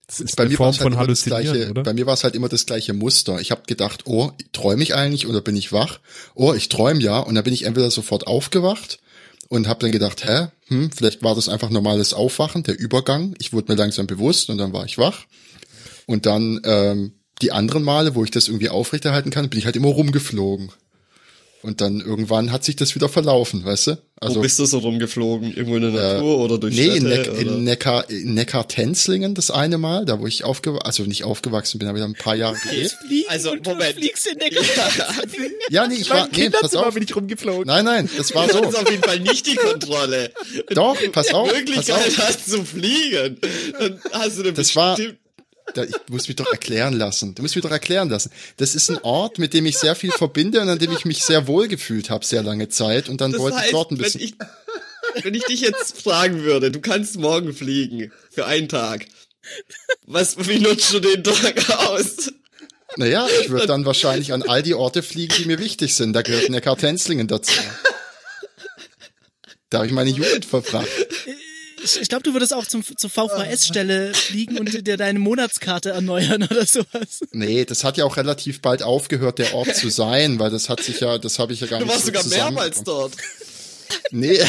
ist 0.08 0.36
bei 0.36 0.46
mir 0.48 0.58
halt 0.60 1.24
gleiche? 1.24 1.74
Bei 1.74 1.94
mir 1.94 2.06
war 2.06 2.16
es 2.16 2.24
halt 2.24 2.36
immer 2.36 2.50
das 2.50 2.66
gleiche 2.66 2.94
Muster. 2.94 3.40
Ich 3.40 3.52
habe 3.52 3.62
gedacht, 3.66 4.04
oh, 4.06 4.32
träume 4.52 4.84
ich 4.84 4.94
eigentlich 4.96 5.28
oder 5.28 5.42
bin 5.42 5.56
ich 5.56 5.72
wach? 5.72 6.00
Oh, 6.36 6.54
ich 6.54 6.68
träume 6.70 7.02
ja. 7.02 7.20
Und 7.20 7.36
dann 7.36 7.44
bin 7.44 7.54
ich 7.54 7.64
entweder 7.64 7.90
sofort 7.92 8.28
aufgewacht 8.28 9.00
und 9.48 9.68
habe 9.68 9.80
dann 9.80 9.92
gedacht, 9.92 10.26
hä, 10.26 10.48
hm, 10.72 10.90
vielleicht 10.90 11.22
war 11.22 11.36
das 11.36 11.50
einfach 11.50 11.70
normales 11.70 12.14
Aufwachen, 12.14 12.64
der 12.64 12.80
Übergang. 12.80 13.36
Ich 13.40 13.52
wurde 13.52 13.74
mir 13.74 13.78
langsam 13.78 14.08
bewusst 14.08 14.50
und 14.50 14.58
dann 14.58 14.72
war 14.72 14.86
ich 14.86 14.98
wach. 14.98 15.26
Und 16.06 16.26
dann 16.26 16.62
ähm, 16.64 17.12
die 17.42 17.52
anderen 17.52 17.84
Male, 17.84 18.16
wo 18.16 18.24
ich 18.24 18.32
das 18.32 18.48
irgendwie 18.48 18.70
aufrechterhalten 18.70 19.32
kann, 19.32 19.50
bin 19.50 19.60
ich 19.60 19.66
halt 19.66 19.76
immer 19.76 19.90
rumgeflogen. 19.90 20.72
Und 21.64 21.80
dann 21.80 22.02
irgendwann 22.02 22.52
hat 22.52 22.64
sich 22.64 22.76
das 22.76 22.96
wieder 22.96 23.08
verlaufen, 23.08 23.64
weißt 23.64 23.88
du? 23.88 23.98
Also 24.20 24.36
Wo 24.38 24.42
bist 24.42 24.58
du 24.60 24.66
so 24.66 24.80
rumgeflogen? 24.80 25.56
Irgendwo 25.56 25.76
in 25.78 25.82
der 25.94 26.14
Natur 26.14 26.40
oder 26.40 26.58
durch 26.58 26.76
Nee, 26.76 26.88
in, 26.98 27.06
Städte? 27.06 27.08
Neck, 27.08 27.30
oder? 27.32 27.40
in 27.40 27.64
Neckar, 27.64 28.10
in 28.10 28.34
Neckar-Tenzlingen 28.34 29.36
das 29.36 29.52
eine 29.52 29.78
Mal, 29.78 30.06
da 30.06 30.20
wo 30.20 30.28
ich 30.28 30.44
aufgewachsen, 30.44 30.86
also 30.86 31.04
nicht 31.04 31.24
aufgewachsen 31.24 31.80
bin, 31.80 31.88
aber 31.88 31.98
ich 32.00 32.04
ein 32.04 32.14
paar 32.14 32.36
Jahre 32.36 32.56
gelebt. 32.68 32.96
Also, 33.28 33.52
und 33.52 33.66
Moment. 33.66 33.96
du 33.96 34.02
fliegst 34.02 34.28
in 34.28 34.40
der 34.40 34.50
Ja, 35.70 35.88
nee, 35.88 35.96
ich 35.96 36.10
war, 36.10 36.28
nee, 36.36 36.50
pass 36.50 36.76
auf. 36.76 36.94
bin 36.94 37.04
ich 37.04 37.16
rumgeflogen. 37.16 37.66
Nein, 37.68 37.86
nein, 37.86 38.10
das 38.18 38.34
war 38.36 38.48
Das 38.48 38.58
so. 38.58 38.64
ist 38.64 38.76
auf 38.78 38.90
jeden 38.90 39.04
Fall 39.04 39.20
nicht 39.20 39.46
die 39.48 39.56
Kontrolle. 39.56 40.32
Doch, 40.70 40.98
pass 41.12 41.34
auf, 41.34 41.48
pass 41.50 41.58
Möglichkeit 41.60 41.96
auf. 42.08 42.18
hast 42.18 42.50
zu 42.50 42.64
fliegen. 42.64 43.38
Dann 43.80 44.00
hast 44.14 44.38
du 44.38 44.42
eine 44.42 44.54
Das 44.54 44.76
war- 44.76 44.98
Da, 45.74 45.84
ich 45.84 45.96
muss 46.10 46.28
mich 46.28 46.36
doch 46.36 46.52
erklären 46.52 46.94
lassen. 46.94 47.34
Du 47.36 47.42
musst 47.42 47.56
mich 47.56 47.64
doch 47.64 47.72
erklären 47.72 48.10
lassen. 48.10 48.32
Das 48.58 48.76
ist 48.76 48.90
ein 48.90 48.98
Ort, 49.04 49.38
mit 49.40 49.54
dem 49.54 49.66
ich 49.66 49.78
sehr 49.78 49.96
viel 49.96 50.12
verbinde 50.12 50.62
und 50.62 50.70
an 50.70 50.80
dem 50.80 50.92
ich 50.92 51.06
mich 51.06 51.24
sehr 51.24 51.48
wohl 51.48 51.68
gefühlt 51.68 52.10
habe, 52.10 52.26
sehr 52.26 52.44
lange 52.44 52.68
Zeit. 52.70 53.08
Und 53.10 53.22
dann 53.22 53.32
Das 53.32 53.42
wollte 53.42 53.58
ich 53.58 53.64
heißt, 53.64 53.74
dort 53.74 53.92
ein 53.92 53.98
wenn 53.98 54.04
bisschen. 54.04 54.22
ich, 54.22 54.36
wenn 55.24 55.34
ich 55.34 55.44
dich 55.46 55.62
jetzt 55.62 56.02
fragen 56.02 56.44
würde, 56.44 56.72
du 56.72 56.82
kannst 56.82 57.18
morgen 57.18 57.54
fliegen 57.54 58.12
für 58.30 58.46
einen 58.46 58.68
Tag. 58.70 59.06
Was, 60.06 60.38
wie 60.48 60.60
nutzt 60.60 60.92
du 60.94 61.00
den 61.00 61.24
Tag 61.24 61.70
aus? 61.88 62.32
Naja, 62.98 63.26
ich 63.42 63.50
würde 63.50 63.68
dann 63.68 63.86
wahrscheinlich 63.86 64.34
an 64.34 64.44
all 64.44 64.62
die 64.64 64.74
Orte 64.74 65.02
fliegen, 65.02 65.34
die 65.38 65.46
mir 65.46 65.60
wichtig 65.60 65.96
sind. 65.96 66.12
Da 66.14 66.22
gehört 66.22 66.50
Neckar-Tenzlingen 66.50 67.28
dazu. 67.28 67.54
Da 69.70 69.78
habe 69.78 69.88
ich 69.88 69.94
meine 69.94 70.10
Jugend 70.10 70.44
verbracht. 70.46 70.88
Ich, 71.84 72.10
glaube, 72.10 72.24
du 72.24 72.34
würdest 72.34 72.54
auch 72.54 72.66
zum, 72.66 72.84
zur 72.86 73.10
VVS-Stelle 73.10 74.14
fliegen 74.14 74.58
und 74.60 74.86
dir 74.88 74.98
deine 74.98 75.20
Monatskarte 75.20 75.90
erneuern 75.92 76.44
oder 76.44 76.66
sowas. 76.66 77.22
Nee, 77.32 77.66
das 77.66 77.84
hat 77.84 77.98
ja 77.98 78.06
auch 78.06 78.18
relativ 78.18 78.62
bald 78.62 78.84
aufgehört, 78.84 79.40
der 79.40 79.54
Ort 79.54 79.76
zu 79.76 79.90
sein, 79.90 80.40
weil 80.40 80.50
das 80.52 80.70
hat 80.70 80.82
sich 80.84 81.00
ja, 81.00 81.18
das 81.18 81.40
habe 81.40 81.54
ich 81.54 81.62
ja 81.62 81.68
gar 81.68 81.80
Du 81.80 81.86
nicht 81.86 81.94
warst 81.94 82.06
so 82.06 82.08
sogar 82.08 82.24
zusammen- 82.24 82.54
mehrmals 82.56 82.84
dort. 82.84 83.14
Nee, 84.12 84.40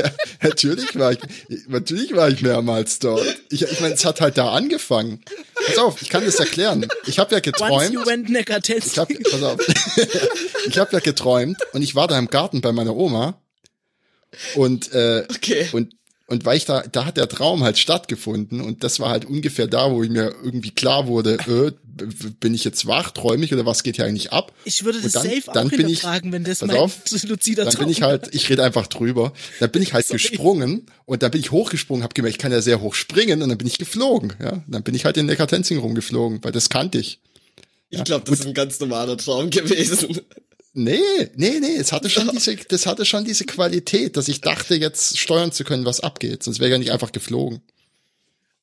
natürlich 0.42 0.96
war 0.96 1.12
ich, 1.12 1.18
natürlich 1.66 2.14
war 2.14 2.28
ich 2.28 2.40
mehrmals 2.42 2.98
dort. 3.00 3.24
Ich, 3.50 3.62
ich 3.62 3.80
meine, 3.80 3.94
es 3.94 4.04
hat 4.04 4.20
halt 4.20 4.38
da 4.38 4.52
angefangen. 4.52 5.24
Pass 5.66 5.78
auf, 5.78 6.02
ich 6.02 6.08
kann 6.08 6.24
das 6.24 6.36
erklären. 6.36 6.86
Ich 7.06 7.18
habe 7.18 7.30
ja 7.34 7.38
Once 7.38 7.44
geträumt. 7.44 7.92
you 7.92 8.06
went 8.06 8.30
neckar 8.30 8.60
Ich 8.64 8.98
habe, 8.98 9.14
pass 9.28 9.42
auf, 9.42 9.58
ich 10.68 10.78
habe 10.78 10.92
ja 10.92 11.00
geträumt 11.00 11.56
und 11.72 11.82
ich 11.82 11.94
war 11.96 12.06
da 12.06 12.16
im 12.18 12.28
Garten 12.28 12.60
bei 12.60 12.70
meiner 12.70 12.94
Oma 12.94 13.40
und 14.54 14.92
äh, 14.92 15.24
Okay. 15.34 15.68
und 15.72 15.94
und 16.32 16.44
weil 16.44 16.56
ich 16.56 16.64
da, 16.64 16.82
da 16.90 17.04
hat 17.04 17.16
der 17.18 17.28
Traum 17.28 17.62
halt 17.62 17.78
stattgefunden 17.78 18.60
und 18.60 18.82
das 18.82 18.98
war 19.00 19.10
halt 19.10 19.24
ungefähr 19.26 19.66
da, 19.66 19.90
wo 19.92 20.02
ich 20.02 20.10
mir 20.10 20.34
irgendwie 20.42 20.70
klar 20.70 21.06
wurde, 21.06 21.34
äh, 21.46 21.72
bin 22.40 22.54
ich 22.54 22.64
jetzt 22.64 22.86
wach, 22.86 23.10
träume 23.10 23.44
ich 23.44 23.52
oder 23.52 23.66
was 23.66 23.82
geht 23.82 23.96
hier 23.96 24.06
eigentlich 24.06 24.32
ab? 24.32 24.52
Ich 24.64 24.82
würde 24.84 25.00
das 25.00 25.12
dann- 25.12 25.24
safe 25.24 25.42
dann 25.52 25.66
auch 25.66 25.70
bin 25.70 25.80
ich- 25.80 25.86
hinterfragen, 26.00 26.32
wenn 26.32 26.42
das 26.44 26.60
pass 26.60 26.68
mein 26.68 26.76
auf, 26.78 26.96
luzider 27.24 27.64
Dann 27.64 27.74
Traum 27.74 27.84
bin 27.84 27.92
ich 27.92 28.02
halt, 28.02 28.34
ich 28.34 28.48
rede 28.48 28.64
einfach 28.64 28.86
drüber. 28.86 29.32
Dann 29.60 29.70
bin 29.70 29.82
ich 29.82 29.92
halt 29.92 30.06
Sorry. 30.06 30.18
gesprungen 30.18 30.86
und 31.04 31.22
dann 31.22 31.30
bin 31.30 31.40
ich 31.40 31.50
hochgesprungen, 31.52 32.02
habe 32.02 32.14
gemerkt, 32.14 32.36
ich 32.36 32.38
kann 32.40 32.50
ja 32.50 32.62
sehr 32.62 32.80
hoch 32.80 32.94
springen 32.94 33.42
und 33.42 33.50
dann 33.50 33.58
bin 33.58 33.66
ich 33.68 33.76
geflogen. 33.78 34.32
Ja, 34.42 34.62
dann 34.66 34.82
bin 34.82 34.94
ich 34.94 35.04
halt 35.04 35.16
in 35.18 35.26
Neckartenzing 35.26 35.78
rumgeflogen, 35.78 36.42
weil 36.42 36.52
das 36.52 36.70
kannte 36.70 36.98
ich. 36.98 37.20
Ich 37.90 38.02
glaube, 38.04 38.24
das 38.28 38.40
ist 38.40 38.46
ein 38.46 38.54
ganz 38.54 38.80
normaler 38.80 39.18
Traum 39.18 39.50
gewesen. 39.50 40.18
Nee, 40.74 41.00
nee, 41.34 41.60
nee, 41.60 41.76
es 41.76 41.92
hatte 41.92 42.08
schon 42.08 42.28
diese, 42.32 42.56
das 42.56 42.86
hatte 42.86 43.04
schon 43.04 43.24
diese 43.24 43.44
Qualität, 43.44 44.16
dass 44.16 44.28
ich 44.28 44.40
dachte, 44.40 44.74
jetzt 44.74 45.18
steuern 45.18 45.52
zu 45.52 45.64
können, 45.64 45.84
was 45.84 46.00
abgeht. 46.00 46.42
Sonst 46.42 46.60
wäre 46.60 46.68
ich 46.68 46.72
ja 46.72 46.78
nicht 46.78 46.92
einfach 46.92 47.12
geflogen. 47.12 47.60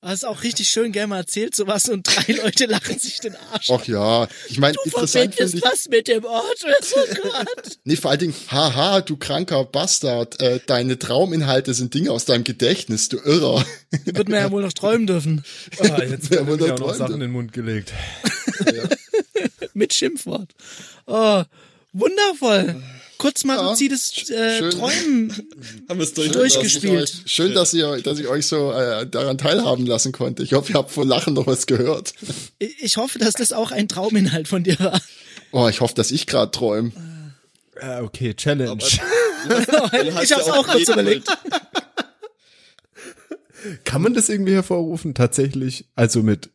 Hast 0.01 0.25
auch 0.25 0.43
richtig 0.43 0.69
schön 0.69 0.93
gerne 0.93 1.07
mal 1.07 1.17
erzählt, 1.17 1.53
sowas, 1.53 1.89
und 1.89 2.07
drei 2.07 2.33
Leute 2.43 2.67
lachen 2.67 2.97
sich 2.97 3.19
den 3.19 3.35
Arsch. 3.51 3.69
Ach 3.69 3.85
ja, 3.85 4.29
ich 4.47 4.57
meine, 4.57 4.75
du 4.75 4.81
interessant 4.85 5.35
verbindest 5.35 5.51
finde 5.51 5.57
ich. 5.57 5.71
was 5.71 5.89
mit 5.89 6.07
dem 6.07 6.23
Ort. 6.23 6.65
Oh 6.65 7.21
Gott. 7.21 7.77
Nee, 7.83 7.97
vor 7.97 8.11
allen 8.11 8.19
Dingen, 8.21 8.35
haha, 8.49 9.01
du 9.01 9.17
kranker 9.17 9.65
Bastard, 9.65 10.41
äh, 10.41 10.61
deine 10.65 10.97
Trauminhalte 10.97 11.73
sind 11.73 11.93
Dinge 11.93 12.11
aus 12.11 12.23
deinem 12.25 12.45
Gedächtnis, 12.45 13.09
du 13.09 13.17
Irrer. 13.17 13.65
Wird 14.05 14.29
man 14.29 14.39
ja 14.39 14.51
wohl 14.51 14.61
noch 14.61 14.73
träumen 14.73 15.05
dürfen. 15.05 15.43
Ah, 15.79 16.01
jetzt 16.01 16.29
Wer 16.31 16.47
werden 16.47 16.59
mir 16.59 16.67
da 16.67 16.73
auch 16.75 16.79
noch? 16.79 16.95
Sachen 16.95 17.15
in 17.15 17.19
den 17.19 17.31
Mund 17.31 17.51
gelegt. 17.51 17.91
Mit 19.73 19.93
Schimpfwort. 19.93 20.53
Oh, 21.07 21.43
wundervoll. 21.93 22.81
Kurz 23.17 23.43
mal 23.43 23.57
Ja, 23.57 23.69
luzides 23.69 24.29
äh. 24.29 24.69
Träumen. 24.69 25.29
Haben 25.89 25.99
wir 25.99 26.03
es 26.05 26.13
durch 26.13 26.31
Durchgespielt. 26.31 27.03
Dass 27.03 27.15
euch, 27.25 27.31
schön, 27.31 27.53
dass 27.53 27.73
ihr, 27.73 28.01
dass 28.01 28.17
ich 28.17 28.27
euch 28.27 28.47
so 28.47 28.71
äh, 28.71 29.05
daran 29.05 29.37
teilhaben 29.37 29.85
lassen 29.85 30.13
konnte. 30.13 30.41
Ich 30.43 30.53
hoffe, 30.53 30.71
ihr 30.71 30.75
habt 30.77 30.91
vor 30.91 31.05
Lachen 31.05 31.33
noch 31.33 31.45
was 31.45 31.67
gehört. 31.67 32.13
Ich 32.59 32.95
hoffe, 32.95 33.19
dass 33.19 33.33
das 33.33 33.51
auch 33.51 33.71
ein 33.71 33.89
Trauminhalt 33.89 34.47
von 34.47 34.63
dir 34.63 34.79
war. 34.79 35.01
Oh, 35.51 35.67
ich 35.67 35.81
hoffe, 35.81 35.95
dass 35.95 36.11
ich 36.11 36.27
gerade 36.27 36.51
träume. 36.51 36.93
Ah, 37.81 38.01
okay, 38.03 38.33
Challenge. 38.33 38.77
Hast 39.49 40.23
ich 40.23 40.31
hab's 40.33 40.47
auch 40.49 40.59
auch 40.59 40.67
kurz 40.67 40.87
überlegt. 40.87 41.27
Kann 43.83 44.01
man 44.01 44.13
das 44.13 44.29
irgendwie 44.29 44.53
hervorrufen? 44.53 45.13
Tatsächlich. 45.13 45.85
Also 45.95 46.23
mit, 46.23 46.49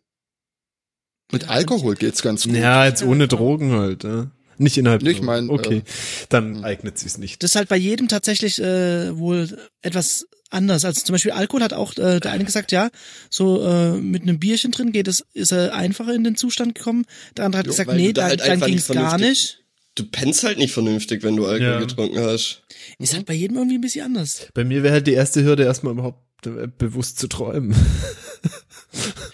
Mit 1.32 1.48
Alkohol 1.50 1.94
geht's 1.96 2.22
ganz 2.22 2.44
gut. 2.44 2.54
ja, 2.54 2.86
jetzt 2.86 3.02
ohne 3.02 3.28
Drogen 3.28 3.72
halt. 3.72 4.04
Ja. 4.04 4.30
Nicht 4.58 4.76
innerhalb. 4.78 5.02
Ich 5.06 5.16
der- 5.16 5.24
mein, 5.24 5.50
okay, 5.50 5.78
äh, 5.78 5.82
dann 6.28 6.64
eignet 6.64 6.98
sich's 6.98 7.18
nicht. 7.18 7.42
Das 7.42 7.50
ist 7.52 7.56
halt 7.56 7.68
bei 7.68 7.76
jedem 7.76 8.08
tatsächlich 8.08 8.60
äh, 8.60 9.16
wohl 9.16 9.58
etwas 9.82 10.26
anders. 10.50 10.84
Also 10.84 11.00
zum 11.02 11.14
Beispiel 11.14 11.32
Alkohol 11.32 11.62
hat 11.62 11.72
auch 11.72 11.96
äh, 11.96 12.20
der 12.20 12.30
eine 12.32 12.44
gesagt, 12.44 12.70
ja, 12.72 12.90
so 13.30 13.62
äh, 13.66 13.92
mit 13.92 14.22
einem 14.22 14.38
Bierchen 14.38 14.70
drin 14.70 14.92
geht 14.92 15.08
es, 15.08 15.24
ist 15.32 15.52
er 15.52 15.74
einfacher 15.74 16.14
in 16.14 16.24
den 16.24 16.36
Zustand 16.36 16.74
gekommen. 16.74 17.04
Der 17.36 17.44
andere 17.46 17.60
hat 17.60 17.66
Jo, 17.66 17.72
gesagt, 17.72 17.92
nee, 17.92 18.12
da 18.12 18.24
halt 18.24 18.40
dann 18.46 18.60
ging 18.60 18.76
es 18.78 18.88
gar 18.88 19.18
nicht. 19.18 19.60
Du 19.96 20.04
pennst 20.04 20.42
halt 20.42 20.58
nicht 20.58 20.72
vernünftig, 20.72 21.22
wenn 21.22 21.36
du 21.36 21.46
Alkohol 21.46 21.72
Ja. 21.72 21.78
getrunken 21.78 22.18
hast. 22.18 22.62
Ist 22.98 23.14
halt 23.14 23.26
bei 23.26 23.34
jedem 23.34 23.56
irgendwie 23.56 23.78
ein 23.78 23.80
bisschen 23.80 24.04
anders. 24.06 24.48
Bei 24.54 24.64
mir 24.64 24.82
wäre 24.82 24.94
halt 24.94 25.06
die 25.06 25.12
erste 25.12 25.44
Hürde 25.44 25.62
erstmal 25.64 25.92
überhaupt 25.92 26.46
äh, 26.46 26.66
bewusst 26.78 27.18
zu 27.18 27.28
träumen. 27.28 27.74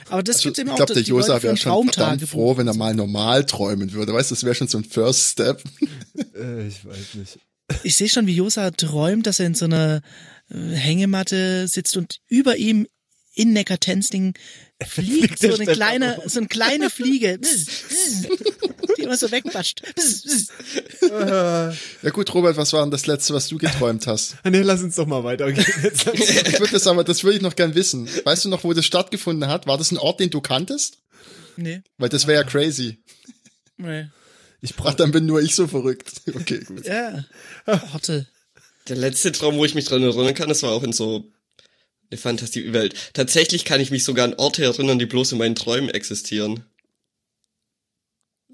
Aber 0.09 0.23
das 0.23 0.37
Also, 0.37 0.49
gibt's 0.49 0.59
eben 0.59 0.69
ich 0.69 0.73
auch, 0.73 0.77
glaube, 0.77 0.95
dass 0.95 1.05
der 1.05 1.17
für 1.17 1.43
wäre 1.43 1.57
schon 1.57 1.89
verdammt 1.89 2.29
froh, 2.29 2.57
wenn 2.57 2.67
er 2.67 2.75
mal 2.75 2.95
normal 2.95 3.45
träumen 3.45 3.93
würde. 3.93 4.13
Weißt 4.13 4.31
du, 4.31 4.35
das 4.35 4.45
wäre 4.45 4.55
schon 4.55 4.69
so 4.69 4.79
ein 4.79 4.85
First 4.85 5.33
Step. 5.33 5.63
äh, 6.35 6.67
ich 6.67 6.85
weiß 6.85 7.15
nicht. 7.15 7.39
Ich 7.85 7.95
sehe 7.97 8.09
schon, 8.09 8.27
wie 8.27 8.35
Josa 8.35 8.71
träumt, 8.71 9.27
dass 9.27 9.39
er 9.39 9.47
in 9.47 9.55
so 9.55 9.67
einer 9.67 10.03
äh, 10.51 10.57
Hängematte 10.75 11.69
sitzt 11.69 11.97
und 11.97 12.19
über 12.29 12.57
ihm 12.57 12.87
in 13.35 13.53
Neckartenzling 13.53 14.35
fliegt 14.87 15.39
so 15.39 15.55
eine 15.55 15.67
kleine, 15.67 16.21
so 16.27 16.39
eine 16.41 16.49
kleine 16.49 16.91
Fliege, 16.91 17.39
die 18.97 19.03
immer 19.03 19.17
so 19.17 19.31
wegpatscht. 19.31 19.83
Ja 22.03 22.11
gut, 22.13 22.33
Robert, 22.35 22.57
was 22.57 22.73
war 22.73 22.83
denn 22.83 22.91
das 22.91 23.07
Letzte, 23.07 23.35
was 23.35 23.49
du 23.49 23.59
geträumt 23.59 24.07
hast? 24.07 24.37
Nee, 24.45 24.63
lass 24.63 24.83
uns 24.83 24.97
doch 24.97 25.07
mal 25.07 25.23
weitergehen. 25.25 25.65
Ich 26.15 26.59
würde 26.59 26.73
das 26.73 26.87
aber, 26.87 27.05
das 27.05 27.23
würde 27.25 27.37
ich 27.37 27.43
noch 27.43 27.57
gern 27.57 27.75
wissen. 27.75 28.09
Weißt 28.25 28.45
du 28.45 28.49
noch, 28.49 28.65
wo 28.65 28.73
das 28.73 28.85
stattgefunden 28.85 29.49
hat? 29.49 29.67
War 29.67 29.79
das 29.79 29.91
ein 29.93 29.99
Ort, 29.99 30.21
den 30.21 30.31
du 30.31 30.41
kanntest? 30.41 30.99
Nee, 31.57 31.83
Weil 31.99 32.09
das 32.09 32.27
wäre 32.27 32.43
ja 32.43 32.49
crazy. 32.49 32.99
nee. 33.77 34.07
ich 34.61 34.73
Ach, 34.73 34.77
brauch, 34.85 34.95
dann 34.95 35.13
bin 35.13 35.27
nur 35.27 35.41
ich 35.41 35.55
so 35.55 35.67
verrückt. 35.67 36.11
Okay, 36.35 36.61
gut. 36.65 36.87
Ja, 36.87 37.25
Horte. 37.67 38.27
Der 38.89 38.97
letzte 38.97 39.31
Traum, 39.33 39.57
wo 39.57 39.65
ich 39.65 39.75
mich 39.75 39.85
dran 39.85 40.03
erinnern 40.03 40.35
kann, 40.35 40.49
das 40.49 40.63
war 40.63 40.73
auch 40.73 40.83
in 40.83 40.93
so 40.93 41.31
eine 42.11 42.19
Fantasiewelt. 42.19 42.95
Tatsächlich 43.13 43.65
kann 43.65 43.81
ich 43.81 43.91
mich 43.91 44.05
sogar 44.05 44.25
an 44.25 44.35
Orte 44.35 44.65
erinnern, 44.65 44.99
die 44.99 45.07
bloß 45.07 45.33
in 45.33 45.39
meinen 45.39 45.55
Träumen 45.55 45.91
existieren. 45.91 46.65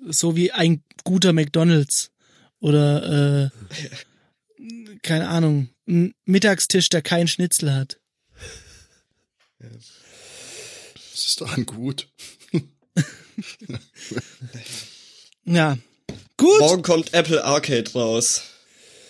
So 0.09 0.37
wie 0.37 0.53
ein 0.53 0.83
guter 1.05 1.33
McDonalds. 1.33 2.11
Oder, 2.61 3.51
äh, 4.61 4.67
keine 5.03 5.29
Ahnung, 5.29 5.71
ein 5.87 6.15
Mittagstisch, 6.25 6.89
der 6.89 7.03
keinen 7.03 7.29
Schnitzel 7.29 7.73
hat. 7.75 8.01
Das 9.59 11.27
ist 11.27 11.41
doch 11.41 11.57
ein 11.57 11.67
gut. 11.67 12.09
Ja. 15.45 15.79
Gut. 16.37 16.59
Morgen 16.61 16.83
kommt 16.83 17.15
Apple 17.15 17.45
Arcade 17.45 17.91
raus. 17.93 18.43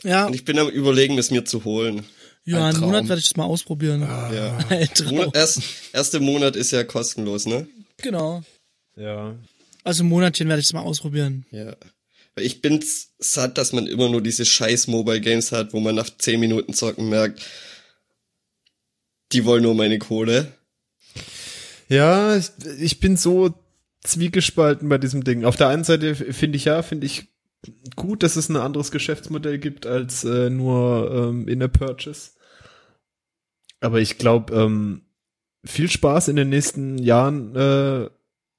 Ja, 0.02 0.26
Und 0.26 0.35
ich 0.35 0.44
bin 0.44 0.59
am 0.59 0.68
überlegen, 0.68 1.18
es 1.18 1.30
mir 1.30 1.44
zu 1.44 1.64
holen. 1.64 2.04
Ja, 2.46 2.59
ein 2.59 2.74
einen. 2.74 2.80
Monat 2.80 3.09
werde 3.09 3.20
ich 3.20 3.28
das 3.28 3.37
mal 3.37 3.44
ausprobieren. 3.44 4.02
Ja. 4.02 4.59
Ein 4.68 4.88
Traum. 4.94 5.16
Monat, 5.16 5.37
erst, 5.37 5.62
erste 5.92 6.20
Monat 6.20 6.56
ist 6.56 6.70
ja 6.70 6.85
kostenlos, 6.85 7.46
ne? 7.46 7.66
Genau. 7.98 8.42
ja. 8.96 9.35
Also 9.82 10.02
ein 10.02 10.09
Monatchen 10.09 10.48
werde 10.48 10.61
ich 10.61 10.66
das 10.66 10.72
mal 10.72 10.80
ausprobieren. 10.80 11.46
Ja. 11.52 11.76
Weil 12.35 12.44
ich 12.44 12.61
bin's 12.61 13.12
satt, 13.18 13.56
dass 13.56 13.72
man 13.72 13.87
immer 13.87 14.09
nur 14.09 14.20
diese 14.20 14.44
scheiß 14.44 14.88
Mobile 14.88 15.20
Games 15.20 15.52
hat, 15.52 15.72
wo 15.72 15.80
man 15.80 15.94
nach 15.94 16.11
10 16.11 16.40
Minuten 16.40 16.74
zocken 16.74 17.09
merkt, 17.09 17.40
die 19.32 19.44
wollen 19.44 19.62
nur 19.62 19.74
meine 19.74 19.98
Kohle. 19.98 20.52
Ja, 21.88 22.37
ich, 22.37 22.50
ich 22.78 23.00
bin 23.00 23.16
so 23.16 23.54
zwiegespalten 24.02 24.88
bei 24.88 24.98
diesem 24.98 25.24
Ding. 25.24 25.44
Auf 25.44 25.56
der 25.56 25.68
einen 25.68 25.85
Seite 25.85 26.14
finde 26.14 26.56
ich 26.56 26.64
ja, 26.64 26.82
finde 26.82 27.06
ich 27.06 27.28
gut, 27.96 28.22
dass 28.22 28.37
es 28.37 28.48
ein 28.48 28.57
anderes 28.57 28.90
Geschäftsmodell 28.90 29.59
gibt 29.59 29.87
als 29.87 30.24
äh, 30.24 30.50
nur 30.50 31.11
ähm, 31.12 31.48
in 31.48 31.61
der 31.61 31.68
Purchase. 31.68 32.31
Aber 33.81 34.00
ich 34.00 34.18
glaube, 34.18 34.55
ähm, 34.55 35.02
viel 35.64 35.90
Spaß 35.90 36.29
in 36.29 36.37
den 36.37 36.48
nächsten 36.48 36.98
Jahren, 36.98 37.55
äh, 37.57 38.09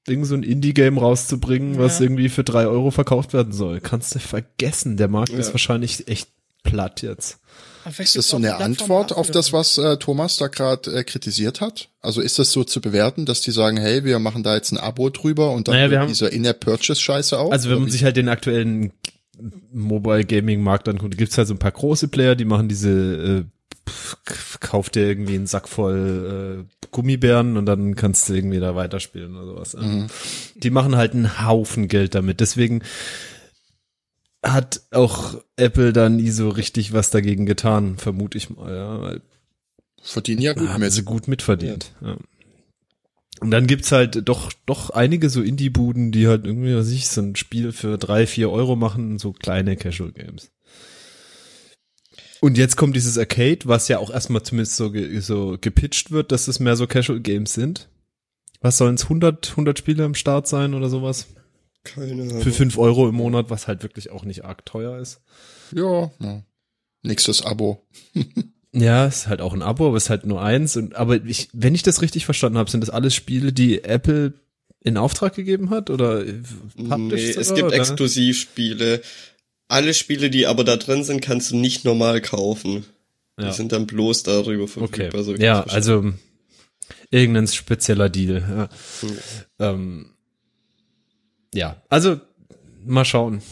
irgend 0.06 0.26
so 0.26 0.34
ein 0.34 0.42
Indie-Game 0.42 0.96
rauszubringen, 0.98 1.78
was 1.78 1.98
Ja. 1.98 2.04
irgendwie 2.06 2.28
für 2.28 2.44
drei 2.44 2.66
Euro 2.66 2.90
verkauft 2.90 3.32
werden 3.34 3.52
soll. 3.52 3.80
Kannst 3.80 4.14
du 4.14 4.18
vergessen. 4.20 4.96
Der 4.96 5.08
Markt 5.08 5.32
Ja. 5.32 5.38
ist 5.38 5.52
wahrscheinlich 5.52 6.08
echt 6.08 6.30
platt 6.62 7.02
jetzt. 7.02 7.40
Ist 7.98 8.16
das 8.16 8.28
so 8.28 8.36
auch 8.36 8.40
eine 8.40 8.48
Plattform 8.48 8.72
Antwort 8.72 9.12
auf 9.12 9.30
das, 9.30 9.52
was 9.52 9.78
äh, 9.78 9.96
Thomas 9.98 10.36
da 10.36 10.48
gerade 10.48 10.90
äh, 10.92 11.04
kritisiert 11.04 11.60
hat? 11.60 11.88
Also 12.00 12.20
ist 12.20 12.38
das 12.38 12.52
so 12.52 12.64
zu 12.64 12.80
bewerten, 12.80 13.26
dass 13.26 13.40
die 13.40 13.50
sagen, 13.50 13.76
hey, 13.76 14.04
wir 14.04 14.18
machen 14.18 14.42
da 14.42 14.54
jetzt 14.54 14.72
ein 14.72 14.78
Abo 14.78 15.10
drüber 15.10 15.52
und 15.52 15.68
dann 15.68 15.74
Naja, 15.74 15.90
wir 15.90 16.00
haben- 16.00 16.08
dieser 16.08 16.32
In-App-Purchase-Scheiße 16.32 17.38
auf? 17.38 17.52
Also 17.52 17.70
wenn 17.70 17.80
man 17.80 17.90
sich 17.90 18.04
halt 18.04 18.16
den 18.16 18.28
aktuellen 18.28 18.92
Mobile 19.72 20.24
Gaming 20.24 20.62
Markt 20.62 20.88
anguckt, 20.88 21.16
gibt's 21.16 21.38
halt 21.38 21.48
so 21.48 21.54
ein 21.54 21.58
paar 21.58 21.70
große 21.72 22.08
Player, 22.08 22.34
die 22.34 22.44
machen 22.44 22.68
diese 22.68 22.90
äh, 22.90 23.44
pf, 23.88 24.58
kauf 24.60 24.90
dir 24.90 25.06
irgendwie 25.06 25.34
einen 25.36 25.46
Sack 25.46 25.68
voll 25.68 26.66
äh, 26.66 26.86
Gummibären 26.90 27.56
und 27.56 27.66
dann 27.66 27.94
kannst 27.96 28.28
du 28.28 28.34
irgendwie 28.34 28.60
da 28.60 28.74
weiterspielen 28.74 29.36
oder 29.36 29.46
sowas. 29.46 29.74
Mhm. 29.74 30.06
Die 30.56 30.70
machen 30.70 30.96
halt 30.96 31.12
einen 31.12 31.46
Haufen 31.46 31.86
Geld 31.88 32.14
damit. 32.14 32.40
Deswegen 32.40 32.82
hat 34.42 34.82
auch 34.90 35.42
Apple 35.56 35.92
da 35.92 36.08
nie 36.08 36.30
so 36.30 36.48
richtig 36.48 36.92
was 36.92 37.10
dagegen 37.10 37.46
getan, 37.46 37.98
vermute 37.98 38.38
ich 38.38 38.50
mal, 38.50 38.74
ja, 38.74 39.00
weil 39.00 39.20
verdienen 40.00 40.42
ja 40.42 40.52
gut 40.52 40.68
haben 40.68 40.80
mit. 40.80 40.92
sie 40.92 41.02
gut 41.02 41.28
mitverdient. 41.28 41.92
Ja. 42.00 42.16
Und 43.40 43.50
dann 43.50 43.66
gibt's 43.66 43.92
halt 43.92 44.28
doch, 44.28 44.52
doch 44.66 44.90
einige 44.90 45.30
so 45.30 45.42
Indie-Buden, 45.42 46.10
die 46.10 46.26
halt 46.26 46.44
irgendwie, 46.44 46.74
was 46.74 46.90
ich, 46.90 47.08
so 47.08 47.20
ein 47.20 47.36
Spiel 47.36 47.72
für 47.72 47.98
drei, 47.98 48.26
vier 48.26 48.50
Euro 48.50 48.74
machen, 48.74 49.18
so 49.18 49.32
kleine 49.32 49.76
Casual 49.76 50.12
Games. 50.12 50.50
Und 52.40 52.56
jetzt 52.56 52.76
kommt 52.76 52.96
dieses 52.96 53.18
Arcade, 53.18 53.60
was 53.64 53.88
ja 53.88 53.98
auch 53.98 54.10
erstmal 54.10 54.42
zumindest 54.42 54.76
so, 54.76 54.90
ge 54.90 55.18
so 55.20 55.56
gepitcht 55.60 56.10
wird, 56.10 56.32
dass 56.32 56.48
es 56.48 56.60
mehr 56.60 56.76
so 56.76 56.86
Casual 56.86 57.20
Games 57.20 57.52
sind. 57.52 57.88
Was 58.60 58.78
sollen 58.78 58.96
es, 58.96 59.04
100, 59.04 59.50
100 59.50 59.78
Spiele 59.78 60.04
am 60.04 60.14
Start 60.14 60.48
sein 60.48 60.74
oder 60.74 60.88
sowas? 60.88 61.28
Keine 61.94 62.22
Ahnung. 62.22 62.40
Für 62.42 62.52
fünf 62.52 62.78
Euro 62.78 63.08
im 63.08 63.14
Monat, 63.14 63.50
was 63.50 63.68
halt 63.68 63.82
wirklich 63.82 64.10
auch 64.10 64.24
nicht 64.24 64.44
arg 64.44 64.64
teuer 64.66 64.98
ist. 64.98 65.20
Ja, 65.74 66.10
ja. 66.20 66.42
Nächstes 67.02 67.42
Abo. 67.44 67.86
Ja, 68.70 69.06
ist 69.06 69.28
halt 69.28 69.40
auch 69.40 69.54
ein 69.54 69.62
Abo, 69.62 69.88
aber 69.88 69.96
ist 69.96 70.10
halt 70.10 70.26
nur 70.26 70.42
eins. 70.42 70.76
Und 70.76 70.94
aber 70.94 71.24
ich, 71.24 71.48
wenn 71.54 71.74
ich 71.74 71.82
das 71.82 72.02
richtig 72.02 72.26
verstanden 72.26 72.58
habe, 72.58 72.70
sind 72.70 72.82
das 72.82 72.90
alles 72.90 73.14
Spiele, 73.14 73.50
die 73.50 73.82
Apple 73.82 74.34
in 74.80 74.98
Auftrag 74.98 75.34
gegeben 75.34 75.70
hat 75.70 75.88
oder 75.88 76.22
Nee, 76.76 77.14
es 77.30 77.54
gibt 77.54 77.68
oder? 77.68 77.76
Exklusivspiele. 77.76 79.00
Alle 79.68 79.94
Spiele, 79.94 80.28
die 80.28 80.46
aber 80.46 80.64
da 80.64 80.76
drin 80.76 81.02
sind, 81.02 81.22
kannst 81.22 81.50
du 81.50 81.56
nicht 81.56 81.86
normal 81.86 82.20
kaufen. 82.20 82.84
Ja. 83.40 83.48
Die 83.48 83.54
sind 83.54 83.72
dann 83.72 83.86
bloß 83.86 84.22
darüber 84.24 84.64
Okay. 84.64 84.76
verfügbar. 85.10 85.22
so 85.24 85.38
wie 85.38 85.42
ja, 85.42 85.62
also 85.64 86.12
irgendein 87.10 87.48
spezieller 87.48 88.10
Deal. 88.10 88.42
Ja. 88.48 88.68
Hm. 89.00 89.18
Ähm, 89.60 90.10
ja, 91.54 91.80
also 91.88 92.20
mal 92.84 93.04
schauen. 93.04 93.42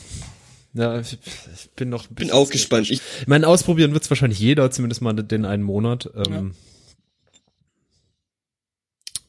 Ja, 0.75 1.01
ich, 1.01 1.19
ich 1.55 1.71
bin 1.71 1.89
noch. 1.89 2.11
ein 2.11 2.15
bin 2.15 2.31
auch 2.31 2.51
gespannt. 2.51 2.91
Ich, 2.91 3.01
meine, 3.27 3.49
ausprobieren 3.49 3.93
wird's 3.93 4.11
wahrscheinlich 4.11 4.39
jeder, 4.39 4.71
zumindest 4.71 5.01
mal 5.01 5.15
den 5.15 5.47
einen 5.47 5.63
Monat. 5.63 6.11
Ähm, 6.15 6.55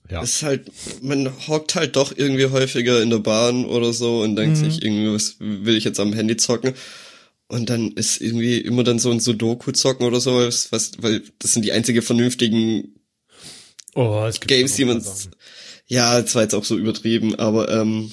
ja. 0.10 0.22
es 0.22 0.36
ist 0.36 0.44
halt, 0.44 0.72
man 1.02 1.32
hockt 1.48 1.76
halt 1.76 1.96
doch 1.96 2.14
irgendwie 2.16 2.48
häufiger 2.48 3.02
in 3.02 3.10
der 3.10 3.20
Bahn 3.20 3.66
oder 3.66 3.94
so 3.94 4.22
und 4.22 4.36
denkt 4.36 4.58
Mhm. 4.58 4.64
sich 4.66 4.84
irgendwie, 4.84 5.14
was 5.14 5.36
will 5.40 5.76
ich 5.76 5.84
jetzt 5.84 6.00
am 6.00 6.14
Handy 6.14 6.38
zocken? 6.38 6.74
Und 7.48 7.70
dann 7.70 7.92
ist 7.92 8.20
irgendwie 8.20 8.58
immer 8.60 8.84
dann 8.84 9.00
so 9.00 9.10
ein 9.10 9.22
Sudoku 9.22 9.72
zocken 9.72 10.06
oder 10.06 10.20
so, 10.20 10.36
was, 10.36 10.70
weil 11.02 11.24
das 11.40 11.54
sind 11.54 11.64
die 11.64 11.72
einzige 11.72 12.02
vernünftigen 12.02 12.96
oh, 13.96 14.26
es 14.28 14.42
gibt 14.42 14.50
Games, 14.50 14.76
die 14.76 14.84
man, 14.86 15.02
ja, 15.86 16.22
das 16.22 16.36
war 16.36 16.42
jetzt 16.42 16.56
auch 16.56 16.66
so 16.66 16.78
übertrieben, 16.78 17.36
aber 17.36 17.70
ähm, 17.70 18.12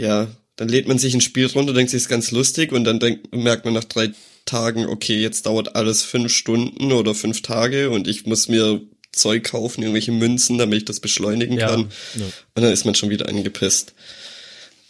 ja, 0.00 0.28
dann 0.56 0.68
lädt 0.68 0.88
man 0.88 0.98
sich 0.98 1.14
ein 1.14 1.20
Spiel 1.20 1.46
runter, 1.46 1.72
denkt 1.72 1.90
sich, 1.90 1.98
ist 2.02 2.08
ganz 2.08 2.30
lustig 2.30 2.72
und 2.72 2.84
dann 2.84 3.00
denkt, 3.00 3.34
merkt 3.34 3.64
man 3.64 3.74
nach 3.74 3.84
drei 3.84 4.10
Tagen, 4.44 4.86
okay, 4.86 5.20
jetzt 5.20 5.46
dauert 5.46 5.76
alles 5.76 6.02
fünf 6.02 6.32
Stunden 6.34 6.92
oder 6.92 7.14
fünf 7.14 7.42
Tage 7.42 7.90
und 7.90 8.08
ich 8.08 8.26
muss 8.26 8.48
mir 8.48 8.80
Zeug 9.12 9.44
kaufen, 9.44 9.82
irgendwelche 9.82 10.12
Münzen, 10.12 10.58
damit 10.58 10.78
ich 10.78 10.84
das 10.84 11.00
beschleunigen 11.00 11.58
Ja, 11.58 11.68
kann. 11.68 11.90
ja. 12.14 12.24
Und 12.54 12.62
dann 12.62 12.72
ist 12.72 12.84
man 12.84 12.94
schon 12.94 13.10
wieder 13.10 13.28
angepisst. 13.28 13.92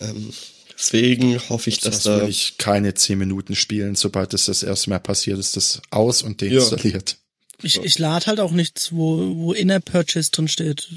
Ähm, 0.01 0.33
deswegen 0.77 1.41
hoffe 1.49 1.71
ich, 1.71 1.81
dass 1.81 1.97
Das 1.97 2.05
da 2.05 2.23
will 2.23 2.29
ich 2.29 2.57
keine 2.59 2.95
zehn 2.95 3.19
Minuten 3.19 3.55
spielen. 3.55 3.95
Sobald 3.95 4.35
es 4.35 4.47
das 4.47 4.63
erste 4.63 4.91
Mal 4.91 4.99
passiert, 4.99 5.39
ist 5.39 5.57
das 5.57 5.81
aus 5.91 6.23
und 6.23 6.43
deinstalliert. 6.43 7.17
Ich, 7.63 7.79
ich 7.83 7.99
lade 7.99 8.27
halt 8.27 8.41
auch 8.41 8.53
nichts, 8.53 8.93
wo, 8.93 9.37
wo 9.37 9.53
Inner 9.53 9.81
Purchase 9.81 10.31
drin 10.31 10.49
steht. 10.49 10.89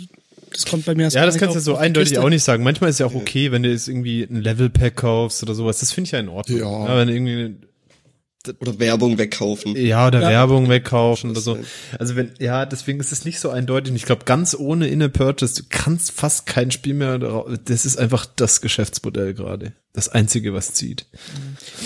Das 0.54 0.66
kommt 0.66 0.86
bei 0.86 0.96
mir 0.96 1.04
erst 1.04 1.16
Ja, 1.16 1.26
das 1.26 1.38
kannst 1.38 1.56
du 1.56 1.60
so 1.60 1.76
eindeutig 1.76 2.18
auch 2.20 2.30
nicht 2.30 2.44
sagen. 2.44 2.64
Manchmal 2.64 2.90
ist 2.90 3.00
ja 3.00 3.06
auch 3.06 3.16
okay, 3.16 3.52
wenn 3.52 3.64
du 3.64 3.70
jetzt 3.70 3.88
irgendwie 3.88 4.24
ein 4.24 4.42
Level-Pack 4.42 4.96
kaufst 4.96 5.44
oder 5.44 5.56
sowas. 5.56 5.80
Das 5.80 5.92
finde 5.92 6.08
ich 6.08 6.12
ja 6.12 6.20
in 6.20 6.30
Ordnung. 6.30 6.60
Ja. 6.60 6.98
wenn 6.98 7.08
du 7.08 7.14
irgendwie 7.14 7.56
Oder 8.60 8.78
Werbung 8.78 9.18
wegkaufen. 9.18 9.74
Ja, 9.78 10.08
oder 10.08 10.22
Ja. 10.22 10.30
Werbung 10.30 10.68
wegkaufen 10.68 11.30
oder 11.32 11.40
so. 11.40 11.58
Also 11.98 12.18
wenn, 12.18 12.32
ja, 12.40 12.66
deswegen 12.66 13.00
ist 13.00 13.14
es 13.14 13.24
nicht 13.24 13.40
so 13.40 13.50
eindeutig. 13.50 13.92
Und 13.92 13.96
ich 13.96 14.04
glaube, 14.06 14.26
ganz 14.26 14.54
ohne 14.54 14.88
In-Purchase, 14.88 15.62
du 15.62 15.64
kannst 15.70 16.12
fast 16.12 16.46
kein 16.46 16.70
Spiel 16.70 16.94
mehr, 16.94 17.20
darauf- 17.20 17.50
das 17.64 17.86
ist 17.86 17.98
einfach 17.98 18.26
das 18.26 18.60
Geschäftsmodell 18.60 19.34
gerade. 19.34 19.72
Das 19.94 20.10
einzige, 20.10 20.54
was 20.54 20.74
zieht. 20.74 21.06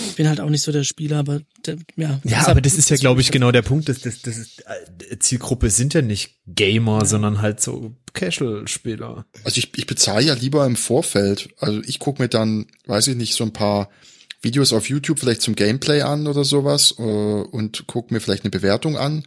Ich 0.08 0.16
bin 0.16 0.28
halt 0.28 0.40
auch 0.40 0.50
nicht 0.50 0.62
so 0.62 0.72
der 0.72 0.82
Spieler, 0.82 1.18
aber 1.18 1.42
der, 1.64 1.76
ja. 1.94 2.18
Ja, 2.24 2.48
aber 2.48 2.60
das 2.60 2.74
ist 2.74 2.90
ja, 2.90 2.96
glaube 2.96 3.20
ich, 3.20 3.30
genau 3.30 3.52
der 3.52 3.62
Punkt. 3.62 3.88
Das, 3.88 4.00
das, 4.00 4.22
das 4.22 4.36
ist, 4.38 4.64
äh, 5.10 5.18
Zielgruppe 5.20 5.70
sind 5.70 5.94
ja 5.94 6.02
nicht 6.02 6.38
Gamer, 6.46 7.04
sondern 7.04 7.40
halt 7.40 7.60
so 7.60 7.94
Casual-Spieler. 8.18 9.24
Also 9.44 9.58
ich, 9.58 9.70
ich 9.76 9.86
bezahle 9.86 10.24
ja 10.24 10.34
lieber 10.34 10.66
im 10.66 10.76
Vorfeld. 10.76 11.48
Also 11.58 11.80
ich 11.86 11.98
gucke 11.98 12.22
mir 12.22 12.28
dann, 12.28 12.66
weiß 12.86 13.06
ich 13.08 13.16
nicht, 13.16 13.34
so 13.34 13.44
ein 13.44 13.52
paar 13.52 13.88
Videos 14.42 14.72
auf 14.72 14.88
YouTube 14.88 15.18
vielleicht 15.18 15.42
zum 15.42 15.54
Gameplay 15.54 16.02
an 16.02 16.26
oder 16.26 16.44
sowas 16.44 16.94
äh, 16.98 17.02
und 17.02 17.86
gucke 17.86 18.12
mir 18.12 18.20
vielleicht 18.20 18.44
eine 18.44 18.50
Bewertung 18.50 18.96
an 18.96 19.24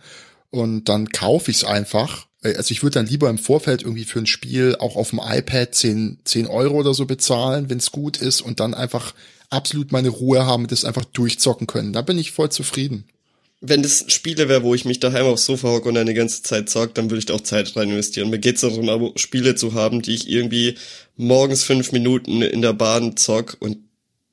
und 0.49 0.89
dann 0.89 1.10
kaufe 1.10 1.51
ich 1.51 1.58
es 1.58 1.63
einfach. 1.63 2.27
Äh, 2.43 2.56
Also 2.56 2.71
ich 2.71 2.84
würde 2.84 2.95
dann 2.95 3.08
lieber 3.08 3.30
im 3.30 3.38
Vorfeld 3.38 3.82
irgendwie 3.82 4.06
für 4.06 4.19
ein 4.19 4.27
Spiel 4.27 4.75
auch 4.80 4.95
auf 4.95 5.10
dem 5.10 5.19
iPad 5.23 5.73
10, 5.73 6.19
10 6.23 6.47
Euro 6.47 6.75
oder 6.75 6.93
so 6.93 7.06
bezahlen, 7.06 7.69
wenn 7.69 7.77
es 7.80 7.91
gut 7.91 8.17
ist 8.17 8.41
und 8.41 8.60
dann 8.60 8.73
einfach 8.73 9.13
absolut 9.49 9.91
meine 9.91 10.10
Ruhe 10.10 10.45
haben 10.45 10.63
und 10.63 10.71
das 10.71 10.86
einfach 10.86 11.06
durchzocken 11.06 11.67
können. 11.67 11.91
Da 11.93 12.01
bin 12.01 12.17
ich 12.17 12.32
voll 12.32 12.49
zufrieden. 12.51 13.06
Wenn 13.63 13.84
das 13.84 14.06
Spiele 14.08 14.50
wäre, 14.50 14.63
wo 14.63 14.74
ich 14.74 14.86
mich 14.86 15.00
daheim 15.00 15.26
aufs 15.26 15.45
Sofa 15.45 15.69
hocke 15.69 15.88
und 15.88 15.97
eine 15.97 16.15
ganze 16.15 16.41
Zeit 16.41 16.67
zock, 16.67 16.95
dann 16.95 17.12
würde 17.12 17.19
ich 17.19 17.28
da 17.28 17.36
auch 17.36 17.41
Zeit 17.41 17.76
rein 17.76 17.89
investieren. 17.89 18.32
Mir 18.32 18.39
geht's 18.39 18.62
darum, 18.62 18.89
aber 18.89 19.12
Spiele 19.17 19.54
zu 19.54 19.76
haben, 19.76 20.02
die 20.02 20.15
ich 20.15 20.28
irgendwie 20.28 20.78
morgens 21.15 21.63
fünf 21.63 21.91
Minuten 21.91 22.41
in 22.41 22.63
der 22.63 22.74
Bahn 22.74 23.15
zock 23.17 23.58
und 23.60 23.78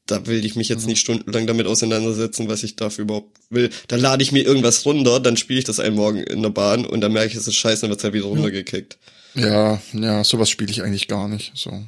da 0.07 0.27
will 0.27 0.45
ich 0.45 0.57
mich 0.57 0.71
jetzt 0.71 0.87
nicht 0.87 1.01
stundenlang 1.01 1.47
damit 1.47 1.67
auseinandersetzen, 1.67 2.49
was 2.49 2.63
ich 2.63 2.77
dafür 2.77 3.05
überhaupt 3.05 3.37
will. 3.51 3.69
Da 3.89 3.97
lade 3.97 4.23
ich 4.23 4.33
mir 4.33 4.43
irgendwas 4.43 4.85
runter, 4.87 5.21
dann 5.21 5.37
spiele 5.37 5.59
ich 5.59 5.67
das 5.67 5.81
einen 5.81 5.97
Morgen 5.97 6.21
in 6.21 6.43
der 6.43 6.49
Bahn 6.49 6.87
und 6.87 7.03
dann 7.03 7.13
merke 7.13 7.29
ich, 7.29 7.35
es 7.35 7.47
ist 7.47 7.57
scheiße, 7.57 7.83
dann 7.83 7.91
wird's 7.91 8.05
halt 8.05 8.15
wieder 8.15 8.25
runtergekickt. 8.25 8.99
Ja, 9.35 9.81
ja, 9.93 10.25
sowas 10.25 10.49
spiele 10.49 10.71
ich 10.71 10.83
eigentlich 10.83 11.09
gar 11.09 11.29
nicht. 11.29 11.53
So. 11.55 11.85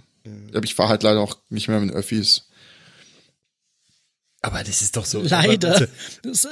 Aber 0.52 0.64
ich 0.64 0.74
fahre 0.74 0.90
halt 0.90 1.02
leider 1.02 1.20
auch 1.20 1.38
nicht 1.48 1.68
mehr 1.68 1.80
mit 1.80 1.94
Öffis. 1.94 2.46
Aber 4.42 4.62
das 4.62 4.82
ist 4.82 4.96
doch 4.96 5.06
so. 5.06 5.22
Leider. 5.22 5.88
Das 6.22 6.46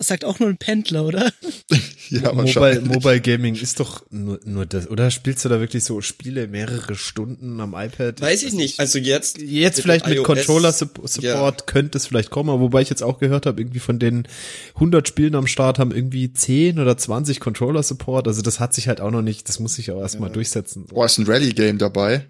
äh, 0.00 0.04
sagt 0.04 0.24
auch 0.24 0.38
nur 0.38 0.48
ein 0.48 0.56
Pendler, 0.56 1.04
oder? 1.04 1.32
Ja, 2.10 2.32
Mobile. 2.32 2.80
Mobile 2.80 3.20
Gaming 3.20 3.54
ist 3.54 3.78
doch 3.78 4.04
nur, 4.10 4.40
nur 4.44 4.66
das. 4.66 4.90
Oder 4.90 5.12
spielst 5.12 5.44
du 5.44 5.48
da 5.48 5.60
wirklich 5.60 5.84
so 5.84 6.00
Spiele 6.00 6.48
mehrere 6.48 6.96
Stunden 6.96 7.60
am 7.60 7.74
iPad? 7.74 8.20
Weiß 8.20 8.42
ich 8.42 8.52
nicht. 8.52 8.80
Also 8.80 8.98
jetzt. 8.98 9.40
Jetzt 9.40 9.80
vielleicht 9.80 10.08
mit 10.08 10.16
iOS 10.16 10.26
Controller-Support 10.26 11.22
ja. 11.22 11.52
könnte 11.66 11.98
es 11.98 12.06
vielleicht 12.08 12.30
kommen, 12.30 12.50
aber 12.50 12.62
wobei 12.62 12.82
ich 12.82 12.90
jetzt 12.90 13.04
auch 13.04 13.20
gehört 13.20 13.46
habe, 13.46 13.60
irgendwie 13.60 13.78
von 13.78 14.00
den 14.00 14.26
100 14.74 15.06
Spielen 15.06 15.36
am 15.36 15.46
Start 15.46 15.78
haben 15.78 15.92
irgendwie 15.92 16.32
10 16.32 16.80
oder 16.80 16.98
20 16.98 17.38
Controller-Support. 17.38 18.26
Also 18.26 18.42
das 18.42 18.58
hat 18.58 18.74
sich 18.74 18.88
halt 18.88 19.00
auch 19.00 19.12
noch 19.12 19.22
nicht, 19.22 19.48
das 19.48 19.60
muss 19.60 19.76
sich 19.76 19.92
auch 19.92 20.00
erstmal 20.00 20.30
durchsetzen. 20.30 20.86
Boah, 20.86 21.06
ist 21.06 21.18
ein 21.18 21.26
Rally-Game 21.26 21.78
dabei. 21.78 22.26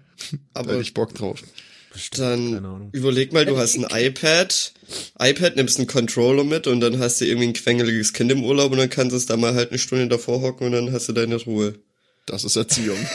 Aber- 0.53 0.73
da 0.73 0.79
ich 0.79 0.93
Bock 0.93 1.15
drauf. 1.15 1.41
Dann 2.17 2.53
Keine 2.53 2.57
Ahnung. 2.67 2.89
überleg 2.93 3.33
mal, 3.33 3.45
du 3.45 3.57
hast 3.57 3.75
ein 3.75 3.85
iPad, 3.89 4.73
iPad 5.19 5.55
nimmst 5.55 5.77
einen 5.77 5.87
Controller 5.87 6.43
mit 6.43 6.67
und 6.67 6.79
dann 6.79 6.99
hast 6.99 7.19
du 7.21 7.25
irgendwie 7.25 7.47
ein 7.47 7.53
quengeliges 7.53 8.13
Kind 8.13 8.31
im 8.31 8.43
Urlaub 8.43 8.71
und 8.71 8.77
dann 8.77 8.89
kannst 8.89 9.11
du 9.11 9.17
es 9.17 9.25
da 9.25 9.35
mal 9.37 9.53
halt 9.53 9.69
eine 9.71 9.79
Stunde 9.79 10.07
davor 10.07 10.41
hocken 10.41 10.67
und 10.67 10.71
dann 10.71 10.93
hast 10.93 11.09
du 11.09 11.13
deine 11.13 11.35
Ruhe. 11.35 11.75
Das 12.25 12.43
ist 12.43 12.55
Erziehung. 12.55 12.97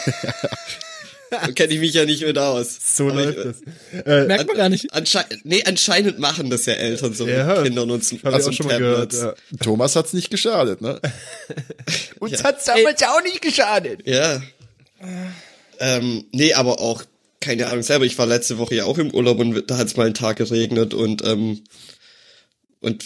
Da 1.31 1.49
kenne 1.53 1.75
ich 1.75 1.81
mich 1.81 1.93
ja 1.93 2.05
nicht 2.05 2.23
mit 2.23 2.39
aus. 2.39 2.79
So 2.97 3.09
Aber 3.09 3.25
läuft 3.25 3.39
ich, 3.39 3.45
das. 3.45 4.07
Äh, 4.07 4.27
Merkt 4.27 4.47
man 4.49 4.57
gar 4.57 4.69
nicht. 4.69 4.93
Anscheinend, 4.93 5.45
nee, 5.45 5.63
anscheinend 5.67 6.19
machen 6.19 6.51
das 6.51 6.67
ja 6.67 6.75
Eltern 6.75 7.15
so 7.15 7.27
Ja, 7.27 7.47
mit 7.57 7.65
Kindern 7.65 7.91
und, 7.91 8.03
hab 8.03 8.13
ich 8.13 8.25
also 8.25 8.51
auch 8.51 8.53
schon 8.53 8.67
mal 8.67 8.79
gehört. 8.79 9.13
Ja. 9.13 9.35
Thomas 9.61 9.97
hat's 9.97 10.13
nicht 10.13 10.31
geschadet, 10.31 10.81
ne? 10.81 11.01
Uns 12.21 12.45
hat's 12.45 12.65
damals 12.65 13.03
auch 13.03 13.23
nicht 13.23 13.43
geschadet. 13.43 14.07
Ja. 14.07 14.41
Ähm, 15.79 16.25
nee, 16.33 16.55
aber 16.55 16.81
auch, 16.81 17.03
keine 17.41 17.67
Ahnung, 17.69 17.83
selber, 17.83 18.05
ich 18.05 18.19
war 18.19 18.27
letzte 18.27 18.59
Woche 18.59 18.75
ja 18.75 18.85
auch 18.85 18.99
im 18.99 19.13
Urlaub 19.13 19.39
und 19.39 19.71
da 19.71 19.79
hat 19.79 19.87
es 19.87 19.97
mal 19.97 20.05
einen 20.07 20.15
Tag 20.15 20.37
geregnet 20.37 20.95
und, 20.95 21.25
ähm, 21.25 21.61
und 22.81 23.05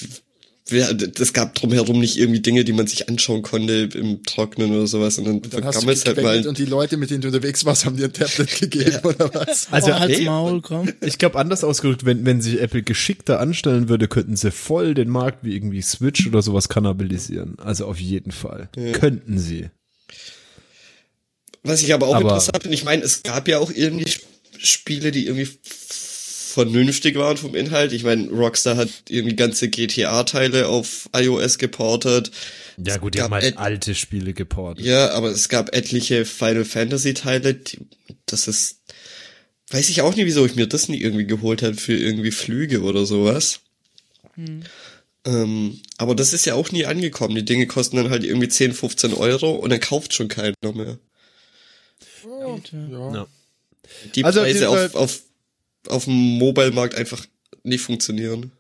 das 0.71 1.33
gab 1.33 1.55
drumherum 1.55 1.99
nicht 1.99 2.17
irgendwie 2.17 2.41
Dinge, 2.41 2.65
die 2.65 2.73
man 2.73 2.87
sich 2.87 3.09
anschauen 3.09 3.43
konnte 3.43 3.89
im 3.95 4.23
Trocknen 4.23 4.73
oder 4.73 4.87
sowas 4.87 5.19
und 5.19 5.25
dann, 5.25 5.43
Dann 5.43 5.65
hast 5.65 5.83
du 5.83 5.87
vergammelst 5.87 6.07
halt 6.07 6.23
mal. 6.23 6.47
und 6.47 6.59
die 6.59 6.65
Leute, 6.65 6.97
mit 6.97 7.11
denen 7.11 7.23
du 7.23 7.29
unterwegs 7.29 7.65
warst, 7.65 7.85
haben 7.87 7.97
dir 7.97 8.05
ein 8.05 8.13
Tablet 8.13 8.61
gegeben 8.61 9.01
oder 9.03 9.35
was? 9.35 9.69
Also, 9.71 9.91
oh, 9.91 9.99
halt's 9.99 10.19
nee. 10.19 10.25
Maul, 10.25 10.61
komm. 10.61 10.93
Ich 11.01 11.19
glaube, 11.19 11.39
anders 11.39 11.65
ausgedrückt, 11.65 12.05
wenn, 12.05 12.25
wenn 12.25 12.41
sich 12.41 12.61
Apple 12.61 12.83
geschickter 12.83 13.41
anstellen 13.41 13.89
würde, 13.89 14.09
könnten 14.09 14.37
sie 14.37 14.51
voll 14.51 14.95
den 14.95 15.09
Markt 15.09 15.45
wie 15.45 15.55
irgendwie 15.55 15.83
Switch 15.83 16.27
oder 16.27 16.43
sowas 16.43 16.69
kannibalisieren. 16.69 17.59
Also 17.59 17.87
auf 17.87 17.99
jeden 17.99 18.31
Fall. 18.31 18.69
Könnten 18.93 19.39
sie. 19.39 19.71
Was 21.63 21.83
ich 21.83 21.93
aber 21.93 22.09
auch 22.09 22.15
Aber- 22.17 22.29
interessant 22.29 22.63
finde, 22.63 22.75
ich 22.75 22.85
meine, 22.85 23.03
es 23.03 23.23
gab 23.23 23.47
ja 23.49 23.59
auch 23.59 23.71
irgendwie 23.71 24.09
Sp- 24.09 24.27
Spiele, 24.59 25.11
die 25.11 25.27
irgendwie 25.27 25.49
vernünftig 26.53 27.17
waren 27.17 27.37
vom 27.37 27.55
Inhalt. 27.55 27.93
Ich 27.93 28.03
meine, 28.03 28.29
Rockstar 28.31 28.77
hat 28.77 28.89
irgendwie 29.09 29.37
ganze 29.37 29.69
GTA-Teile 29.69 30.69
auf 30.69 31.09
iOS 31.15 31.59
geportet. 31.59 32.31
Ja 32.85 32.97
gut, 32.97 33.15
die 33.15 33.23
haben 33.23 33.33
halt 33.35 33.57
alte 33.59 33.95
Spiele 33.95 34.33
geportet. 34.35 34.85
Ja, 34.85 35.11
aber 35.13 35.31
es 35.31 35.49
gab 35.49 35.75
etliche 35.75 36.25
Final 36.25 36.65
Fantasy 36.65 37.15
Teile, 37.15 37.55
die, 37.55 37.79
das 38.27 38.49
ist, 38.49 38.81
weiß 39.71 39.89
ich 39.91 40.01
auch 40.03 40.17
nicht, 40.17 40.27
wieso 40.27 40.45
ich 40.45 40.57
mir 40.57 40.67
das 40.67 40.89
nie 40.89 41.01
irgendwie 41.01 41.27
geholt 41.27 41.63
habe 41.63 41.75
für 41.77 41.97
irgendwie 41.97 42.33
Flüge 42.33 42.83
oder 42.83 43.07
sowas. 43.07 43.61
Ähm, 45.27 45.81
aber 45.99 46.15
das 46.15 46.33
ist 46.33 46.47
ja 46.47 46.55
auch 46.55 46.73
nie 46.73 46.87
angekommen. 46.87 47.35
Die 47.35 47.45
Dinge 47.45 47.67
kosten 47.67 47.97
dann 47.97 48.11
halt 48.11 48.25
irgendwie 48.25 48.49
10, 48.49 48.73
15 48.73 49.13
Euro 49.15 49.53
und 49.53 49.71
dann 49.71 49.81
kauft 49.81 50.15
schon 50.15 50.29
keiner 50.29 50.55
mehr. 50.75 50.99
Ja. 53.15 53.27
Die 54.15 54.25
Also 54.25 54.41
auf 54.41 54.47
Preise 54.47 54.59
jeden 54.61 54.71
auf, 54.71 54.95
auf, 54.95 55.23
auf 55.89 56.05
dem 56.05 56.15
Mobile-Markt 56.15 56.95
einfach 56.95 57.25
nicht 57.63 57.83
funktionieren. 57.83 58.53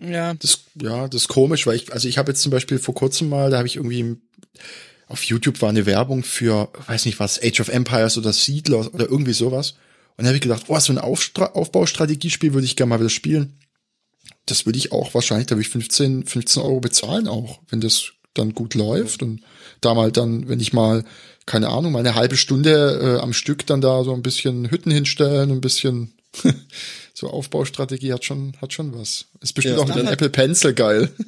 Ja, 0.00 0.34
Das, 0.34 0.60
ja, 0.80 1.08
das 1.08 1.22
ist 1.22 1.28
komisch, 1.28 1.66
weil 1.66 1.76
ich, 1.76 1.92
also 1.92 2.08
ich 2.08 2.18
habe 2.18 2.30
jetzt 2.30 2.42
zum 2.42 2.52
Beispiel 2.52 2.78
vor 2.78 2.94
kurzem 2.94 3.28
mal, 3.28 3.50
da 3.50 3.58
habe 3.58 3.66
ich 3.66 3.76
irgendwie 3.76 4.16
auf 5.08 5.24
YouTube 5.24 5.60
war 5.62 5.70
eine 5.70 5.86
Werbung 5.86 6.22
für, 6.22 6.68
weiß 6.86 7.06
nicht 7.06 7.18
was, 7.18 7.42
Age 7.42 7.60
of 7.60 7.68
Empires 7.68 8.18
oder 8.18 8.32
Siedler 8.32 8.92
oder 8.94 9.08
irgendwie 9.08 9.32
sowas. 9.32 9.74
Und 10.16 10.24
da 10.24 10.26
habe 10.26 10.36
ich 10.36 10.42
gedacht, 10.42 10.64
oh, 10.68 10.78
so 10.78 10.92
ein 10.92 10.98
Aufstra 10.98 11.46
Aufbaustrategiespiel 11.46 12.52
würde 12.52 12.66
ich 12.66 12.76
gerne 12.76 12.90
mal 12.90 13.00
wieder 13.00 13.08
spielen. 13.08 13.58
Das 14.46 14.66
würde 14.66 14.78
ich 14.78 14.92
auch 14.92 15.14
wahrscheinlich, 15.14 15.46
da 15.46 15.54
würde 15.54 15.62
ich 15.62 15.68
15, 15.70 16.26
15 16.26 16.62
Euro 16.62 16.80
bezahlen 16.80 17.28
auch, 17.28 17.60
wenn 17.68 17.80
das 17.80 18.12
dann 18.34 18.54
gut 18.54 18.74
läuft. 18.74 19.22
Und 19.22 19.42
da 19.80 19.94
mal 19.94 20.12
dann, 20.12 20.48
wenn 20.48 20.60
ich 20.60 20.72
mal, 20.72 21.04
keine 21.48 21.70
Ahnung, 21.70 21.92
mal 21.92 22.00
eine 22.00 22.14
halbe 22.14 22.36
Stunde 22.36 23.16
äh, 23.18 23.22
am 23.22 23.32
Stück 23.32 23.66
dann 23.66 23.80
da 23.80 24.04
so 24.04 24.12
ein 24.12 24.22
bisschen 24.22 24.70
Hütten 24.70 24.90
hinstellen, 24.90 25.50
ein 25.50 25.62
bisschen 25.62 26.12
so 27.14 27.28
Aufbaustrategie 27.28 28.12
hat 28.12 28.24
schon, 28.24 28.52
hat 28.60 28.74
schon 28.74 28.94
was. 28.94 29.26
Ist 29.40 29.54
bestimmt 29.54 29.76
Ja, 29.76 29.82
auch 29.82 29.88
mit 29.88 29.96
einem 29.96 30.08
Apple 30.08 30.28
Pencil 30.28 30.74
geil. 30.74 31.08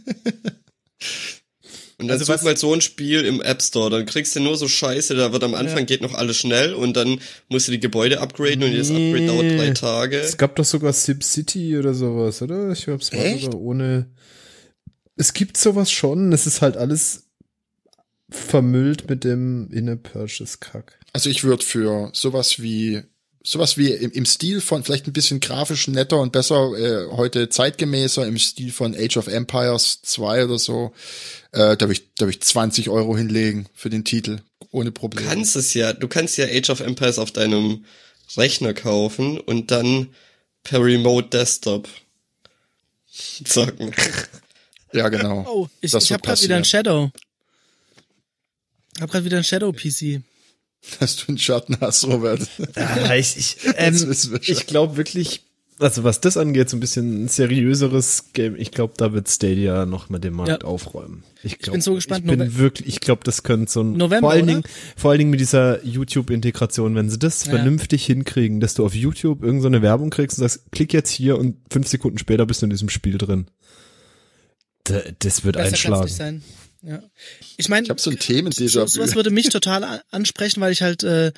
Und 1.97 2.09
dann 2.09 2.19
Also 2.19 2.33
such 2.33 2.43
mal 2.43 2.57
so 2.57 2.73
ein 2.73 2.81
Spiel 2.81 3.25
im 3.25 3.43
App 3.43 3.63
Store, 3.63 3.91
dann 3.91 4.07
kriegst 4.07 4.35
du 4.37 4.41
nur 4.41 4.57
so 4.57 4.69
Scheiße, 4.69 5.15
da 5.15 5.33
wird 5.33 5.45
am 5.45 5.55
Anfang 5.55 5.85
geht 5.85 6.01
noch 6.01 6.15
alles 6.15 6.37
schnell 6.39 6.73
und 6.73 6.97
dann 6.97 7.21
musst 7.49 7.69
du 7.69 7.73
die 7.73 7.81
Gebäude 7.81 8.21
upgraden 8.21 8.63
und 8.63 8.71
jedes 8.71 8.91
Upgrade 8.91 9.27
dauert 9.27 9.59
drei 9.59 9.71
Tage. 9.71 10.19
Es 10.19 10.39
gab 10.39 10.57
doch 10.57 10.65
sogar 10.65 10.95
SimCity 10.95 11.77
oder 11.77 11.93
sowas, 11.93 12.41
oder? 12.41 12.71
Ich 12.73 12.89
hab's 12.89 13.13
mal 13.13 13.39
sogar 13.39 13.61
ohne. 13.61 14.07
Es 15.17 15.35
gibt 15.35 15.59
sowas 15.59 15.91
schon. 15.91 16.33
Es 16.33 16.47
ist 16.47 16.63
halt 16.63 16.79
alles 16.79 17.30
vermüllt 18.31 19.09
mit 19.09 19.25
dem 19.25 19.71
In-Purchase-Kack. 19.73 20.99
Also 21.13 21.29
ich 21.31 21.45
würde 21.45 21.65
für 21.65 22.11
sowas 22.13 22.61
wie 22.61 23.03
sowas 23.43 23.79
wie 23.79 23.89
im, 23.89 24.11
im 24.13 24.27
Stil 24.27 24.61
von 24.61 24.85
vielleicht 24.85 25.07
ein 25.07 25.15
bisschen 25.15 25.41
grafisch 25.41 25.89
netter 25.89 26.19
und 26.21 26.31
besser 26.33 26.73
äh, 26.79 27.07
heute 27.11 27.49
zeitgemäßer 27.49 28.27
im 28.27 28.39
Stil 28.39 28.71
von 28.71 28.95
Age 28.95 29.17
of 29.17 29.29
Empires 29.29 30.03
2 30.03 30.45
oder 30.45 30.59
so, 30.59 30.93
äh, 31.53 31.75
da 31.77 31.81
würde 31.81 31.93
ich 31.95 32.15
da 32.17 32.27
würd 32.27 32.35
ich 32.37 32.43
20 32.43 32.91
Euro 32.91 33.17
hinlegen 33.17 33.67
für 33.75 33.89
den 33.89 34.05
Titel 34.05 34.41
ohne 34.73 34.91
Du 34.91 35.01
Probleme. 35.01 35.27
kannst 35.27 35.57
es 35.57 35.73
ja, 35.73 35.95
du 35.95 36.07
kannst 36.07 36.37
ja 36.37 36.47
Age 36.47 36.69
of 36.71 36.81
Empires 36.81 37.19
auf 37.19 37.33
deinem 37.33 37.87
Rechner 38.37 38.75
kaufen 38.75 39.41
und 39.41 39.71
dann 39.71 40.09
per 40.63 40.85
Remote 40.85 41.29
Desktop 41.31 41.89
zocken. 43.45 43.93
Ja 44.93 45.09
genau. 45.09 45.45
Oh, 45.49 45.69
ich, 45.81 45.93
Das 45.93 46.05
ich 46.05 46.13
habe 46.13 46.23
gerade 46.23 46.43
wieder 46.43 46.57
ein. 46.57 46.65
Shadow. 46.65 47.11
Ich 49.01 49.03
habe 49.03 49.13
gerade 49.13 49.25
wieder 49.25 49.39
ein 49.39 49.45
Shadow 49.45 49.73
PC. 49.73 50.21
Dass 50.99 51.17
du 51.17 51.29
einen 51.29 51.39
Schatten 51.39 51.79
hast, 51.81 52.07
Robert. 52.07 52.47
Ah, 52.75 53.15
ich 53.17 53.35
ich, 53.39 53.57
Das 53.79 54.03
ähm, 54.05 54.33
wir 54.33 54.41
ich 54.47 54.67
glaube 54.67 54.99
wirklich, 54.99 55.43
Also 55.79 56.05
was 56.05 56.21
das 56.21 56.37
angeht, 56.37 56.69
so 56.69 56.77
ein 56.77 56.81
bisschen 56.81 57.25
ein 57.25 57.29
seriöseres 57.29 58.33
Game, 58.35 58.57
ich 58.57 58.73
glaube, 58.73 58.93
da 58.99 59.15
wird 59.15 59.27
Stadia 59.31 59.87
noch 59.87 60.11
mal 60.11 60.19
den 60.19 60.35
Markt 60.35 60.51
Ja. 60.51 60.69
aufräumen. 60.69 61.23
Ich, 61.43 61.59
glaub, 61.59 61.73
bin 61.73 61.81
so 61.81 61.95
gespannt, 61.95 62.27
Ich 62.27 62.31
bin 62.31 62.41
Nove- 62.41 62.59
wirklich, 62.59 62.89
ich 62.89 63.01
glaube, 63.01 63.23
das 63.25 63.43
könnte 63.43 63.73
so 63.73 63.81
ein 63.83 63.93
November, 63.95 64.21
vor 64.21 64.31
allen 64.33 64.43
oder? 64.45 64.53
Dingen, 64.53 64.65
vor 64.99 65.11
allen 65.13 65.19
Dingen 65.21 65.31
mit 65.31 65.41
dieser 65.41 65.83
YouTube-Integration, 65.83 66.95
wenn 66.95 67.09
sie 67.09 67.19
das 67.19 67.47
Ja. 67.47 67.53
vernünftig 67.53 68.05
hinkriegen, 68.05 68.61
dass 68.61 68.75
du 68.75 68.85
auf 68.85 68.95
YouTube 68.95 69.39
irgendeine 69.43 69.63
so 69.63 69.69
eine 69.69 69.81
Werbung 69.83 70.11
kriegst 70.11 70.37
und 70.39 70.43
sagst, 70.47 70.71
klick 70.73 70.93
jetzt 70.93 71.09
hier 71.11 71.39
und 71.39 71.57
fünf 71.73 71.89
Sekunden 71.89 72.19
später 72.19 72.45
bist 72.45 72.61
du 72.61 72.67
in 72.67 72.71
diesem 72.71 72.91
Spiel 72.91 73.17
drin. 73.17 73.47
Da, 74.85 75.01
das 75.21 75.45
wird 75.45 75.57
Besser 75.57 75.91
kann's 75.91 76.11
einschlagen. 76.13 76.43
Ja. 76.83 77.03
Ich 77.57 77.69
meine, 77.69 77.85
Ich 77.85 77.91
habe 77.91 78.01
so 78.01 78.11
ein 78.11 78.19
Themen 78.19 78.53
so, 78.53 78.63
déjà 78.65 78.89
sowas 78.89 79.11
vu. 79.11 79.17
würde 79.17 79.31
mich 79.31 79.49
total 79.51 80.03
ansprechen, 80.11 80.61
weil 80.61 80.73
ich 80.73 80.83
halt 80.83 81.05
eine 81.05 81.27
äh, 81.27 81.33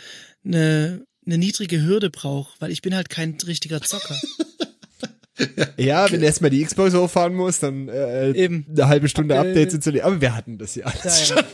ne, 0.45 1.05
ne 1.25 1.39
niedrige 1.39 1.83
Hürde 1.83 2.11
brauche, 2.11 2.53
weil 2.61 2.71
ich 2.71 2.81
bin 2.83 2.95
halt 2.95 3.09
kein 3.09 3.37
richtiger 3.47 3.81
Zocker. 3.83 4.19
Ja, 5.79 6.09
wenn 6.13 6.21
du 6.21 6.27
erstmal 6.27 6.51
die 6.51 6.63
Xbox 6.63 6.95
hochfahren 6.95 7.35
musst, 7.35 7.63
dann 7.63 7.89
äh, 7.89 8.31
Eben. 8.33 8.67
eine 8.71 8.87
halbe 8.87 9.09
Stunde 9.09 9.35
Äh, 9.35 9.39
Updates 9.39 9.75
installieren. 9.75 10.07
Aber 10.07 10.21
wir 10.21 10.35
hatten 10.37 10.59
das 10.59 10.75
ja 10.75 10.85
alles 10.85 11.29
Ja, 11.31 11.37
schon. 11.37 11.45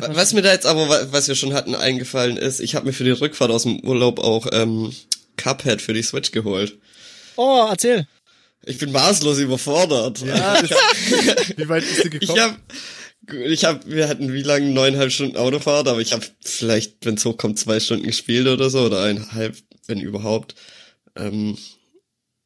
ja. 0.00 0.14
Was 0.16 0.34
mir 0.34 0.42
da 0.42 0.52
jetzt 0.52 0.66
aber, 0.66 0.88
wa- 0.88 1.06
was 1.10 1.28
wir 1.28 1.34
schon 1.34 1.54
hatten, 1.54 1.74
eingefallen 1.74 2.36
ist, 2.36 2.60
ich 2.60 2.74
habe 2.74 2.86
mir 2.86 2.92
für 2.92 3.04
die 3.04 3.10
Rückfahrt 3.10 3.50
aus 3.50 3.62
dem 3.64 3.80
Urlaub 3.80 4.20
auch 4.20 4.46
ähm, 4.52 4.92
Cuphead 5.38 5.80
für 5.80 5.94
die 5.94 6.02
Switch 6.02 6.30
geholt. 6.30 6.78
Oh, 7.36 7.66
erzähl. 7.70 8.06
Ich 8.64 8.78
bin 8.78 8.92
maßlos 8.92 9.38
überfordert. 9.38 10.20
Ja, 10.20 10.60
das, 10.60 10.70
wie 11.56 11.68
weit 11.68 11.82
bist 11.84 12.04
du 12.04 12.08
Ich 12.08 12.20
gekommen? 12.20 12.56
Ich 13.30 13.64
hab, 13.64 13.88
wir 13.88 14.08
hatten 14.08 14.32
wie 14.32 14.42
lange? 14.42 14.70
Neuneinhalb 14.70 15.12
Stunden 15.12 15.36
Autofahrt, 15.36 15.88
aber 15.88 16.00
ich 16.00 16.12
habe 16.12 16.26
vielleicht, 16.40 17.04
wenn 17.04 17.14
es 17.14 17.24
hochkommt, 17.24 17.58
zwei 17.58 17.80
Stunden 17.80 18.06
gespielt 18.06 18.48
oder 18.48 18.70
so, 18.70 18.80
oder 18.80 19.02
eineinhalb, 19.02 19.56
wenn 19.86 20.00
überhaupt. 20.00 20.54
Ähm, 21.16 21.56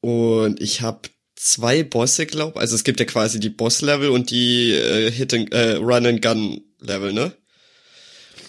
und 0.01 0.61
ich 0.61 0.83
habe 0.83 1.09
zwei 1.35 1.83
Bosse, 1.83 2.27
glaub, 2.27 2.57
also 2.57 2.75
es 2.75 2.85
gibt 2.85 3.01
ja 3.01 3.07
quasi 3.07 3.41
die 3.41 3.51
Boss-Level 3.51 4.11
und 4.11 4.31
die 4.31 4.73
äh, 4.73 5.11
Hit 5.11 5.35
and, 5.35 5.53
äh, 5.53 5.77
Run-and-Gun-Level, 5.77 7.13
ne? 7.13 7.33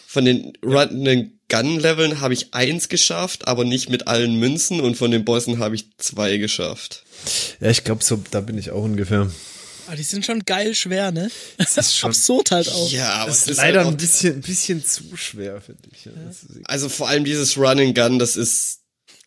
Von 0.06 0.26
den 0.26 0.54
Run-and-Gun-Leveln 0.64 2.22
habe 2.22 2.34
ich 2.34 2.54
eins 2.54 2.90
geschafft, 2.90 3.48
aber 3.48 3.66
nicht 3.66 3.90
mit 3.90 4.08
allen 4.08 4.36
Münzen 4.36 4.80
und 4.82 4.96
von 4.96 5.12
den 5.12 5.26
Bossen 5.26 5.60
habe 5.60 5.76
ich 5.76 5.98
zwei 5.98 6.38
geschafft. 6.38 7.04
Ja, 7.60 7.70
ich 7.70 7.84
glaube, 7.84 8.04
so, 8.04 8.22
da 8.32 8.42
bin 8.42 8.58
ich 8.58 8.72
auch 8.72 8.84
ungefähr. 8.84 9.30
Aber 9.88 9.96
die 9.96 10.04
sind 10.04 10.26
schon 10.26 10.44
geil 10.46 10.76
schwer, 10.76 11.12
ne? 11.12 11.32
Das 11.58 11.78
ist 11.78 11.96
schon 11.98 12.10
Absurd 12.12 12.52
halt 12.52 12.68
auch. 12.70 12.92
Ja, 12.92 13.14
aber 13.16 13.28
das 13.30 13.38
es 13.38 13.44
ist 13.44 13.50
ist 13.52 13.58
leider 13.58 13.80
halt 13.80 13.88
ein 13.90 13.98
bisschen, 13.98 14.36
ein 14.36 14.42
bisschen 14.42 14.86
zu 14.86 15.16
schwer, 15.18 15.60
finde 15.62 15.84
ich. 15.92 16.06
Ja, 16.06 16.12
Also 16.66 16.90
vor 16.90 17.08
allem 17.10 17.24
dieses 17.24 17.58
Run 17.58 17.80
and 17.80 17.96
Gun, 17.96 18.20
das 18.20 18.36
ist 18.38 18.80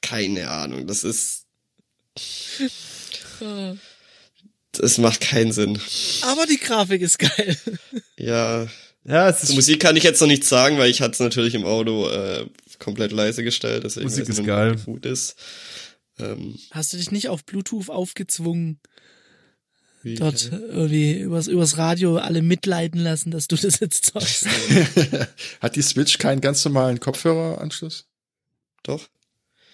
keine 0.03 0.49
Ahnung, 0.51 0.87
das 0.87 1.05
ist 1.05 1.47
das 4.73 4.99
macht 4.99 5.21
keinen 5.21 5.53
Sinn. 5.53 5.79
Aber 6.23 6.47
die 6.47 6.59
Grafik 6.59 7.03
ist 7.03 7.19
geil. 7.19 7.57
Ja, 8.19 8.67
ja, 9.05 9.29
es 9.31 9.43
ist, 9.43 9.55
Musik 9.55 9.81
kann 9.81 9.97
ich 9.97 10.05
jetzt 10.05 10.21
noch 10.21 10.29
nichts 10.29 10.49
sagen, 10.49 10.79
weil 10.79 10.91
ich 10.91 11.01
hatte 11.01 11.13
es 11.13 11.21
natürlich 11.21 11.55
im 11.55 11.65
Auto 11.65 12.09
äh, 12.09 12.47
komplett 12.79 13.13
leise 13.13 13.43
gestellt, 13.43 13.85
deswegen 13.85 14.05
Musik 14.05 14.23
weiß 14.23 14.29
ich 14.29 14.33
ist 14.35 14.39
nicht, 14.39 14.47
geil. 14.47 14.77
gut 14.85 15.07
ist. 15.07 15.37
Ähm, 16.19 16.59
Hast 16.71 16.93
du 16.93 16.99
dich 16.99 17.11
nicht 17.11 17.29
auf 17.29 17.45
Bluetooth 17.45 17.89
aufgezwungen, 17.89 18.79
wie, 20.03 20.15
dort 20.15 20.51
irgendwie 20.51 21.19
übers, 21.21 21.47
übers 21.47 21.77
Radio 21.77 22.17
alle 22.17 22.43
mitleiden 22.43 23.01
lassen, 23.03 23.31
dass 23.31 23.49
du 23.49 23.57
das 23.57 23.81
jetzt 23.81 24.07
zockst? 24.07 24.47
Hat 25.61 25.77
die 25.77 25.83
Switch 25.83 26.19
keinen 26.19 26.41
ganz 26.41 26.65
normalen 26.65 27.01
Kopfhöreranschluss? 27.01 28.07
Doch. 28.83 29.09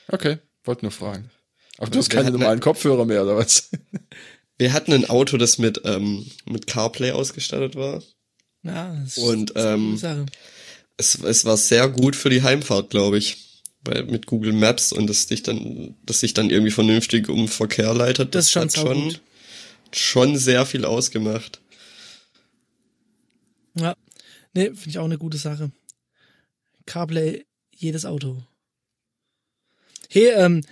Okay, 0.09 0.39
wollte 0.65 0.85
nur 0.85 0.93
fragen. 0.93 1.31
Aber 1.79 1.87
du 1.89 1.95
Wir 1.95 1.99
hast 2.01 2.11
keine 2.11 2.31
normalen 2.31 2.61
Kopfhörer 2.61 3.05
mehr, 3.05 3.23
oder 3.23 3.37
was? 3.37 3.71
Wir 4.59 4.73
hatten 4.73 4.93
ein 4.93 5.09
Auto, 5.09 5.37
das 5.37 5.59
mit 5.59 5.83
ähm, 5.85 6.27
mit 6.47 6.67
CarPlay 6.67 7.13
ausgestattet 7.13 7.77
war. 7.77 8.03
Ja, 8.63 8.97
das 9.05 9.19
Und, 9.19 9.51
ist 9.51 9.57
eine 9.57 9.75
ähm, 9.75 9.97
Sache. 9.97 10.27
Es, 10.97 11.15
es 11.23 11.45
war 11.45 11.57
sehr 11.57 11.89
gut 11.89 12.17
für 12.17 12.31
die 12.31 12.43
Heimfahrt, 12.43 12.91
glaube 12.91 13.19
ich. 13.19 13.63
Weil 13.85 14.05
mit 14.05 14.27
Google 14.27 14.53
Maps 14.53 14.91
und 14.91 15.07
das 15.07 15.27
dich 15.27 15.45
dann, 15.45 15.95
das 16.05 16.19
sich 16.21 16.35
dann 16.35 16.51
irgendwie 16.51 16.73
vernünftig 16.73 17.29
um 17.29 17.47
Verkehr 17.47 17.95
leitet, 17.95 18.35
Das 18.35 18.47
das, 18.47 18.47
ist 18.47 18.53
schon 18.53 18.63
hat 18.63 18.97
schon. 18.97 19.19
Schon 19.93 20.37
sehr 20.37 20.67
viel 20.67 20.85
ausgemacht. 20.85 21.61
Ja. 23.75 23.95
Nee, 24.55 24.67
finde 24.67 24.89
ich 24.89 24.99
auch 24.99 25.05
eine 25.05 25.19
gute 25.19 25.37
Sache. 25.39 25.71
CarPlay, 26.87 27.45
jedes 27.75 28.05
Auto. 28.05 28.43
Hey, 30.09 30.29
ähm, 30.31 30.63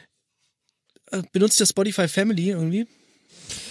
äh, 1.10 1.22
benutzt 1.32 1.60
ihr 1.60 1.66
Spotify 1.66 2.08
Family 2.08 2.50
irgendwie? 2.50 2.86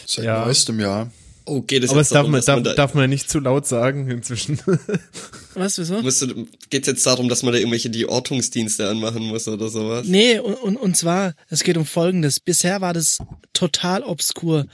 Seit 0.06 0.26
Ja. 0.26 0.46
neuestem 0.46 0.80
Jahr. 0.80 1.12
Oh, 1.46 1.62
geht 1.62 1.84
es 1.84 1.90
aber 1.90 2.00
jetzt 2.00 2.08
es 2.08 2.10
darf 2.14 2.20
darum, 2.20 2.32
man, 2.32 2.38
dass 2.40 2.46
darf, 2.46 2.56
man 2.58 2.64
da, 2.64 2.74
darf 2.74 2.94
man 2.94 3.04
ja 3.04 3.08
nicht 3.08 3.30
zu 3.30 3.40
laut 3.40 3.68
sagen 3.68 4.10
inzwischen. 4.10 4.60
Was, 5.56 5.78
wieso? 5.78 6.02
du, 6.02 6.48
geht's 6.70 6.88
jetzt 6.88 7.06
darum, 7.06 7.28
dass 7.28 7.44
man 7.44 7.52
da 7.54 7.60
irgendwelche 7.60 7.90
die 7.90 8.08
Ortungsdienste 8.08 8.88
anmachen 8.88 9.24
muss 9.24 9.48
oder 9.48 9.68
sowas? 9.70 10.08
Nee, 10.08 10.40
und, 10.40 10.54
und, 10.56 10.78
und 10.78 10.96
zwar, 10.96 11.34
es 11.50 11.64
geht 11.64 11.76
um 11.76 11.86
Folgendes. 11.86 12.40
Bisher 12.40 12.80
war 12.82 12.94
das 12.94 13.18
total 13.52 14.04
obskur. 14.04 14.68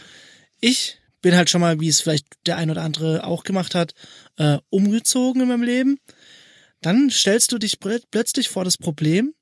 Ich 0.60 0.98
bin 1.22 1.36
halt 1.36 1.50
schon 1.50 1.62
mal, 1.62 1.80
wie 1.80 1.90
es 1.90 2.02
vielleicht 2.02 2.26
der 2.46 2.58
ein 2.58 2.72
oder 2.72 2.84
andere 2.84 3.26
auch 3.26 3.44
gemacht 3.44 3.76
hat, 3.76 3.94
äh, 4.38 4.58
umgezogen 4.70 5.42
in 5.42 5.48
meinem 5.48 5.64
Leben. 5.64 6.00
Dann 6.82 7.10
stellst 7.10 7.52
du 7.52 7.58
dich 7.58 7.76
plö- 7.76 8.04
plötzlich 8.10 8.50
vor 8.50 8.64
das 8.64 8.78
Problem, 8.78 9.34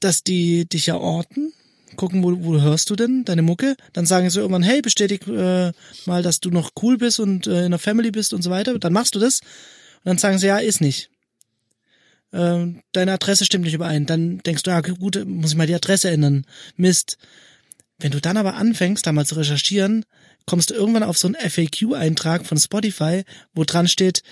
dass 0.00 0.22
die 0.22 0.68
dich 0.68 0.86
ja 0.86 0.96
orten, 0.96 1.52
gucken, 1.96 2.22
wo, 2.22 2.44
wo 2.44 2.60
hörst 2.60 2.90
du 2.90 2.96
denn 2.96 3.24
deine 3.24 3.42
Mucke? 3.42 3.76
Dann 3.92 4.04
sagen 4.04 4.28
sie 4.28 4.40
irgendwann, 4.40 4.62
hey, 4.62 4.82
bestätig 4.82 5.26
äh, 5.26 5.72
mal, 6.04 6.22
dass 6.22 6.40
du 6.40 6.50
noch 6.50 6.72
cool 6.82 6.98
bist 6.98 7.20
und 7.20 7.46
äh, 7.46 7.64
in 7.64 7.70
der 7.70 7.78
Family 7.78 8.10
bist 8.10 8.34
und 8.34 8.42
so 8.42 8.50
weiter. 8.50 8.78
Dann 8.78 8.92
machst 8.92 9.14
du 9.14 9.18
das 9.18 9.40
und 9.40 10.06
dann 10.06 10.18
sagen 10.18 10.38
sie, 10.38 10.48
ja, 10.48 10.58
ist 10.58 10.80
nicht 10.80 11.10
ähm, 12.34 12.82
deine 12.92 13.12
Adresse 13.12 13.44
stimmt 13.44 13.64
nicht 13.64 13.74
überein. 13.74 14.06
Dann 14.06 14.38
denkst 14.38 14.64
du, 14.64 14.70
ja 14.70 14.80
gut, 14.80 15.24
muss 15.24 15.52
ich 15.52 15.56
mal 15.56 15.68
die 15.68 15.74
Adresse 15.74 16.10
ändern. 16.10 16.44
Mist. 16.76 17.16
Wenn 17.98 18.12
du 18.12 18.20
dann 18.20 18.36
aber 18.36 18.54
anfängst, 18.54 19.06
da 19.06 19.12
mal 19.12 19.26
zu 19.26 19.36
recherchieren, 19.36 20.04
kommst 20.46 20.70
du 20.70 20.74
irgendwann 20.74 21.02
auf 21.02 21.18
so 21.18 21.28
einen 21.28 21.36
FAQ-Eintrag 21.36 22.46
von 22.46 22.58
Spotify, 22.58 23.22
wo 23.54 23.64
dran 23.64 23.88
steht, 23.88 24.22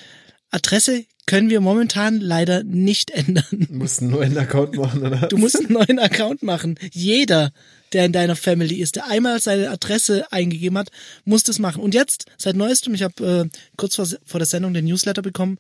Adresse 0.51 1.07
können 1.27 1.49
wir 1.49 1.61
momentan 1.61 2.21
leider 2.21 2.63
nicht 2.65 3.11
ändern. 3.11 3.45
Du 3.51 3.75
musst 3.75 4.03
einen 4.03 4.11
neuen 4.11 4.37
Account 4.37 4.77
machen, 4.77 5.03
oder? 5.03 5.29
Du 5.29 5.39
musst 5.39 5.57
einen 5.57 5.73
neuen 5.73 5.99
Account 5.99 6.43
machen. 6.43 6.79
Jeder, 6.93 7.53
der 7.93 8.05
in 8.05 8.13
deiner 8.13 8.37
Family 8.37 8.77
ist, 8.77 8.97
der 8.97 9.09
einmal 9.09 9.41
seine 9.41 9.71
Adresse 9.71 10.31
eingegeben 10.33 10.77
hat, 10.77 10.91
muss 11.25 11.45
das 11.45 11.59
machen. 11.59 11.83
Und 11.83 11.95
jetzt, 11.95 12.27
seit 12.37 12.57
neuestem, 12.57 12.93
ich 12.95 13.03
habe 13.03 13.49
äh, 13.53 13.59
kurz 13.77 13.97
vor, 13.97 14.07
vor 14.25 14.41
der 14.41 14.47
Sendung 14.47 14.75
den 14.75 14.85
Newsletter 14.85 15.23
bekommen, 15.23 15.59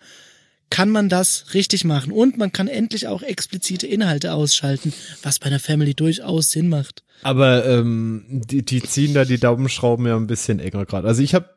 kann 0.73 0.89
man 0.89 1.09
das 1.11 1.53
richtig 1.53 1.85
machen. 1.85 2.11
Und 2.13 2.39
man 2.39 2.51
kann 2.51 2.67
endlich 2.67 3.07
auch 3.07 3.23
explizite 3.23 3.87
Inhalte 3.87 4.33
ausschalten, 4.33 4.93
was 5.23 5.39
bei 5.39 5.47
einer 5.47 5.61
Family 5.61 5.93
durchaus 5.95 6.51
Sinn 6.51 6.69
macht. 6.71 7.05
Aber 7.23 7.67
ähm, 7.67 8.25
die, 8.29 8.65
die 8.65 8.83
ziehen 8.83 9.13
da 9.15 9.25
die 9.27 9.39
Daumenschrauben 9.39 10.07
ja 10.07 10.17
ein 10.17 10.27
bisschen 10.27 10.59
enger 10.61 10.87
gerade. 10.87 11.07
Also 11.07 11.23
ich 11.23 11.35
habe 11.35 11.51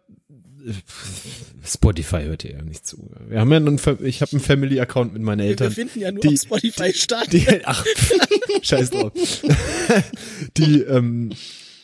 Spotify 1.63 2.23
hört 2.23 2.43
ihr 2.43 2.51
ja 2.53 2.61
nicht 2.61 2.85
zu. 2.85 3.09
Wir 3.29 3.39
haben 3.39 3.51
ja 3.51 3.57
einen, 3.57 3.79
ich 4.03 4.21
habe 4.21 4.31
einen 4.33 4.41
Family 4.41 4.79
Account 4.79 5.13
mit 5.13 5.21
meinen 5.21 5.39
Wir 5.39 5.45
Eltern. 5.47 5.71
finden 5.71 5.99
ja 5.99 6.11
nur 6.11 6.21
die- 6.21 6.29
auf 6.35 6.41
Spotify 6.41 6.93
statt. 6.93 7.31
Die, 7.31 7.47
ach, 7.65 7.85
scheiß 8.61 8.89
drauf. 8.89 9.13
die, 10.57 10.81
ähm, 10.81 11.31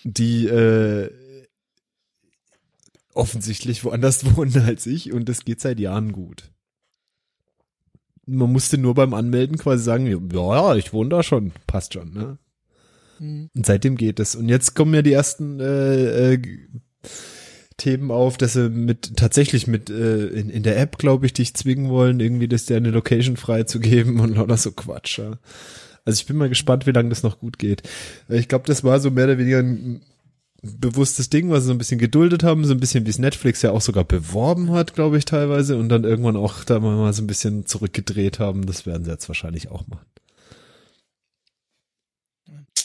die, 0.03 0.47
äh, 0.47 1.09
offensichtlich 3.13 3.83
woanders 3.83 4.25
wohnen 4.35 4.57
als 4.61 4.85
ich 4.85 5.11
und 5.11 5.29
das 5.29 5.45
geht 5.45 5.61
seit 5.61 5.79
Jahren 5.79 6.11
gut. 6.11 6.50
Man 8.25 8.51
musste 8.51 8.77
nur 8.77 8.93
beim 8.93 9.13
Anmelden 9.13 9.57
quasi 9.57 9.83
sagen, 9.83 10.05
ja, 10.07 10.17
ja, 10.33 10.75
ich 10.75 10.93
wohne 10.93 11.09
da 11.09 11.23
schon, 11.23 11.51
passt 11.67 11.93
schon, 11.93 12.13
ne? 12.13 12.37
Mhm. 13.19 13.49
Und 13.55 13.65
seitdem 13.65 13.97
geht 13.97 14.19
es. 14.19 14.35
Und 14.35 14.49
jetzt 14.49 14.75
kommen 14.75 14.93
ja 14.93 15.01
die 15.01 15.13
ersten 15.13 15.59
äh, 15.59 16.33
äh, 16.33 16.41
Themen 17.77 18.11
auf, 18.11 18.37
dass 18.37 18.53
sie 18.53 18.69
mit 18.69 19.17
tatsächlich 19.17 19.67
mit 19.67 19.89
äh, 19.89 20.27
in, 20.27 20.49
in 20.49 20.63
der 20.63 20.79
App, 20.79 20.97
glaube 20.97 21.25
ich, 21.25 21.33
dich 21.33 21.53
zwingen 21.55 21.89
wollen, 21.89 22.19
irgendwie 22.19 22.47
das 22.47 22.65
dir 22.65 22.77
eine 22.77 22.91
Location 22.91 23.37
freizugeben 23.37 24.19
und 24.19 24.35
lauter 24.35 24.57
so 24.57 24.71
Quatsch. 24.71 25.17
Ja. 25.17 25.39
Also 26.05 26.19
ich 26.19 26.25
bin 26.25 26.37
mal 26.37 26.49
gespannt, 26.49 26.87
wie 26.87 26.91
lange 26.91 27.09
das 27.09 27.23
noch 27.23 27.39
gut 27.39 27.59
geht. 27.59 27.83
Ich 28.29 28.47
glaube, 28.47 28.65
das 28.67 28.83
war 28.83 28.99
so 28.99 29.11
mehr 29.11 29.25
oder 29.25 29.37
weniger 29.37 29.59
ein 29.59 30.01
bewusstes 30.61 31.29
Ding, 31.29 31.49
was 31.49 31.63
sie 31.63 31.67
so 31.67 31.73
ein 31.73 31.77
bisschen 31.77 31.99
geduldet 31.99 32.43
haben, 32.43 32.65
so 32.65 32.73
ein 32.73 32.79
bisschen 32.79 33.05
wie 33.05 33.09
es 33.09 33.19
Netflix 33.19 33.61
ja 33.61 33.71
auch 33.71 33.81
sogar 33.81 34.03
beworben 34.03 34.71
hat, 34.71 34.93
glaube 34.93 35.17
ich, 35.17 35.25
teilweise, 35.25 35.77
und 35.77 35.89
dann 35.89 36.03
irgendwann 36.03 36.35
auch 36.35 36.63
da 36.63 36.79
mal 36.79 37.11
so 37.13 37.23
ein 37.23 37.27
bisschen 37.27 37.65
zurückgedreht 37.65 38.39
haben. 38.39 38.65
Das 38.65 38.85
werden 38.85 39.03
sie 39.03 39.11
jetzt 39.11 39.27
wahrscheinlich 39.27 39.69
auch 39.69 39.87
machen. 39.87 40.05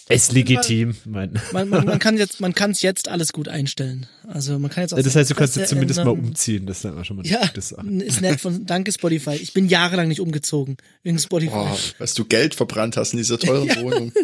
Ist 0.08 0.32
legitim, 0.32 0.94
mein. 1.04 1.32
Man, 1.52 1.68
man, 1.68 1.84
man 1.84 1.98
kann 2.00 2.16
jetzt, 2.16 2.40
man 2.40 2.54
kann 2.54 2.70
es 2.70 2.80
jetzt 2.80 3.08
alles 3.08 3.32
gut 3.32 3.48
einstellen. 3.48 4.06
Also 4.28 4.56
man 4.58 4.70
kann 4.70 4.82
jetzt 4.82 4.94
auch 4.94 4.98
Das 5.02 5.16
heißt, 5.16 5.30
du 5.30 5.34
kannst 5.34 5.56
jetzt 5.56 5.70
zumindest 5.70 5.98
mal 6.04 6.12
ändern. 6.12 6.26
umziehen. 6.28 6.64
Das 6.66 6.76
ist 6.78 6.84
dann 6.84 7.04
schon 7.04 7.16
mal 7.16 7.22
eine 7.24 7.32
Ja, 7.32 7.40
gute 7.46 7.60
Sache. 7.60 7.86
ist 7.88 8.20
nett 8.20 8.40
von, 8.40 8.66
danke 8.66 8.92
Spotify. 8.92 9.34
Ich 9.34 9.52
bin 9.52 9.66
jahrelang 9.68 10.06
nicht 10.06 10.20
umgezogen 10.20 10.76
wegen 11.02 11.18
Spotify. 11.18 11.52
Oh, 11.56 11.76
was 11.98 12.14
du 12.14 12.24
Geld 12.24 12.54
verbrannt 12.54 12.96
hast 12.96 13.14
in 13.14 13.16
dieser 13.18 13.38
teuren 13.38 13.68
Wohnung. 13.82 14.12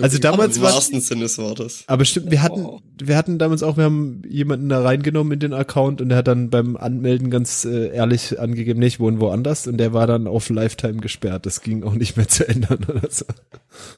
Also 0.00 0.18
damals 0.18 0.56
Im 0.56 0.62
war 0.62 0.72
wahrsten 0.74 1.00
Sinne 1.00 1.22
des 1.22 1.36
Wortes. 1.38 1.84
Aber 1.86 2.04
stimmt, 2.04 2.30
wir 2.30 2.42
hatten, 2.42 2.66
wir 3.02 3.16
hatten 3.16 3.38
damals 3.38 3.62
auch, 3.62 3.76
wir 3.76 3.84
haben 3.84 4.22
jemanden 4.28 4.68
da 4.68 4.82
reingenommen 4.82 5.32
in 5.34 5.40
den 5.40 5.52
Account 5.52 6.00
und 6.00 6.08
der 6.10 6.18
hat 6.18 6.26
dann 6.28 6.48
beim 6.50 6.76
Anmelden 6.76 7.30
ganz 7.30 7.64
äh, 7.64 7.88
ehrlich 7.94 8.38
angegeben, 8.40 8.80
nee, 8.80 8.86
ich 8.86 9.00
wohne 9.00 9.20
woanders 9.20 9.66
und 9.66 9.76
der 9.78 9.92
war 9.92 10.06
dann 10.06 10.26
auf 10.26 10.48
Lifetime 10.48 11.00
gesperrt. 11.00 11.44
Das 11.46 11.60
ging 11.60 11.82
auch 11.82 11.94
nicht 11.94 12.16
mehr 12.16 12.28
zu 12.28 12.46
ändern 12.48 12.84
oder 12.88 13.10
so. 13.10 13.24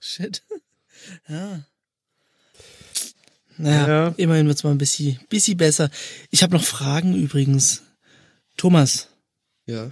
Shit. 0.00 0.42
Ja. 1.28 1.64
Naja, 3.58 3.86
Ja. 3.88 4.14
immerhin 4.18 4.46
wird's 4.48 4.64
mal 4.64 4.70
ein 4.70 4.78
bisschen, 4.78 5.18
bisschen 5.28 5.56
besser. 5.56 5.90
Ich 6.30 6.42
habe 6.42 6.54
noch 6.54 6.64
Fragen 6.64 7.14
übrigens. 7.14 7.82
Thomas, 8.56 9.08
Ja, 9.66 9.90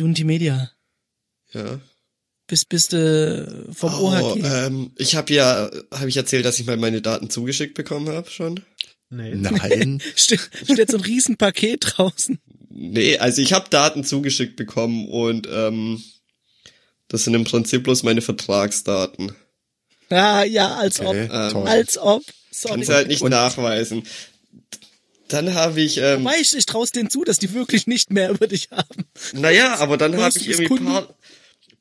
Unity 0.00 0.24
Media, 0.24 0.70
ja. 1.52 1.80
bist, 2.48 2.68
bist 2.68 2.92
du 2.92 3.68
vom 3.72 3.94
Oh, 3.94 4.10
OHG? 4.10 4.40
ähm, 4.44 4.90
ich 4.98 5.14
habe 5.14 5.32
ja, 5.32 5.70
habe 5.92 6.08
ich 6.08 6.16
erzählt, 6.16 6.44
dass 6.44 6.58
ich 6.58 6.66
mal 6.66 6.76
meine 6.76 7.00
Daten 7.02 7.30
zugeschickt 7.30 7.74
bekommen 7.74 8.08
habe 8.08 8.28
schon? 8.30 8.60
Nee. 9.10 9.34
Nein. 9.36 10.02
Ste 10.16 10.38
steht 10.38 10.90
so 10.90 10.96
ein 10.96 11.04
Riesenpaket 11.04 11.84
draußen. 11.96 12.40
Nee, 12.70 13.18
also 13.18 13.40
ich 13.40 13.52
habe 13.52 13.70
Daten 13.70 14.02
zugeschickt 14.02 14.56
bekommen 14.56 15.06
und 15.08 15.46
ähm, 15.48 16.02
das 17.06 17.22
sind 17.22 17.34
im 17.34 17.44
Prinzip 17.44 17.84
bloß 17.84 18.02
meine 18.02 18.22
Vertragsdaten. 18.22 19.32
Ah, 20.14 20.44
ja, 20.44 20.74
als 20.76 21.00
Okay, 21.00 21.28
ob. 21.30 21.52
toll. 21.52 21.68
Als 21.68 21.98
ob. 21.98 22.22
Sorry. 22.50 22.74
Kannst 22.74 22.88
du 22.88 22.94
halt 22.94 23.08
nicht 23.08 23.24
nachweisen. 23.24 24.04
Dann 25.28 25.54
habe 25.54 25.80
ich, 25.80 25.96
ähm, 25.98 26.20
Wobei 26.24 26.36
ich, 26.40 26.54
ich 26.56 26.66
traue 26.66 26.86
denen 26.86 27.10
zu, 27.10 27.24
dass 27.24 27.38
die 27.38 27.52
wirklich 27.54 27.86
nicht 27.86 28.10
mehr 28.12 28.30
über 28.30 28.46
dich 28.46 28.68
haben. 28.70 29.04
naja, 29.32 29.76
aber 29.78 29.96
dann 29.96 30.16
habe 30.16 30.28
ich 30.28 30.36
es 30.36 30.42
irgendwie 30.46 30.66
Kunden. 30.68 30.84
paar, 30.84 31.08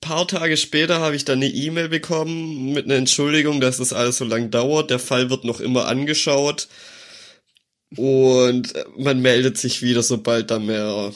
paar 0.01 0.27
Tage 0.27 0.57
später 0.57 0.99
habe 1.01 1.15
ich 1.15 1.25
dann 1.25 1.39
eine 1.39 1.49
E-Mail 1.49 1.89
bekommen 1.89 2.73
mit 2.73 2.85
einer 2.85 2.95
Entschuldigung, 2.95 3.61
dass 3.61 3.77
das 3.77 3.93
alles 3.93 4.17
so 4.17 4.25
lang 4.25 4.49
dauert. 4.49 4.89
Der 4.89 4.99
Fall 4.99 5.29
wird 5.29 5.43
noch 5.43 5.59
immer 5.59 5.87
angeschaut. 5.87 6.67
Und 7.95 8.73
man 8.97 9.21
meldet 9.21 9.57
sich 9.57 9.81
wieder, 9.83 10.01
sobald 10.01 10.49
da 10.49 10.57
mehr 10.57 11.13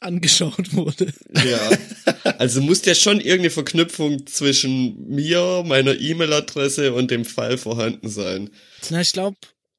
Angeschaut 0.00 0.72
wurde. 0.74 1.12
Ja. 1.44 1.70
Also 2.38 2.60
muss 2.60 2.84
ja 2.84 2.94
schon 2.94 3.18
irgendeine 3.20 3.50
Verknüpfung 3.50 4.26
zwischen 4.26 5.06
mir, 5.08 5.62
meiner 5.66 5.94
E-Mail-Adresse 5.98 6.92
und 6.94 7.10
dem 7.10 7.24
Fall 7.24 7.58
vorhanden 7.58 8.08
sein. 8.08 8.50
Na, 8.88 9.00
ich 9.02 9.12
glaube, 9.12 9.36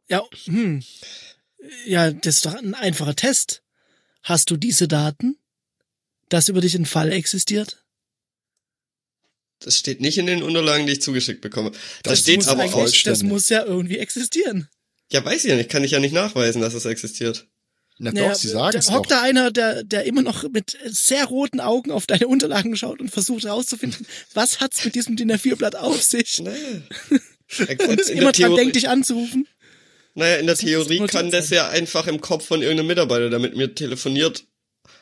ja, 0.07 0.23
hm. 0.45 0.83
Ja, 1.85 2.11
das 2.11 2.37
ist 2.37 2.45
doch 2.45 2.55
ein 2.55 2.73
einfacher 2.73 3.15
Test. 3.15 3.63
Hast 4.23 4.49
du 4.51 4.57
diese 4.57 4.87
Daten? 4.87 5.37
Dass 6.29 6.49
über 6.49 6.61
dich 6.61 6.75
ein 6.75 6.85
Fall 6.85 7.11
existiert? 7.11 7.83
Das 9.59 9.77
steht 9.77 10.01
nicht 10.01 10.17
in 10.17 10.25
den 10.25 10.41
Unterlagen, 10.43 10.87
die 10.87 10.93
ich 10.93 11.01
zugeschickt 11.01 11.41
bekomme. 11.41 11.71
Da 12.03 12.11
Das 12.11 12.19
steht 12.21 12.47
aber 12.47 12.65
auch. 12.65 12.71
vollständig. 12.71 13.19
Das 13.21 13.23
muss 13.27 13.49
ja 13.49 13.63
irgendwie 13.63 13.99
existieren. 13.99 14.67
Ja, 15.11 15.23
weiß 15.23 15.43
ich 15.45 15.49
ja 15.51 15.55
nicht. 15.55 15.69
Kann 15.69 15.83
ich 15.83 15.91
ja 15.91 15.99
nicht 15.99 16.13
nachweisen, 16.13 16.61
dass 16.61 16.73
es 16.73 16.85
existiert. 16.85 17.47
Na 18.03 18.11
Naja, 18.11 18.29
doch, 18.29 18.35
sie 18.35 18.47
sagen 18.47 18.75
es 18.75 18.89
hockt 18.89 19.11
da 19.11 19.21
einer, 19.21 19.51
der, 19.51 19.83
der 19.83 20.05
immer 20.05 20.23
noch 20.23 20.49
mit 20.49 20.75
sehr 20.85 21.25
roten 21.25 21.59
Augen 21.59 21.91
auf 21.91 22.07
deine 22.07 22.27
Unterlagen 22.27 22.75
schaut 22.75 22.99
und 22.99 23.09
versucht 23.11 23.43
herauszufinden, 23.43 24.07
was 24.33 24.59
hat's 24.59 24.83
mit 24.83 24.95
diesem 24.95 25.15
DIN 25.15 25.31
A4-Blatt 25.31 25.75
auf 25.75 26.01
sich? 26.01 26.39
Naja. 26.39 26.81
Und 27.87 28.09
immer 28.09 28.31
dran 28.31 28.55
denkt, 28.55 28.75
dich 28.75 28.89
anzurufen. 28.89 29.47
naja, 30.15 30.37
in 30.37 30.47
der 30.47 30.55
Theorie 30.55 31.05
kann 31.05 31.29
das 31.29 31.51
ja 31.51 31.69
einfach 31.69 32.07
im 32.07 32.21
Kopf 32.21 32.45
von 32.47 32.61
irgendeinem 32.61 32.87
Mitarbeiter, 32.87 33.29
der 33.29 33.39
mit 33.39 33.55
mir 33.55 33.75
telefoniert 33.75 34.45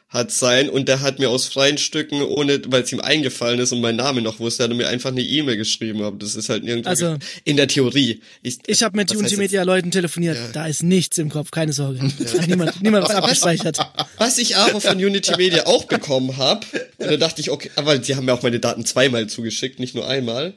hat 0.09 0.31
sein 0.31 0.69
und 0.69 0.87
der 0.87 1.01
hat 1.01 1.19
mir 1.19 1.29
aus 1.29 1.45
freien 1.45 1.77
Stücken, 1.77 2.23
ohne, 2.23 2.59
weil 2.67 2.81
es 2.81 2.91
ihm 2.91 2.99
eingefallen 2.99 3.59
ist 3.59 3.71
und 3.71 3.79
mein 3.79 3.95
Name 3.95 4.21
noch 4.21 4.39
wusste, 4.39 4.63
hat 4.63 4.71
er 4.71 4.75
mir 4.75 4.89
einfach 4.89 5.11
eine 5.11 5.21
E-Mail 5.21 5.55
geschrieben. 5.55 6.01
Aber 6.01 6.17
das 6.17 6.35
ist 6.35 6.49
halt 6.49 6.63
nirgendwo. 6.63 6.89
Also, 6.89 7.17
in 7.43 7.57
der 7.57 7.67
Theorie. 7.67 8.21
Ich, 8.41 8.57
Ich 8.65 8.81
habe 8.81 8.97
mit 8.97 9.15
Unity 9.15 9.37
Media 9.37 9.61
Leuten 9.61 9.91
telefoniert. 9.91 10.35
Ja. 10.35 10.47
Da 10.51 10.65
ist 10.65 10.81
nichts 10.81 11.19
im 11.19 11.29
Kopf, 11.29 11.51
keine 11.51 11.73
Sorge. 11.73 12.01
Hat 12.01 12.47
niemand, 12.47 12.81
niemand 12.81 13.07
was 13.07 13.15
abgespeichert. 13.15 13.77
Was 14.17 14.39
ich 14.39 14.57
aber 14.57 14.81
von 14.81 14.97
Unity 14.97 15.35
Media 15.37 15.67
auch 15.67 15.85
bekommen 15.85 16.37
habe, 16.37 16.65
da 16.97 17.15
dachte 17.17 17.41
ich, 17.41 17.51
okay, 17.51 17.69
aber 17.75 18.03
sie 18.03 18.15
haben 18.15 18.25
mir 18.25 18.33
auch 18.33 18.41
meine 18.41 18.59
Daten 18.59 18.85
zweimal 18.85 19.27
zugeschickt, 19.27 19.79
nicht 19.79 19.93
nur 19.93 20.07
einmal. 20.07 20.55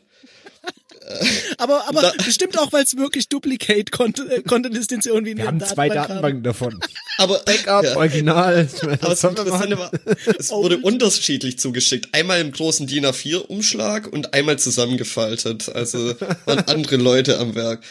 Aber, 1.59 1.89
aber 1.89 2.03
Da- 2.03 2.13
bestimmt 2.25 2.59
auch, 2.59 2.73
weil 2.73 2.85
es 2.85 2.97
wirklich 2.97 3.29
Duplicate 3.29 3.91
Content, 3.91 4.31
äh, 4.31 4.43
Content 4.43 4.77
ist, 4.77 4.91
den 4.91 5.01
sie 5.01 5.09
irgendwie 5.11 5.33
in 5.33 5.39
Wir 5.39 5.47
haben 5.47 5.61
zwei 5.61 5.89
Datenbank 5.89 6.09
Datenbanken 6.09 6.43
davon. 6.43 6.81
Aber 7.19 7.39
Backup, 7.45 7.85
ja. 7.85 7.97
Original. 7.97 8.69
Aber? 8.83 8.93
Interessante 8.93 9.47
war, 9.79 9.91
es 10.39 10.51
wurde 10.51 10.79
unterschiedlich 10.79 11.59
zugeschickt. 11.59 12.09
Einmal 12.15 12.41
im 12.41 12.53
großen 12.53 12.87
DIN 12.87 13.05
A4-Umschlag 13.07 14.07
und 14.13 14.35
einmal 14.35 14.59
zusammengefaltet. 14.59 15.69
Also 15.75 16.15
waren 16.47 16.61
andere 16.67 16.97
Leute 16.97 17.39
am 17.39 17.55
Werk. 17.55 17.83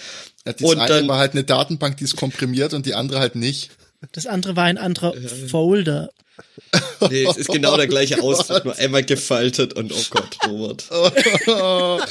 Ja, 0.45 0.53
das 0.53 0.61
Und 0.69 0.79
eine 0.79 0.87
dann- 0.87 1.07
war 1.07 1.17
halt 1.19 1.33
eine 1.33 1.43
Datenbank, 1.43 1.97
die 1.97 2.03
ist 2.05 2.15
komprimiert 2.15 2.73
und 2.73 2.85
die 2.85 2.93
andere 2.95 3.19
halt 3.19 3.35
nicht. 3.35 3.69
Das 4.13 4.25
andere 4.25 4.55
war 4.55 4.63
ein 4.63 4.77
anderer 4.79 5.13
Folder. 5.49 6.09
Nee, 7.09 7.25
es 7.25 7.37
ist 7.37 7.49
genau 7.49 7.75
der 7.77 7.87
gleiche 7.87 8.21
Ausdruck, 8.21 8.65
nur 8.65 8.77
einmal 8.77 9.03
gefaltet 9.03 9.73
und 9.73 9.91
oh 9.91 10.03
Gott, 10.09 10.37
Robert. 10.47 10.85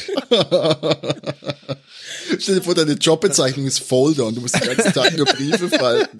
Stell 2.38 2.56
dir 2.56 2.62
vor, 2.62 2.74
deine 2.74 2.92
Jobbezeichnung 2.92 3.66
ist 3.66 3.80
Folder 3.80 4.26
und 4.26 4.36
du 4.36 4.40
musst 4.40 4.54
den 4.54 4.76
ganzen 4.76 4.92
Tag 4.92 5.16
nur 5.16 5.26
Briefe 5.26 5.68
falten. 5.68 6.18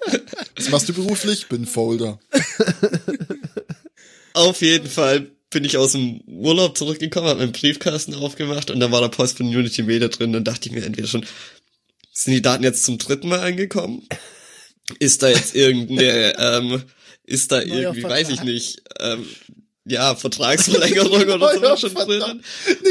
Was 0.55 0.69
machst 0.69 0.89
du 0.89 0.93
beruflich? 0.93 1.47
Bin 1.47 1.65
Folder. 1.65 2.19
Auf 4.33 4.61
jeden 4.61 4.89
Fall 4.89 5.27
bin 5.49 5.65
ich 5.65 5.77
aus 5.77 5.91
dem 5.91 6.21
Urlaub 6.27 6.77
zurückgekommen, 6.77 7.27
habe 7.27 7.39
meinen 7.39 7.51
Briefkasten 7.51 8.15
aufgemacht 8.15 8.71
und 8.71 8.79
da 8.79 8.91
war 8.91 9.01
der 9.01 9.09
Post 9.09 9.37
von 9.37 9.47
Unity 9.47 9.83
Media 9.83 10.07
drin. 10.07 10.33
Dann 10.33 10.45
dachte 10.45 10.69
ich 10.69 10.75
mir 10.75 10.85
entweder 10.85 11.07
schon, 11.07 11.25
sind 12.13 12.33
die 12.33 12.41
Daten 12.41 12.63
jetzt 12.63 12.83
zum 12.83 12.97
dritten 12.97 13.27
Mal 13.27 13.41
angekommen? 13.41 14.07
Ist 14.99 15.23
da 15.23 15.29
jetzt 15.29 15.55
irgendeine, 15.55 16.37
ähm, 16.37 16.83
ist 17.31 17.51
da 17.51 17.63
Neuer 17.63 17.67
irgendwie, 17.67 18.03
weiß 18.03 18.29
ich 18.29 18.35
Vertrag. 18.37 18.45
nicht, 18.45 18.81
ähm, 18.99 19.25
ja, 19.85 20.15
Vertragsverlängerung 20.15 21.21
oder 21.21 21.75
so 21.75 21.87
schon 21.87 21.91
Vertrag. 21.91 22.19
drin? 22.19 22.43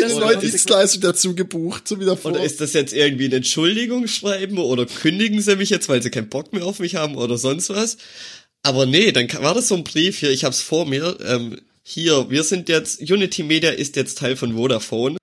Eine 0.03 0.14
neue 0.14 0.38
Dienstleistung 0.38 1.03
dazu 1.03 1.34
gebucht, 1.34 1.86
so 1.86 2.01
wie 2.01 2.05
davor. 2.05 2.32
Oder 2.32 2.43
ist 2.43 2.61
das 2.61 2.72
jetzt 2.72 2.93
irgendwie 2.93 3.26
ein 3.26 3.32
Entschuldigungsschreiben 3.32 4.59
oder 4.59 4.86
kündigen 4.86 5.41
sie 5.41 5.57
mich 5.57 5.70
jetzt, 5.70 5.88
weil 5.88 6.03
sie 6.03 6.11
keinen 6.11 6.28
Bock 6.28 6.53
mehr 6.53 6.64
auf 6.64 6.80
mich 6.80 6.97
haben 6.97 7.16
oder 7.16 7.38
sonst 7.38 7.70
was? 7.70 7.97
Aber 8.62 8.86
nee, 8.86 9.12
dann 9.12 9.32
war 9.41 9.55
das 9.55 9.68
so 9.68 9.76
ein 9.76 9.84
Brief 9.84 10.18
hier, 10.18 10.30
ich 10.30 10.45
hab's 10.45 10.61
vor 10.61 10.84
mir. 10.84 11.16
Ähm, 11.24 11.61
hier, 11.82 12.28
wir 12.28 12.43
sind 12.43 12.68
jetzt, 12.68 13.01
Unity 13.01 13.43
Media 13.43 13.70
ist 13.70 13.97
jetzt 13.97 14.18
Teil 14.18 14.36
von 14.36 14.55
Vodafone. 14.55 15.16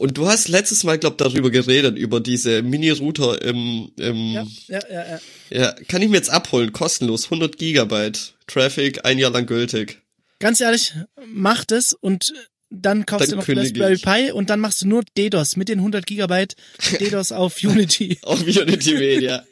Und 0.00 0.16
du 0.16 0.26
hast 0.26 0.48
letztes 0.48 0.82
Mal, 0.82 0.98
glaub, 0.98 1.18
darüber 1.18 1.50
geredet, 1.50 1.98
über 1.98 2.20
diese 2.20 2.62
Mini-Router 2.62 3.42
im, 3.42 3.92
im 3.98 4.32
Ja, 4.32 4.46
ja, 4.68 4.80
ja, 4.90 5.04
ja. 5.10 5.20
ja, 5.50 5.72
kann 5.88 6.00
ich 6.00 6.08
mir 6.08 6.16
jetzt 6.16 6.30
abholen, 6.30 6.72
kostenlos, 6.72 7.24
100 7.24 7.58
Gigabyte, 7.58 8.32
Traffic, 8.46 9.04
ein 9.04 9.18
Jahr 9.18 9.30
lang 9.30 9.44
gültig. 9.44 10.00
Ganz 10.38 10.62
ehrlich, 10.62 10.94
mach 11.26 11.66
das 11.66 11.92
und 11.92 12.32
dann 12.70 13.04
kaufst 13.04 13.30
Dann 13.30 13.40
du 13.40 13.52
noch 13.52 13.62
Raspberry. 13.62 13.98
Pi 13.98 14.32
und 14.32 14.48
dann 14.48 14.58
machst 14.60 14.80
du 14.80 14.88
nur 14.88 15.02
DDoS 15.18 15.56
mit 15.56 15.68
den 15.68 15.80
100 15.80 16.06
Gigabyte 16.06 16.56
DDoS 16.98 17.30
auf 17.32 17.62
Unity. 17.62 18.20
Auf 18.22 18.40
Unity 18.40 18.94
Media. 18.94 19.44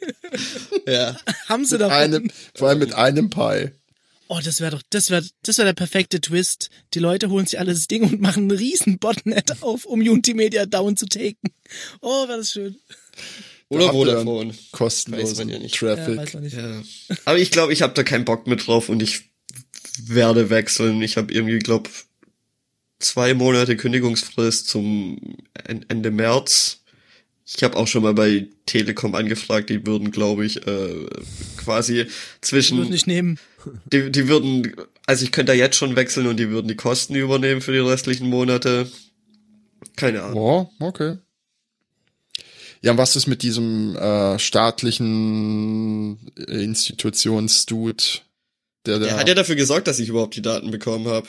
ja. 0.87 1.15
Haben 1.47 1.65
sie 1.65 1.77
doch. 1.77 1.91
einem, 1.91 2.31
vor 2.55 2.69
allem 2.69 2.79
mit 2.79 2.95
einem 2.95 3.29
Pi. 3.29 3.69
Oh, 4.31 4.39
das 4.43 4.61
wäre 4.61 4.71
doch, 4.71 4.83
das 4.91 5.09
wäre, 5.09 5.25
das 5.41 5.57
wäre 5.57 5.65
der 5.69 5.73
perfekte 5.73 6.21
Twist. 6.21 6.69
Die 6.93 6.99
Leute 6.99 7.29
holen 7.31 7.47
sich 7.47 7.59
alle 7.59 7.73
das 7.73 7.87
Ding 7.87 8.03
und 8.03 8.21
machen 8.21 8.43
einen 8.43 8.51
riesen 8.51 8.99
Botnet 8.99 9.61
auf, 9.63 9.85
um 9.85 9.99
Unity 10.01 10.33
down 10.67 10.95
zu 10.95 11.07
taken. 11.07 11.49
Oh, 12.01 12.27
wäre 12.27 12.37
das 12.37 12.51
schön. 12.51 12.75
Oder 13.69 13.91
Vodafone. 13.91 14.51
Weiß 14.51 14.71
Kostenlosen 14.71 15.37
man 15.37 15.49
ja 15.49 15.59
nicht. 15.59 15.81
Ja, 15.81 15.95
Traffic. 15.95 16.17
weiß 16.17 16.33
man 16.35 16.43
nicht. 16.43 16.55
Ja. 16.55 16.81
Aber 17.25 17.37
ich 17.39 17.51
glaube, 17.51 17.73
ich 17.73 17.81
habe 17.81 17.93
da 17.93 18.03
keinen 18.03 18.25
Bock 18.25 18.47
mit 18.47 18.65
drauf 18.67 18.89
und 18.89 19.01
ich 19.03 19.23
werde 20.03 20.49
wechseln. 20.49 21.01
Ich 21.01 21.17
habe 21.17 21.33
irgendwie, 21.33 21.59
glaube 21.59 21.89
zwei 22.99 23.33
Monate 23.33 23.77
Kündigungsfrist 23.77 24.67
zum 24.67 25.37
En- 25.65 25.85
Ende 25.89 26.11
März. 26.11 26.78
Ich 27.55 27.63
habe 27.63 27.77
auch 27.77 27.87
schon 27.87 28.03
mal 28.03 28.13
bei 28.13 28.47
Telekom 28.67 29.15
angefragt, 29.15 29.69
die 29.69 29.85
würden, 29.85 30.11
glaube 30.11 30.45
ich, 30.45 30.67
äh, 30.67 31.07
quasi 31.57 31.95
Würde 31.95 32.11
zwischen, 32.41 32.89
nicht 32.89 33.07
nehmen. 33.07 33.39
die, 33.91 34.11
die 34.11 34.27
würden, 34.27 34.75
also 35.07 35.23
ich 35.23 35.31
könnte 35.31 35.53
da 35.53 35.57
jetzt 35.57 35.75
schon 35.75 35.95
wechseln 35.95 36.27
und 36.27 36.37
die 36.37 36.49
würden 36.49 36.67
die 36.67 36.75
Kosten 36.75 37.15
übernehmen 37.15 37.61
für 37.61 37.71
die 37.71 37.79
restlichen 37.79 38.29
Monate. 38.29 38.87
Keine 39.95 40.23
Ahnung. 40.23 40.69
Ja, 40.79 40.87
okay. 40.87 41.17
Ja, 42.81 42.91
und 42.91 42.97
was 42.97 43.15
ist 43.15 43.27
mit 43.27 43.41
diesem 43.41 43.95
äh, 43.95 44.37
staatlichen 44.39 46.31
Institutionsdude, 46.35 48.03
der, 48.85 48.99
der, 48.99 49.07
Der 49.09 49.17
hat 49.17 49.27
ja 49.27 49.35
dafür 49.35 49.55
gesorgt, 49.55 49.87
dass 49.87 49.99
ich 49.99 50.07
überhaupt 50.09 50.35
die 50.35 50.41
Daten 50.41 50.71
bekommen 50.71 51.07
habe. 51.07 51.27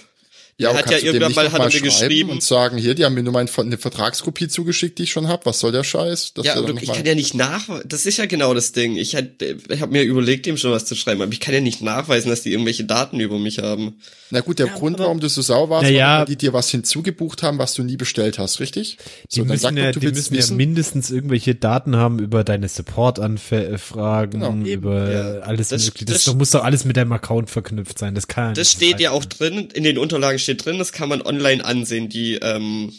Ja, 0.60 0.68
Er 0.68 0.70
aber 0.70 0.78
hat 0.80 0.90
ja 0.90 0.98
irgendwann 0.98 1.32
mal- 1.32 1.46
hat 1.46 1.52
er 1.54 1.58
mal 1.58 1.68
mir 1.72 1.80
geschrieben- 1.80 2.28
und 2.30 2.42
sagen, 2.42 2.76
hier, 2.76 2.94
die 2.94 3.04
haben 3.06 3.14
mir 3.14 3.22
nur 3.22 3.32
meine, 3.32 3.48
eine 3.56 3.78
Vertragskopie 3.78 4.46
zugeschickt, 4.48 4.98
die 4.98 5.04
ich 5.04 5.10
schon 5.10 5.26
hab. 5.26 5.46
Was 5.46 5.58
soll 5.58 5.72
der 5.72 5.84
Scheiß? 5.84 6.34
Dass 6.34 6.44
Ja, 6.44 6.54
aber 6.56 6.74
ich 6.80 6.92
kann 6.92 7.06
ja 7.06 7.14
nicht 7.14 7.34
nach, 7.34 7.62
das 7.86 8.04
ist 8.04 8.18
ja 8.18 8.26
genau 8.26 8.52
das 8.52 8.72
Ding. 8.72 8.96
Ich, 8.96 9.16
habe 9.16 9.86
mir 9.88 10.02
überlegt, 10.02 10.46
ihm 10.46 10.58
schon 10.58 10.70
was 10.70 10.84
zu 10.84 10.94
schreiben, 10.94 11.22
aber 11.22 11.32
ich 11.32 11.40
kann 11.40 11.54
ja 11.54 11.60
nicht 11.60 11.80
nachweisen, 11.80 12.28
dass 12.28 12.42
die 12.42 12.52
irgendwelche 12.52 12.84
Daten 12.84 13.20
über 13.20 13.38
mich 13.38 13.58
haben. 13.60 13.94
Na 14.32 14.40
gut, 14.40 14.58
der 14.58 14.66
Ja, 14.66 14.74
Grund, 14.74 14.96
aber- 14.96 15.04
warum 15.04 15.18
du 15.20 15.28
so 15.28 15.40
sauer 15.42 15.70
warst, 15.70 15.84
Na 15.84 15.88
war, 15.88 15.94
ja. 15.98 16.18
weil 16.20 16.26
die 16.26 16.36
dir 16.36 16.52
was 16.52 16.70
hinzugebucht 16.70 17.42
haben, 17.42 17.58
was 17.58 17.74
du 17.74 17.82
nie 17.82 17.96
bestellt 17.96 18.38
hast, 18.38 18.60
richtig? 18.60 18.98
Die 19.32 19.36
So, 19.36 19.40
dann 19.40 19.48
müssen, 19.48 19.76
ja, 19.76 19.86
doch, 19.86 19.92
du 19.94 20.00
die 20.00 20.06
müssen 20.12 20.34
ja 20.34 20.46
mindestens 20.54 21.10
irgendwelche 21.10 21.54
Daten 21.54 21.96
haben 21.96 22.18
über 22.18 22.44
deine 22.44 22.68
Support-Anfragen, 22.68 24.30
Genau. 24.40 24.52
über 24.66 25.10
Ja. 25.12 25.38
alles 25.40 25.68
Das- 25.68 25.84
mögliche. 25.86 26.04
Das, 26.04 26.16
das- 26.16 26.24
doch, 26.24 26.34
muss 26.34 26.50
doch 26.50 26.64
alles 26.64 26.84
mit 26.84 26.96
deinem 26.96 27.12
Account 27.12 27.50
verknüpft 27.50 27.98
sein. 27.98 28.14
Das 28.14 28.28
kann 28.28 28.54
Das 28.54 28.70
steht 28.72 29.00
ja 29.00 29.10
auch 29.12 29.24
drin, 29.24 29.68
in 29.72 29.84
den 29.84 29.98
Unterlagen 29.98 30.38
steht 30.38 30.49
drin, 30.54 30.78
das 30.78 30.92
kann 30.92 31.08
man 31.08 31.22
online 31.22 31.64
ansehen, 31.64 32.08
die, 32.08 32.34
ähm, 32.34 32.92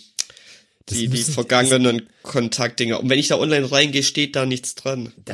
Das 0.85 0.97
die, 0.97 1.07
die 1.07 1.23
vergangenen 1.23 2.09
Kontaktdinger. 2.23 2.99
Und 2.99 3.09
wenn 3.09 3.19
ich 3.19 3.27
da 3.29 3.37
online 3.37 3.71
reingehe, 3.71 4.03
steht 4.03 4.35
da 4.35 4.45
nichts 4.45 4.75
dran. 4.75 5.13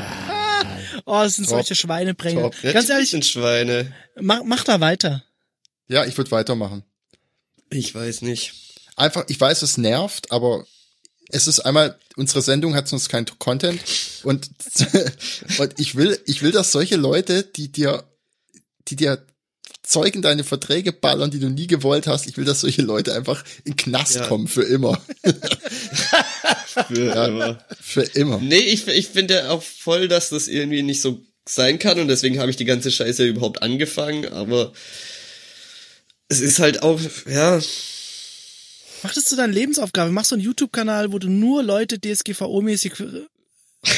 Oh, 1.06 1.22
es 1.22 1.36
sind 1.36 1.46
Top. 1.46 1.56
solche 1.58 1.76
Schweinebränger. 1.76 2.42
Top. 2.42 2.56
Ganz 2.62 2.90
ehrlich, 2.90 3.12
sind 3.12 3.24
Schweine. 3.24 3.94
mach, 4.20 4.42
mach 4.44 4.64
da 4.64 4.80
weiter. 4.82 5.24
Ja, 5.88 6.06
ich 6.06 6.18
würde 6.18 6.32
weitermachen. 6.32 6.84
Ich 7.70 7.94
weiß 7.94 8.24
nicht. 8.24 8.54
Einfach, 8.96 9.26
ich 9.28 9.40
weiß, 9.40 9.62
es 9.62 9.78
nervt, 9.78 10.32
aber 10.32 10.66
es 11.30 11.48
ist 11.48 11.60
einmal, 11.60 11.98
unsere 12.16 12.42
Sendung 12.42 12.76
hat 12.76 12.88
sonst 12.88 13.10
kein 13.10 13.26
Content 13.38 13.80
und, 14.24 14.50
und 15.60 15.80
ich 15.80 15.96
will, 15.96 16.20
ich 16.26 16.42
will, 16.42 16.52
dass 16.52 16.72
solche 16.72 16.96
Leute, 16.96 17.44
die 17.44 17.72
dir, 17.72 18.04
die 18.88 18.96
dir 18.96 19.26
Zeug 19.88 20.16
in 20.16 20.22
deine 20.22 20.44
Verträge 20.44 20.92
ballern, 20.92 21.32
die 21.32 21.40
du 21.40 21.50
nie 21.50 21.68
gewollt 21.68 22.08
hast, 22.08 22.28
ich 22.28 22.36
will, 22.38 22.46
dass 22.46 22.62
solche 22.62 22.82
Leute 22.82 23.14
einfach 23.14 23.44
in 23.64 23.76
Knast 23.76 24.16
Ja. 24.16 24.28
kommen 24.28 24.48
für 24.48 24.64
immer. 24.64 25.02
Ja. 26.94 27.58
Für 27.82 28.02
immer. 28.04 28.40
Nee, 28.40 28.58
ich, 28.60 28.88
ich 28.88 29.08
finde 29.08 29.50
auch 29.50 29.64
voll, 29.64 30.08
dass 30.08 30.30
das 30.30 30.48
irgendwie 30.48 30.84
nicht 30.84 31.02
so 31.02 31.22
sein 31.48 31.80
kann 31.80 32.00
und 32.00 32.08
deswegen 32.08 32.40
habe 32.40 32.52
ich 32.52 32.58
die 32.58 32.66
ganze 32.66 32.92
Scheiße 32.92 33.26
überhaupt 33.26 33.62
angefangen, 33.62 34.28
aber 34.28 34.74
es 36.28 36.40
ist 36.42 36.60
halt 36.60 36.84
auch, 36.84 37.00
ja, 37.30 37.60
Mach 39.04 39.14
das 39.14 39.26
zu 39.26 39.36
deiner 39.36 39.54
Lebensaufgabe. 39.54 40.12
Mach 40.12 40.26
so 40.26 40.34
einen 40.34 40.44
YouTube-Kanal, 40.44 41.12
wo 41.12 41.20
du 41.20 41.30
nur 41.30 41.62
Leute 41.62 41.98
DSGVO-mäßig 42.00 42.94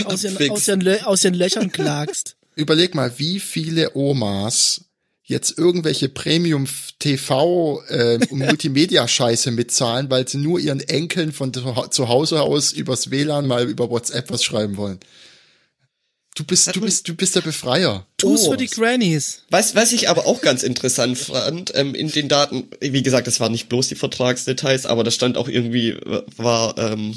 aus 0.03 0.23
ihren, 0.25 0.35
Fix. 0.35 0.51
aus, 0.51 0.67
ihren, 0.67 0.83
Lö- 0.83 1.01
aus 1.03 1.23
ihren 1.23 1.35
Löchern 1.35 1.71
klagst. 1.71 2.35
Überleg 2.55 2.95
mal, 2.95 3.17
wie 3.17 3.39
viele 3.39 3.95
Omas 3.95 4.81
jetzt 5.30 5.57
irgendwelche 5.57 6.09
Premium-TV 6.09 7.84
äh, 7.88 8.15
und 8.30 8.32
Multimedia-Scheiße 8.39 9.51
mitzahlen, 9.51 10.09
weil 10.09 10.27
sie 10.27 10.39
nur 10.39 10.59
ihren 10.59 10.82
Enkeln 10.82 11.32
von 11.32 11.53
zu 11.53 12.09
Hause 12.09 12.41
aus 12.41 12.71
übers 12.73 13.11
WLAN 13.11 13.47
mal 13.47 13.69
über 13.69 13.89
WhatsApp 13.89 14.32
was 14.32 14.43
schreiben 14.43 14.75
wollen. 14.75 14.99
Du 16.36 16.43
bist, 16.43 16.73
du 16.75 16.82
bist, 16.82 17.07
du 17.07 17.13
bist 17.15 17.36
der 17.36 17.41
Befreier. 17.41 18.07
Tu's 18.17 18.45
Oh. 18.47 18.51
für 18.51 18.57
die 18.57 18.67
Grannies. 18.67 19.43
Was, 19.49 19.75
was 19.75 19.91
ich 19.91 20.09
aber 20.09 20.25
auch 20.25 20.41
ganz 20.41 20.63
interessant 20.63 21.17
fand, 21.17 21.73
ähm, 21.75 21.93
in 21.93 22.09
den 22.09 22.27
Daten, 22.27 22.69
wie 22.80 23.03
gesagt, 23.03 23.27
das 23.27 23.39
waren 23.39 23.51
nicht 23.51 23.69
bloß 23.69 23.89
die 23.89 23.95
Vertragsdetails, 23.95 24.86
aber 24.86 25.03
da 25.03 25.11
stand 25.11 25.38
auch 25.38 25.47
irgendwie, 25.47 25.97
war, 26.38 26.77
ähm, 26.77 27.15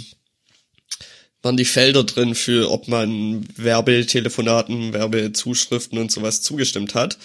waren 1.40 1.56
die 1.56 1.64
Felder 1.64 2.04
drin 2.04 2.34
für, 2.34 2.70
ob 2.70 2.88
man 2.88 3.46
Werbetelefonaten, 3.56 4.92
Werbezuschriften 4.92 5.98
und 5.98 6.10
sowas 6.12 6.42
zugestimmt 6.42 6.94
hat. 6.94 7.16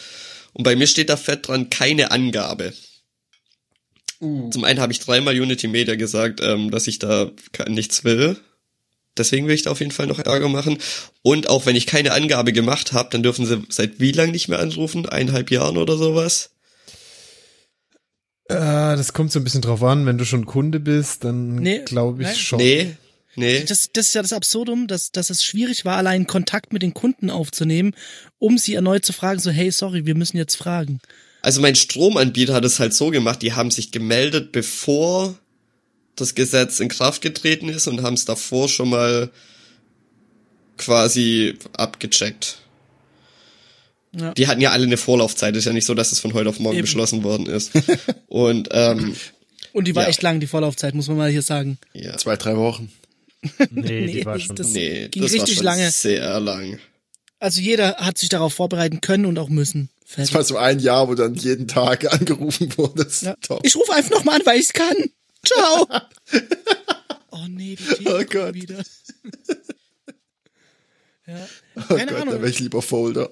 Und 0.57 0.63
bei 0.63 0.75
mir 0.75 0.87
steht 0.87 1.09
da 1.09 1.17
fett 1.17 1.47
dran, 1.47 1.69
keine 1.69 2.09
Angabe. 2.09 2.73
Uh. 4.19 4.49
Zum 4.49 4.63
einen 4.63 4.79
habe 4.79 4.91
ich 4.91 4.99
dreimal 4.99 5.39
Unity 5.39 5.67
Media 5.67 5.93
gesagt, 5.95 6.41
ähm, 6.41 6.71
dass 6.71 6.87
ich 6.87 6.97
da 6.97 7.29
nichts 7.67 8.03
will. 8.03 8.37
Deswegen 9.15 9.47
will 9.47 9.53
ich 9.53 9.61
da 9.61 9.71
auf 9.71 9.79
jeden 9.79 9.91
Fall 9.91 10.07
noch 10.07 10.17
Ärger 10.17 10.49
machen. 10.49 10.79
Und 11.21 11.47
auch 11.47 11.67
wenn 11.67 11.75
ich 11.75 11.85
keine 11.85 12.11
Angabe 12.13 12.53
gemacht 12.53 12.91
habe, 12.91 13.09
dann 13.11 13.21
dürfen 13.21 13.45
sie 13.45 13.63
seit 13.69 13.99
wie 13.99 14.11
lang 14.11 14.31
nicht 14.31 14.47
mehr 14.47 14.57
anrufen? 14.59 15.07
Eineinhalb 15.07 15.51
Jahren 15.51 15.77
oder 15.77 15.95
sowas? 15.95 16.49
Äh, 18.49 18.55
das 18.55 19.13
kommt 19.13 19.31
so 19.31 19.39
ein 19.39 19.43
bisschen 19.43 19.61
drauf 19.61 19.83
an. 19.83 20.07
Wenn 20.07 20.17
du 20.17 20.25
schon 20.25 20.47
Kunde 20.47 20.79
bist, 20.79 21.23
dann 21.23 21.55
Nee, 21.55 21.83
glaube 21.85 22.23
ich 22.23 22.29
nein. 22.29 22.35
schon. 22.37 22.57
Nee, 22.59 22.95
nee. 23.37 23.63
Das, 23.63 23.89
das 23.93 24.09
ist 24.09 24.13
ja 24.15 24.21
das 24.21 24.33
Absurdum, 24.33 24.87
dass, 24.87 25.11
dass 25.13 25.29
es 25.29 25.43
schwierig 25.45 25.85
war, 25.85 25.95
allein 25.97 26.27
Kontakt 26.27 26.73
mit 26.73 26.81
den 26.81 26.93
Kunden 26.93 27.29
aufzunehmen, 27.29 27.95
um 28.39 28.57
sie 28.57 28.73
erneut 28.73 29.05
zu 29.05 29.13
fragen, 29.13 29.39
so, 29.39 29.49
hey, 29.51 29.71
sorry, 29.71 30.05
wir 30.05 30.15
müssen 30.15 30.35
jetzt 30.37 30.55
fragen. 30.55 30.99
Also 31.41 31.61
mein 31.61 31.75
Stromanbieter 31.75 32.53
hat 32.53 32.65
es 32.65 32.79
halt 32.79 32.93
so 32.93 33.09
gemacht, 33.11 33.41
die 33.41 33.53
haben 33.53 33.71
sich 33.71 33.91
gemeldet, 33.91 34.51
bevor 34.51 35.37
das 36.17 36.35
Gesetz 36.35 36.79
in 36.81 36.89
Kraft 36.89 37.21
getreten 37.21 37.69
ist 37.69 37.87
und 37.87 38.01
haben 38.01 38.15
es 38.15 38.25
davor 38.25 38.67
schon 38.67 38.89
mal 38.89 39.29
quasi 40.77 41.55
abgecheckt. 41.73 42.57
Ja. 44.13 44.33
Die 44.33 44.47
hatten 44.47 44.61
ja 44.61 44.71
alle 44.71 44.85
eine 44.85 44.97
Vorlaufzeit, 44.97 45.55
ist 45.55 45.65
ja 45.65 45.73
nicht 45.73 45.85
so, 45.85 45.93
dass 45.93 46.11
es 46.11 46.19
von 46.19 46.33
heute 46.33 46.49
auf 46.49 46.59
morgen 46.59 46.77
Eben. 46.77 46.83
beschlossen 46.85 47.23
worden 47.23 47.45
ist. 47.45 47.71
und 48.27 48.69
ähm, 48.71 49.15
Und 49.73 49.87
die 49.87 49.95
war 49.95 50.03
Ja. 50.03 50.09
echt 50.09 50.21
lang, 50.23 50.39
die 50.39 50.47
Vorlaufzeit, 50.47 50.95
muss 50.95 51.07
man 51.07 51.17
mal 51.17 51.29
hier 51.29 51.41
sagen. 51.41 51.77
ja, 51.93 52.17
Zwei, 52.17 52.35
drei 52.35 52.55
Wochen. 52.57 52.91
Nee, 53.71 54.07
die 54.07 54.13
Nee, 54.15 54.25
war 54.25 54.33
das- 54.35 54.43
schon. 54.43 54.55
das- 54.55 54.67
nee, 54.73 55.07
ging 55.09 55.21
das 55.23 55.31
war 55.31 55.39
richtig 55.39 55.55
schon 55.57 55.65
lange. 55.65 55.91
sehr 55.91 56.39
lang. 56.39 56.79
Also 57.39 57.61
jeder 57.61 57.95
hat 57.97 58.17
sich 58.17 58.29
darauf 58.29 58.53
vorbereiten 58.53 58.99
können 59.01 59.25
und 59.27 59.37
auch 59.37 59.49
müssen. 59.49 59.89
Das 60.01 60.11
Fertig. 60.15 60.33
war 60.35 60.43
so 60.43 60.57
ein 60.57 60.79
Jahr, 60.79 61.07
wo 61.07 61.15
dann 61.15 61.35
jeden 61.35 61.67
Tag 61.67 62.11
angerufen 62.13 62.75
wurde. 62.77 63.03
Das 63.03 63.21
Ja. 63.21 63.35
top. 63.41 63.59
Ich 63.65 63.75
rufe 63.75 63.93
einfach 63.93 64.11
nochmal 64.11 64.39
an, 64.39 64.45
weil 64.45 64.59
ich's 64.59 64.73
kann. 64.73 64.95
Ciao. 65.45 65.87
oh 67.31 67.45
nee, 67.49 67.75
die 67.99 68.05
Oh 68.07 68.11
kommen 68.11 68.27
Gott. 68.29 68.53
wieder. 68.55 68.81
ja. 71.27 71.47
Oh 71.75 71.81
Keine 71.95 72.05
Gott, 72.07 72.17
da 72.17 72.21
Ahnung. 72.21 72.33
wäre 72.41 72.49
ich 72.49 72.59
lieber 72.59 72.81
Folder. 72.81 73.31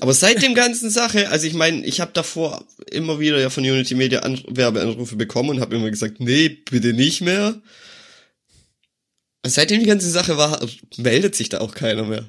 Aber 0.00 0.12
seit 0.14 0.42
dem 0.42 0.54
ganzen 0.54 0.90
Sache, 0.90 1.28
also 1.28 1.46
ich 1.46 1.54
meine, 1.54 1.84
ich 1.86 2.00
habe 2.00 2.10
davor 2.12 2.64
immer 2.90 3.20
wieder 3.20 3.38
ja 3.40 3.50
von 3.50 3.62
Unity 3.64 3.94
Media 3.94 4.20
An 4.20 4.40
Werbeanrufe 4.48 5.14
bekommen 5.16 5.50
und 5.50 5.60
habe 5.60 5.76
immer 5.76 5.90
gesagt, 5.90 6.18
nee, 6.20 6.48
bitte 6.48 6.92
nicht 6.92 7.20
mehr. 7.20 7.60
Seitdem 9.46 9.80
die 9.80 9.86
ganze 9.86 10.10
Sache 10.10 10.36
war, 10.36 10.60
meldet 10.96 11.34
sich 11.34 11.48
da 11.48 11.60
auch 11.60 11.74
keiner 11.74 12.04
mehr. 12.04 12.28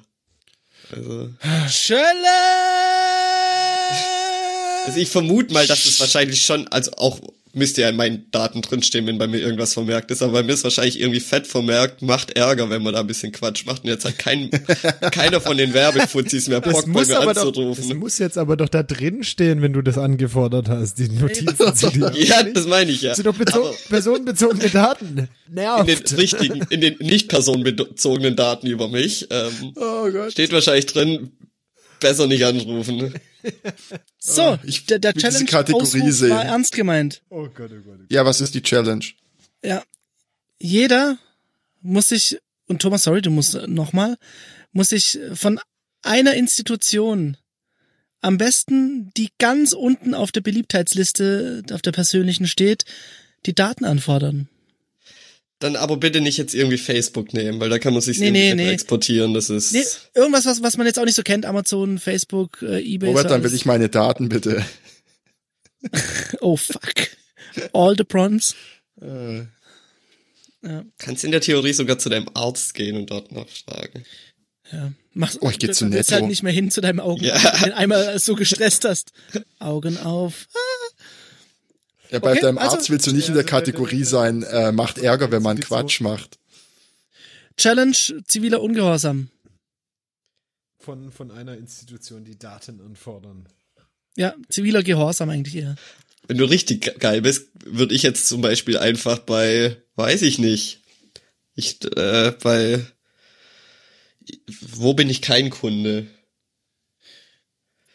Also, 0.92 1.30
Challenge! 1.68 2.12
also 4.86 4.98
ich 5.00 5.10
vermute 5.10 5.54
mal, 5.54 5.68
dass 5.68 5.86
es 5.86 6.00
wahrscheinlich 6.00 6.46
schon, 6.46 6.68
also 6.70 6.92
auch 6.94 7.20
müsste 7.54 7.82
ja 7.82 7.90
in 7.90 7.96
meinen 7.96 8.30
Daten 8.32 8.62
drinstehen, 8.62 9.06
wenn 9.08 9.18
bei 9.18 9.28
mir 9.28 9.40
irgendwas 9.40 9.74
vermerkt 9.74 10.10
ist, 10.12 10.22
aber 10.22 10.34
bei 10.34 10.44
mir 10.44 10.54
ist 10.54 10.64
wahrscheinlich 10.64 11.00
irgendwie 11.00 11.20
fett 11.20 11.48
vermerkt, 11.48 12.02
macht 12.02 12.32
Ärger, 12.38 12.70
wenn 12.70 12.82
man 12.84 12.94
da 12.94 13.02
ein 13.02 13.08
bisschen 13.08 13.32
Quatsch 13.32 13.66
macht. 13.66 13.84
Und 13.84 13.90
jetzt 13.90 14.06
hat 14.06 14.18
kein, 14.18 14.50
keiner 15.12 15.42
von 15.42 15.58
den 15.58 15.74
Werbefuzis 15.74 16.48
mehr 16.48 16.62
Das 16.62 16.74
Bock, 16.74 16.86
bei 16.86 16.92
muss, 16.92 17.08
mir 17.10 17.18
aber 17.18 17.34
doch, 17.34 17.34
das 17.34 17.48
anzurufen. 17.48 17.98
muss 18.00 18.18
jetzt 18.20 18.38
aber 18.38 18.56
doch 18.58 18.70
da 18.70 18.84
drin 18.84 19.24
stehen, 19.24 19.62
wenn 19.62 19.74
du 19.74 19.82
das 19.82 19.98
angefordert 19.98 20.70
hast. 20.70 20.96
Die 21.00 21.10
Notizen 21.10 21.76
zu 21.76 21.90
dir. 21.92 22.12
Ja, 22.16 22.44
das 22.44 22.68
meine 22.68 22.92
ich 22.92 23.02
ja. 23.02 23.10
Das 23.10 23.18
sind 23.18 23.26
doch 23.28 23.36
bezo 23.36 23.60
Aber- 23.68 23.76
personenbezogene 23.90 24.70
Daten. 24.70 25.06
in 25.08 25.16
den 25.16 25.28
Nervt. 25.56 26.18
richtigen, 26.18 26.62
in 26.70 26.82
den 26.82 26.96
nicht 27.00 27.28
personenbezogenen 27.28 28.36
Daten 28.36 28.68
über 28.68 28.88
mich, 28.88 29.28
ähm, 29.30 29.74
Oh 29.76 30.10
Gott. 30.10 30.32
steht 30.32 30.52
wahrscheinlich 30.54 30.86
drin, 30.86 31.32
besser 32.00 32.28
nicht 32.28 32.46
anrufen. 32.46 33.14
So, 34.20 34.58
ich 34.64 34.86
der, 34.86 35.00
der 35.00 35.14
Challenge 35.14 35.46
Kategorie 35.46 35.84
Ausruf 35.84 36.12
sehen. 36.14 36.30
war 36.30 36.46
ernst 36.46 36.74
gemeint. 36.74 37.22
Oh 37.30 37.48
Gott, 37.48 37.72
oh 37.72 37.82
Gott. 37.84 38.00
Ja, 38.10 38.26
was 38.26 38.42
ist 38.42 38.54
die 38.54 38.62
Challenge? 38.62 39.06
Ja. 39.64 39.84
Jeder 40.60 41.18
muss 41.82 42.10
sich, 42.10 42.38
und 42.68 42.82
Thomas, 42.82 43.04
sorry, 43.04 43.22
du 43.22 43.32
musst 43.32 43.56
nochmal, 43.68 44.18
muss 44.72 44.90
sich 44.90 45.20
von 45.34 45.60
einer 46.04 46.36
Institution 46.36 47.38
am 48.22 48.38
besten, 48.38 49.12
die 49.18 49.30
ganz 49.40 49.74
unten 49.74 50.14
auf 50.14 50.32
der 50.32 50.42
Beliebtheitsliste, 50.42 51.64
auf 51.72 51.82
der 51.82 51.92
persönlichen 51.92 52.48
steht, 52.48 52.86
die 53.46 53.56
Daten 53.56 53.86
anfordern. 53.86 54.48
Dann 55.62 55.76
aber 55.78 55.96
bitte 55.98 56.20
nicht 56.22 56.38
jetzt 56.38 56.54
irgendwie 56.54 56.78
Facebook 56.78 57.34
nehmen, 57.34 57.60
weil 57.62 57.70
da 57.70 57.80
kann 57.80 57.94
man 57.94 58.02
sich 58.02 58.20
Nee, 58.20 58.28
irgendwie 58.28 58.42
nee, 58.56 58.56
nee. 58.66 58.72
exportieren. 58.72 59.34
Das 59.34 59.50
ist 59.50 59.72
Nee, 59.74 59.84
irgendwas, 60.16 60.46
was, 60.46 60.62
was 60.62 60.76
man 60.76 60.86
jetzt 60.88 61.00
auch 61.00 61.06
nicht 61.06 61.16
so 61.16 61.24
kennt, 61.24 61.46
Amazon, 61.46 62.00
Facebook, 62.00 62.62
äh, 62.64 62.80
Ebay. 62.82 63.08
Robert, 63.10 63.24
so 63.24 63.30
dann 63.30 63.44
will 63.44 63.54
ich 63.54 63.66
meine 63.66 63.88
Daten 63.88 64.28
bitte. 64.28 64.66
Oh 66.42 66.58
fuck. 66.58 66.94
All 67.74 67.96
the 67.98 68.04
prawns. 68.04 68.56
Äh, 69.02 69.40
Ja, 70.64 70.86
kannst 71.00 71.24
in 71.24 71.32
der 71.32 71.42
Theorie 71.42 71.74
sogar 71.74 71.98
zu 71.98 72.10
deinem 72.10 72.30
Arzt 72.36 72.76
gehen 72.76 72.96
und 72.98 73.10
dort 73.10 73.32
nachfragen. 73.32 74.04
ja. 74.72 74.92
Mach, 75.14 75.36
Oh, 75.42 75.50
ich 75.50 75.60
geh 75.60 75.70
zu 75.72 75.86
du 75.86 75.90
Netto. 75.90 76.12
halt 76.14 76.28
nicht 76.28 76.44
mehr 76.44 76.54
hin 76.54 76.72
zu 76.72 76.80
deinem 76.82 77.00
Augen, 77.02 77.24
Ja. 77.24 77.36
wenn 77.62 77.72
du 77.72 77.76
einmal 77.76 78.18
so 78.20 78.36
gestresst 78.36 78.86
hast. 78.86 79.12
Augen 79.60 79.98
auf. 79.98 80.48
Ja, 82.12 82.20
bei 82.20 82.32
Okay, 82.34 82.42
deinem 82.42 82.58
also- 82.58 82.76
Arzt 82.78 82.90
willst 82.90 83.08
du 83.08 83.12
nicht 83.14 83.30
in 83.30 83.36
der 83.36 83.46
Kategorie 83.46 84.04
sein, 84.04 84.44
äh, 84.44 84.72
macht 84.72 84.98
Ärger, 84.98 85.32
wenn 85.32 85.42
man 85.42 85.60
Quatsch 85.60 86.02
macht. 86.02 86.38
Challenge 87.58 87.96
ziviler 88.26 88.62
Ungehorsam. 88.62 89.30
Von, 90.80 91.12
von 91.12 91.32
einer 91.32 91.58
Institution, 91.58 92.24
die 92.26 92.38
Daten 92.38 92.82
anfordern. 92.82 93.48
Ja, 94.18 94.36
ziviler 94.50 94.84
Gehorsam 94.84 95.30
eigentlich 95.30 95.56
eher. 95.56 95.76
wenn 96.28 96.38
du 96.38 96.46
richtig 96.46 97.00
geil 97.00 97.22
bist, 97.22 97.48
würde 97.66 97.94
ich 97.96 98.04
jetzt 98.04 98.28
zum 98.28 98.42
Beispiel 98.42 98.78
einfach 98.78 99.20
bei, 99.20 99.78
weiß 99.96 100.22
ich 100.24 100.38
nicht, 100.40 100.82
ich, 101.56 101.84
äh, 101.98 102.32
bei, 102.44 102.86
wo 104.62 104.94
bin 104.94 105.10
ich 105.10 105.22
kein 105.22 105.50
Kunde? 105.50 106.08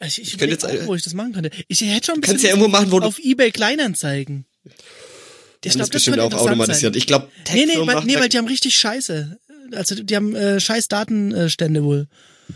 Ich, 0.00 0.20
ich, 0.20 0.30
könnte 0.38 0.44
überleg 0.44 0.52
jetzt, 0.52 0.64
auch, 0.64 0.84
äh, 0.84 0.86
wo 0.86 0.94
ich 0.94 1.02
das 1.02 1.14
machen 1.14 1.32
könnte. 1.32 1.50
Ich 1.68 1.80
hätte 1.80 2.06
schon 2.06 2.16
ein 2.16 2.20
bisschen 2.20 2.38
ja 2.40 2.48
irgendwo 2.50 2.68
machen, 2.68 2.90
wo 2.90 2.98
auf 2.98 3.18
eBay 3.18 3.50
Kleinanzeigen. 3.50 4.44
Ich 4.64 5.72
das 5.72 5.74
glaub, 5.74 5.86
ist 5.86 5.92
bestimmt 5.92 6.20
auch 6.20 6.32
automatisiert. 6.32 6.94
sein. 6.94 6.98
Ich 6.98 7.06
glaube, 7.06 7.28
Nee, 7.52 7.66
nee, 7.66 7.74
weil, 7.78 8.04
nee, 8.04 8.14
weil 8.16 8.28
die 8.28 8.38
haben 8.38 8.46
richtig 8.46 8.76
Scheiße. 8.76 9.38
Also 9.72 9.96
die 9.96 10.14
haben 10.14 10.34
äh, 10.36 10.60
scheiß 10.60 10.88
Datenstände 10.88 11.82
wohl. 11.82 12.06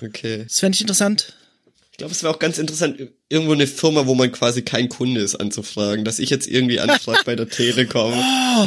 Okay. 0.01 0.45
Das 0.45 0.61
fände 0.61 0.77
ich 0.77 0.81
interessant. 0.81 1.35
Ich 1.91 1.99
glaube, 1.99 2.13
es 2.13 2.23
wäre 2.23 2.33
auch 2.33 2.39
ganz 2.39 2.59
interessant, 2.59 2.99
irgendwo 3.29 3.53
eine 3.53 3.67
Firma, 3.67 4.07
wo 4.07 4.15
man 4.15 4.31
quasi 4.33 4.63
kein 4.63 4.89
Kunde 4.89 5.21
ist, 5.21 5.35
anzufragen, 5.35 6.05
dass 6.05 6.19
ich 6.19 6.31
jetzt 6.31 6.47
irgendwie 6.47 6.81
anfrage 6.81 7.21
bei 7.25 7.37
der 7.37 7.49
Telekom. 7.51 8.13
Oh, 8.15 8.67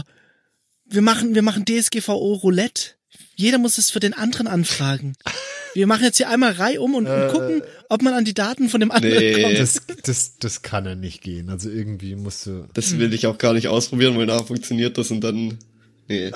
wir 0.86 1.02
machen, 1.02 1.36
wir 1.36 1.42
machen 1.42 1.66
DSGVO 1.66 2.34
Roulette. 2.34 2.92
Jeder 3.36 3.58
muss 3.58 3.78
es 3.78 3.90
für 3.90 4.00
den 4.00 4.14
anderen 4.14 4.48
anfragen. 4.48 5.16
Wir 5.74 5.88
machen 5.88 6.04
jetzt 6.04 6.18
hier 6.18 6.30
einmal 6.30 6.52
Reihe 6.54 6.80
um 6.82 6.94
und, 6.96 7.08
und 7.08 7.28
gucken, 7.32 7.62
ob 7.90 8.02
man 8.02 8.14
an 8.14 8.26
die 8.26 8.34
Daten 8.34 8.70
von 8.70 8.80
dem 8.80 8.92
anderen 8.92 9.18
Nee. 9.18 9.42
kommt. 9.42 9.58
Das, 9.60 9.82
das, 10.04 10.38
das 10.40 10.62
kann 10.62 10.86
ja 10.86 10.96
nicht 10.96 11.22
gehen. 11.22 11.50
Also 11.50 11.70
irgendwie 11.70 12.16
musst 12.16 12.46
du. 12.46 12.68
Das 12.74 12.98
will 13.00 13.14
ich 13.14 13.26
auch 13.28 13.38
gar 13.38 13.54
nicht 13.54 13.68
ausprobieren, 13.68 14.18
weil 14.18 14.26
nachher 14.28 14.46
funktioniert 14.46 14.98
das 14.98 15.10
und 15.12 15.22
dann. 15.22 15.58
Nee. 16.08 16.32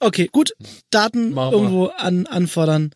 Okay, 0.00 0.28
gut. 0.30 0.54
Daten 0.90 1.30
wir. 1.34 1.52
irgendwo 1.52 1.86
an, 1.86 2.26
anfordern. 2.26 2.90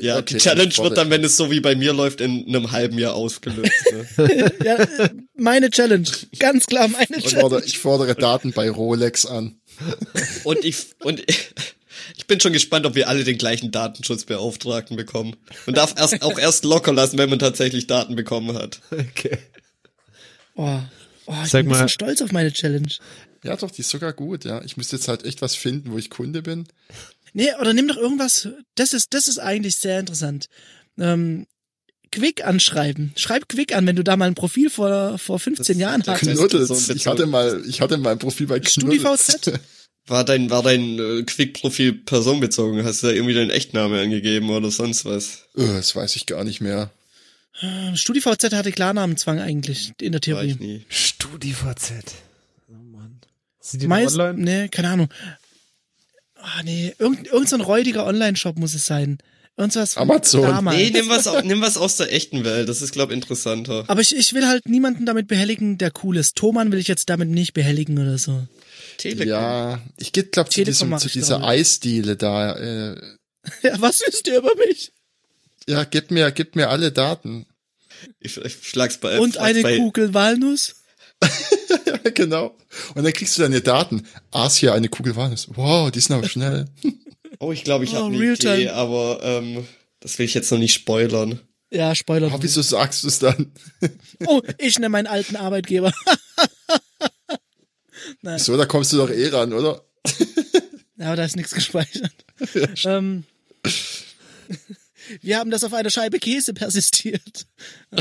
Ja, 0.00 0.16
Okay, 0.18 0.34
die 0.34 0.36
Challenge 0.38 0.68
ich 0.70 0.78
wird 0.78 0.96
dann, 0.96 1.10
wenn 1.10 1.22
es 1.24 1.36
so 1.36 1.50
wie 1.50 1.60
bei 1.60 1.74
mir 1.74 1.92
läuft, 1.92 2.20
in 2.20 2.46
einem 2.48 2.70
halben 2.72 2.98
Jahr 2.98 3.14
ausgelöst. 3.14 3.72
Ne? 4.16 4.52
Ja, 4.64 4.76
äh, 4.76 5.10
meine 5.36 5.70
Challenge. 5.70 6.08
Ganz 6.38 6.66
klar 6.66 6.88
meine 6.88 7.16
Ich 7.16 7.24
Challenge. 7.24 7.40
fordere, 7.40 7.64
ich 7.64 7.78
fordere 7.78 8.14
Daten 8.14 8.52
bei 8.52 8.70
Rolex 8.70 9.26
an. 9.26 9.60
und 10.44 10.64
ich 10.64 10.86
und 11.02 11.22
ich, 12.16 12.26
bin 12.26 12.40
schon 12.40 12.52
gespannt, 12.52 12.86
ob 12.86 12.94
wir 12.94 13.08
alle 13.08 13.24
den 13.24 13.38
gleichen 13.38 13.70
Datenschutzbeauftragten 13.70 14.96
bekommen. 14.96 15.36
Man 15.66 15.74
darf 15.74 15.94
erst 15.98 16.22
auch 16.22 16.38
erst 16.38 16.64
locker 16.64 16.92
lassen, 16.92 17.18
wenn 17.18 17.30
man 17.30 17.38
tatsächlich 17.38 17.86
Daten 17.86 18.16
bekommen 18.16 18.56
hat. 18.56 18.80
Okay. 18.90 19.38
Oh, 20.54 20.80
oh, 21.26 21.34
ich 21.44 21.50
Sag 21.50 21.60
bin 21.60 21.66
ein 21.66 21.68
bisschen 21.68 21.80
mal- 21.82 21.88
stolz 21.88 22.22
auf 22.22 22.32
meine 22.32 22.52
Challenge. 22.52 22.88
Ja, 23.44 23.56
doch, 23.56 23.70
die 23.70 23.82
ist 23.82 23.90
sogar 23.90 24.12
gut, 24.12 24.44
ja. 24.44 24.62
Ich 24.64 24.76
müsste 24.76 24.96
jetzt 24.96 25.06
halt 25.08 25.24
echt 25.24 25.40
was 25.42 25.54
finden, 25.54 25.92
wo 25.92 25.98
ich 25.98 26.10
Kunde 26.10 26.42
bin. 26.42 26.66
Nee, 27.32 27.50
oder 27.60 27.72
nimm 27.72 27.86
doch 27.86 27.96
irgendwas. 27.96 28.48
Das 28.74 28.92
ist, 28.92 29.14
das 29.14 29.28
ist 29.28 29.38
eigentlich 29.38 29.76
sehr 29.76 30.00
interessant. 30.00 30.48
Ähm, 30.98 31.46
Quick 32.10 32.44
anschreiben. 32.44 33.12
Schreib 33.16 33.48
Quick 33.48 33.76
an, 33.76 33.86
wenn 33.86 33.94
du 33.94 34.02
da 34.02 34.16
mal 34.16 34.24
ein 34.24 34.34
Profil 34.34 34.70
vor, 34.70 35.18
vor 35.18 35.38
15 35.38 35.74
Das- 35.74 35.80
Jahren 35.80 36.02
hattest. 36.06 36.32
Knuddels. 36.32 36.88
Ich 36.88 37.06
hatte 37.06 37.26
mal, 37.26 37.62
ich 37.68 37.80
hatte 37.80 37.98
mal 37.98 38.12
ein 38.12 38.18
Profil 38.18 38.46
bei 38.46 38.58
Knuddels. 38.60 39.36
StudiVZ? 39.36 39.60
War 40.08 40.24
dein 40.24 40.50
war 40.50 40.62
dein 40.62 40.98
äh, 40.98 41.22
Quick-Profil 41.22 41.92
personenbezogen? 41.92 42.82
Hast 42.84 43.02
du 43.02 43.08
da 43.08 43.12
irgendwie 43.12 43.34
deinen 43.34 43.50
Echtname 43.50 44.00
angegeben 44.00 44.50
oder 44.50 44.70
sonst 44.70 45.04
was? 45.04 45.44
Äh, 45.56 45.66
Das 45.66 45.94
weiß 45.94 46.16
ich 46.16 46.26
gar 46.26 46.44
nicht 46.44 46.60
mehr. 46.60 46.90
StudiVZ 47.94 48.52
hatte 48.52 48.70
Klarnamenzwang 48.70 49.40
eigentlich 49.40 49.92
in 50.00 50.12
der 50.12 50.20
War 50.34 50.44
ich 50.44 50.56
Theorie. 50.56 50.64
nie. 50.64 50.84
StudiVZ. 50.88 51.92
Oh 52.68 52.74
Mann. 52.92 53.18
Sind 53.60 53.82
die 53.82 53.88
Meist, 53.88 54.16
online? 54.18 54.44
nee, 54.62 54.68
keine 54.68 54.90
Ahnung. 54.90 55.08
Ah, 56.36 56.62
nee, 56.64 56.94
irgend, 56.98 57.26
irgend 57.26 57.48
so 57.48 57.56
ein 57.56 57.60
räudiger 57.62 58.06
Online-Shop 58.06 58.56
muss 58.58 58.74
es 58.74 58.86
sein. 58.86 59.18
Irgendwas 59.56 59.94
von 59.94 60.04
Amazon. 60.04 60.42
damals. 60.42 60.76
Nee, 60.76 60.90
nimm 60.90 61.08
was, 61.08 61.28
nimm 61.42 61.60
was 61.60 61.76
aus 61.76 61.96
der 61.96 62.12
echten 62.12 62.44
Welt. 62.44 62.68
Das 62.68 62.80
ist, 62.80 62.92
glaub 62.92 63.10
interessanter. 63.10 63.84
Aber 63.88 64.00
ich, 64.00 64.14
ich 64.14 64.32
will 64.34 64.46
halt 64.46 64.68
niemanden 64.68 65.04
damit 65.04 65.26
behelligen, 65.26 65.78
der 65.78 65.90
cool 66.04 66.16
ist. 66.16 66.36
Thomann 66.36 66.70
will 66.70 66.78
ich 66.78 66.86
jetzt 66.86 67.10
damit 67.10 67.28
nicht 67.28 67.54
behelligen 67.54 67.98
oder 67.98 68.18
so. 68.18 68.46
Telekom. 68.98 69.28
Ja, 69.28 69.80
ich 69.96 70.12
gehe, 70.12 70.24
glaube 70.24 70.50
zu, 70.50 70.62
diesem, 70.64 70.98
zu 70.98 71.08
dieser. 71.08 71.42
Eisdiele 71.42 72.16
da. 72.16 72.56
Äh, 72.56 73.00
Ja, 73.62 73.80
was 73.80 74.00
wisst 74.00 74.26
ihr 74.28 74.38
über 74.38 74.54
mich? 74.66 74.92
ja, 75.66 75.84
gib 75.84 76.10
mir, 76.10 76.30
gib 76.32 76.54
mir 76.56 76.68
alle 76.68 76.92
Daten. 76.92 77.46
Ich, 78.20 78.36
ich 78.36 78.56
schlag's 78.62 78.98
bei 78.98 79.18
Und 79.18 79.32
schlag's 79.34 79.48
eine 79.48 79.62
bei, 79.62 79.76
Kugel 79.78 80.12
Walnuss? 80.14 80.76
Ja, 81.22 82.10
genau. 82.14 82.56
Und 82.94 83.04
dann 83.04 83.12
kriegst 83.12 83.36
du 83.38 83.42
deine 83.42 83.60
Daten. 83.60 84.06
Asia, 84.30 84.72
eine 84.74 84.88
Kugel 84.88 85.16
Walnuss. 85.16 85.48
Wow, 85.54 85.90
die 85.90 86.00
sind 86.00 86.14
aber 86.16 86.28
schnell. 86.28 86.66
Oh, 87.40 87.52
ich 87.52 87.62
glaube, 87.62 87.84
ich 87.84 87.92
Oh, 87.92 87.96
habe 87.98 88.06
eine 88.06 88.18
Realtime. 88.18 88.54
Idee, 88.56 88.68
aber 88.70 89.20
ähm, 89.22 89.64
das 90.00 90.18
will 90.18 90.26
ich 90.26 90.34
jetzt 90.34 90.50
noch 90.50 90.58
nicht 90.58 90.74
spoilern. 90.74 91.38
Ja, 91.70 91.94
Spoiler. 91.94 92.32
Oh, 92.34 92.38
wieso 92.40 92.62
sagst 92.62 93.04
du 93.04 93.08
es 93.08 93.20
dann? 93.20 93.52
Oh, 94.26 94.42
ich 94.56 94.76
nehme 94.80 94.88
meinen 94.88 95.06
alten 95.06 95.36
Arbeitgeber. 95.36 95.92
So, 98.22 98.56
da 98.56 98.66
kommst 98.66 98.92
du 98.92 98.96
doch 98.96 99.10
eh 99.10 99.28
ran, 99.28 99.52
oder? 99.52 99.84
Ja, 101.00 101.06
aber 101.06 101.16
da 101.16 101.24
ist 101.24 101.36
nichts 101.36 101.54
gespeichert. 101.54 102.12
ähm, 102.84 103.22
wir 105.20 105.38
haben 105.38 105.52
das 105.52 105.62
auf 105.62 105.72
einer 105.72 105.90
Scheibe 105.90 106.18
Käse 106.18 106.54
persistiert. 106.54 107.46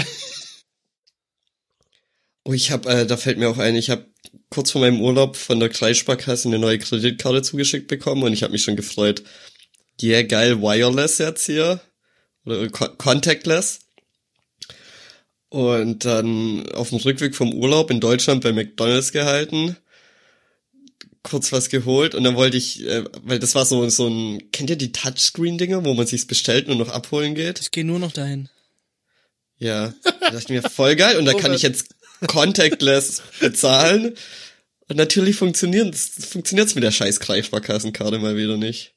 Oh, 2.49 2.53
ich 2.53 2.71
habe, 2.71 2.87
äh, 2.87 3.05
da 3.05 3.17
fällt 3.17 3.37
mir 3.37 3.49
auch 3.49 3.57
ein, 3.57 3.75
ich 3.75 3.89
habe 3.89 4.05
kurz 4.49 4.71
vor 4.71 4.79
meinem 4.79 5.01
Urlaub 5.01 5.35
von 5.35 5.59
der 5.59 5.67
Kreissparkasse 5.67 6.47
eine 6.47 6.57
neue 6.57 6.79
Kreditkarte 6.79 7.41
zugeschickt 7.41 7.89
bekommen 7.89 8.23
und 8.23 8.31
ich 8.31 8.41
habe 8.41 8.53
mich 8.53 8.63
schon 8.63 8.77
gefreut. 8.77 9.21
Yeah, 10.01 10.23
geil, 10.23 10.61
wireless 10.61 11.17
jetzt 11.17 11.45
hier. 11.45 11.81
Oder 12.45 12.69
co 12.69 12.87
contactless. 12.97 13.79
Und 15.49 16.05
dann 16.05 16.69
auf 16.71 16.87
dem 16.91 16.99
Rückweg 16.99 17.35
vom 17.35 17.53
Urlaub 17.53 17.91
in 17.91 17.99
Deutschland 17.99 18.43
bei 18.43 18.53
McDonalds 18.53 19.11
gehalten. 19.11 19.75
Kurz 21.27 21.51
was 21.51 21.69
geholt 21.69 22.15
und 22.15 22.23
dann 22.23 22.35
wollte 22.35 22.57
ich, 22.57 22.85
äh, 22.87 23.03
weil 23.23 23.39
das 23.39 23.53
war 23.53 23.65
so, 23.65 23.87
so 23.89 24.07
ein, 24.07 24.51
kennt 24.51 24.69
ihr 24.69 24.77
die 24.77 24.91
Touchscreen-Dinger, 24.91 25.83
wo 25.83 25.93
man 25.93 26.07
sich's 26.07 26.25
bestellt 26.25 26.69
und 26.69 26.77
noch 26.77 26.89
abholen 26.89 27.35
geht? 27.35 27.59
Ich 27.59 27.71
gehe 27.71 27.83
nur 27.83 27.99
noch 27.99 28.11
dahin. 28.11 28.49
Ja, 29.57 29.93
da 30.03 30.31
dachte 30.31 30.37
ich 30.37 30.49
mir, 30.49 30.61
voll 30.61 30.95
geil. 30.95 31.17
Und 31.17 31.25
da 31.25 31.33
kann 31.33 31.53
ich 31.53 31.63
jetzt 31.63 31.89
contactless 32.27 33.21
bezahlen. 33.39 34.15
Und 34.87 34.95
natürlich 34.95 35.35
funktioniert 35.35 35.95
funktioniert's 35.95 36.75
mit 36.75 36.83
der 36.83 36.91
scheiß 36.91 37.19
Kreissparkassenkarte 37.19 38.19
mal 38.19 38.37
wieder 38.37 38.57
nicht. 38.57 38.93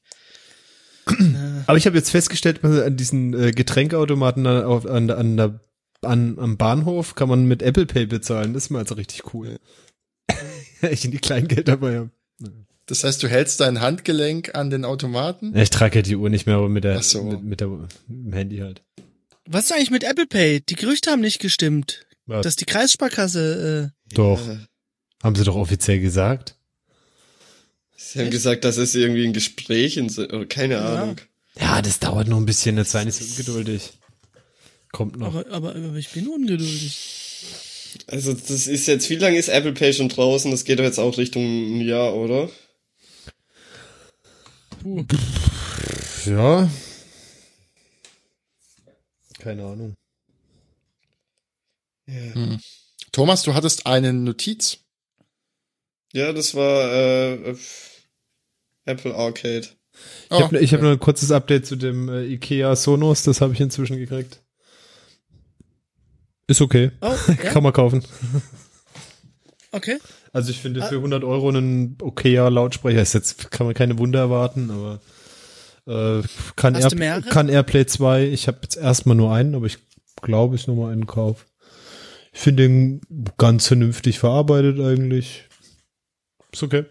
Aber 1.66 1.78
ich 1.78 1.86
habe 1.86 1.96
jetzt 1.96 2.10
festgestellt, 2.10 2.62
an 2.62 2.96
diesen 2.96 3.34
äh, 3.34 3.50
Getränkautomaten 3.50 4.46
an, 4.46 4.86
an, 4.86 5.10
an 5.10 5.36
der 5.36 5.60
an, 6.02 6.38
am 6.38 6.56
Bahnhof 6.56 7.14
kann 7.14 7.28
man 7.28 7.44
mit 7.44 7.62
Apple 7.62 7.86
Pay 7.86 8.06
bezahlen. 8.06 8.54
Das 8.54 8.64
ist 8.64 8.70
mal 8.70 8.80
also 8.80 8.94
richtig 8.94 9.34
cool. 9.34 9.58
ich 10.82 11.04
in 11.04 11.10
die 11.10 11.18
Kleingeld 11.18 11.68
dabei 11.68 11.96
habe. 11.96 12.10
Das 12.86 13.04
heißt, 13.04 13.22
du 13.22 13.28
hältst 13.28 13.60
dein 13.60 13.80
Handgelenk 13.80 14.54
an 14.54 14.68
den 14.70 14.84
Automaten? 14.84 15.54
Ja, 15.54 15.62
ich 15.62 15.70
trage 15.70 15.98
ja 15.98 16.02
die 16.02 16.16
Uhr 16.16 16.28
nicht 16.28 16.46
mehr, 16.46 16.56
aber 16.56 16.68
mit 16.68 16.82
der, 16.84 17.02
so. 17.02 17.22
mit, 17.22 17.42
mit 17.44 17.60
der 17.60 17.68
mit 17.68 17.90
dem 18.08 18.32
Handy 18.32 18.58
halt. 18.58 18.82
Was 19.46 19.66
ist 19.66 19.72
eigentlich 19.72 19.90
mit 19.90 20.04
Apple 20.04 20.26
Pay? 20.26 20.60
Die 20.60 20.74
Gerüchte 20.74 21.10
haben 21.10 21.20
nicht 21.20 21.38
gestimmt. 21.40 22.06
Was? 22.26 22.42
Dass 22.42 22.56
die 22.56 22.64
Kreissparkasse, 22.66 23.92
äh, 23.92 24.14
Doch. 24.14 24.40
Äh, 24.48 24.58
Haben 25.22 25.34
sie 25.36 25.44
doch 25.44 25.56
offiziell 25.56 26.00
gesagt. 26.00 26.56
Sie 27.96 28.18
haben 28.20 28.30
gesagt, 28.30 28.64
das 28.64 28.76
ist 28.76 28.94
irgendwie 28.94 29.24
ein 29.26 29.32
Gespräch, 29.32 29.96
in, 29.96 30.08
so- 30.08 30.22
oder 30.24 30.46
keine 30.46 30.80
Ahnung. 30.80 31.16
Ja, 31.60 31.82
das 31.82 31.98
dauert 32.00 32.28
noch 32.28 32.38
ein 32.38 32.46
bisschen, 32.46 32.76
jetzt 32.76 32.90
sei 32.92 33.04
nicht 33.04 33.16
so 33.16 33.24
ungeduldig. 33.24 33.92
Kommt 34.92 35.16
noch. 35.16 35.28
aber, 35.34 35.46
aber, 35.52 35.74
aber 35.76 35.96
ich 35.96 36.08
bin 36.10 36.26
ungeduldig. 36.28 37.19
Also 38.06 38.32
das 38.32 38.66
ist 38.66 38.86
jetzt, 38.86 39.10
wie 39.10 39.16
lange 39.16 39.38
ist 39.38 39.48
Apple 39.48 39.72
Pay 39.72 39.92
schon 39.92 40.08
draußen? 40.08 40.50
Das 40.50 40.64
geht 40.64 40.78
doch 40.78 40.84
jetzt 40.84 40.98
auch 40.98 41.18
Richtung 41.18 41.42
ein 41.44 41.80
Jahr, 41.80 42.14
oder? 42.14 42.50
ja. 46.26 46.70
Keine 49.38 49.64
Ahnung. 49.64 49.96
Ja, 52.06 52.58
Thomas, 53.12 53.42
du 53.42 53.54
hattest 53.54 53.86
eine 53.86 54.12
Notiz. 54.12 54.78
ja 56.12 56.32
das 56.32 56.54
war 56.54 56.92
äh, 56.92 57.56
Apple 58.84 59.14
Arcade. 59.14 59.68
Ich 60.30 60.40
habe 60.40 60.58
ich 60.58 60.72
hab 60.74 60.82
noch 60.82 60.90
ein 60.90 60.98
kurzes 60.98 61.30
Update 61.30 61.66
zu 61.66 61.76
dem 61.76 62.08
äh, 62.08 62.24
Ikea 62.24 62.74
Sonos, 62.76 63.22
das 63.22 63.40
habe 63.40 63.54
ich 63.54 63.60
inzwischen 63.60 63.96
gekriegt. 63.96 64.40
Ist 66.50 66.60
okay, 66.60 66.90
Oh, 67.00 67.14
ja? 67.28 67.34
kann 67.34 67.62
man 67.62 67.72
kaufen. 67.72 68.02
Okay. 69.70 69.98
Also 70.32 70.50
ich 70.50 70.58
finde 70.58 70.82
Ah. 70.82 70.86
für 70.86 70.96
100 70.96 71.22
Euro 71.22 71.48
einen 71.48 71.96
okayer 72.02 72.50
Lautsprecher, 72.50 73.00
ist 73.00 73.12
jetzt 73.14 73.52
kann 73.52 73.66
man 73.66 73.74
keine 73.74 73.98
Wunder 73.98 74.18
erwarten, 74.18 74.68
aber 74.70 75.00
äh, 75.86 76.22
kann, 76.56 76.74
Air, 76.74 77.22
kann 77.22 77.48
Airplay 77.48 77.86
2, 77.86 78.24
ich 78.24 78.48
habe 78.48 78.58
jetzt 78.62 78.76
erstmal 78.76 79.14
nur 79.16 79.32
einen, 79.32 79.54
aber 79.54 79.66
ich 79.66 79.78
glaube, 80.22 80.56
ich 80.56 80.66
nochmal 80.66 80.92
einen 80.92 81.06
Kauf. 81.06 81.46
Ich 82.32 82.40
finde 82.40 82.64
den 82.64 83.00
ganz 83.38 83.68
vernünftig 83.68 84.18
verarbeitet 84.18 84.80
eigentlich. 84.80 85.44
Ist 86.52 86.62
okay. 86.64 86.84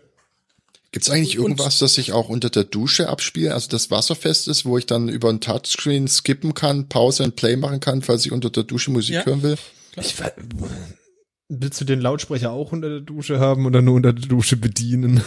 Gibt's 0.92 1.10
eigentlich 1.10 1.38
Und- 1.38 1.44
irgendwas, 1.52 1.78
das 1.80 1.94
sich 1.94 2.14
auch 2.14 2.30
unter 2.30 2.50
der 2.50 2.64
Dusche 2.64 3.10
abspielt, 3.10 3.52
also 3.52 3.68
das 3.70 3.92
wasserfest 3.92 4.48
ist, 4.48 4.66
wo 4.66 4.78
ich 4.78 4.86
dann 4.88 5.08
über 5.10 5.30
ein 5.30 5.40
Touchscreen 5.40 6.08
skippen 6.08 6.54
kann, 6.56 6.88
Pause 6.90 7.24
und 7.24 7.36
Play 7.36 7.56
machen 7.58 7.80
kann, 7.80 8.02
falls 8.02 8.26
ich 8.26 8.32
unter 8.32 8.50
der 8.50 8.64
Dusche 8.64 8.90
Musik 8.92 9.16
Ja. 9.16 9.26
hören 9.26 9.44
will? 9.44 9.56
Ich, 10.02 10.16
willst 11.48 11.82
du 11.82 11.86
den 11.86 12.02
Lautsprecher 12.02 12.52
auch 12.52 12.72
unter 12.72 12.90
der 12.90 13.02
Dusche 13.02 13.40
haben 13.40 13.66
oder 13.66 13.82
nur 13.82 13.96
unter 13.96 14.14
der 14.14 14.28
Dusche 14.28 14.56
bedienen? 14.58 15.22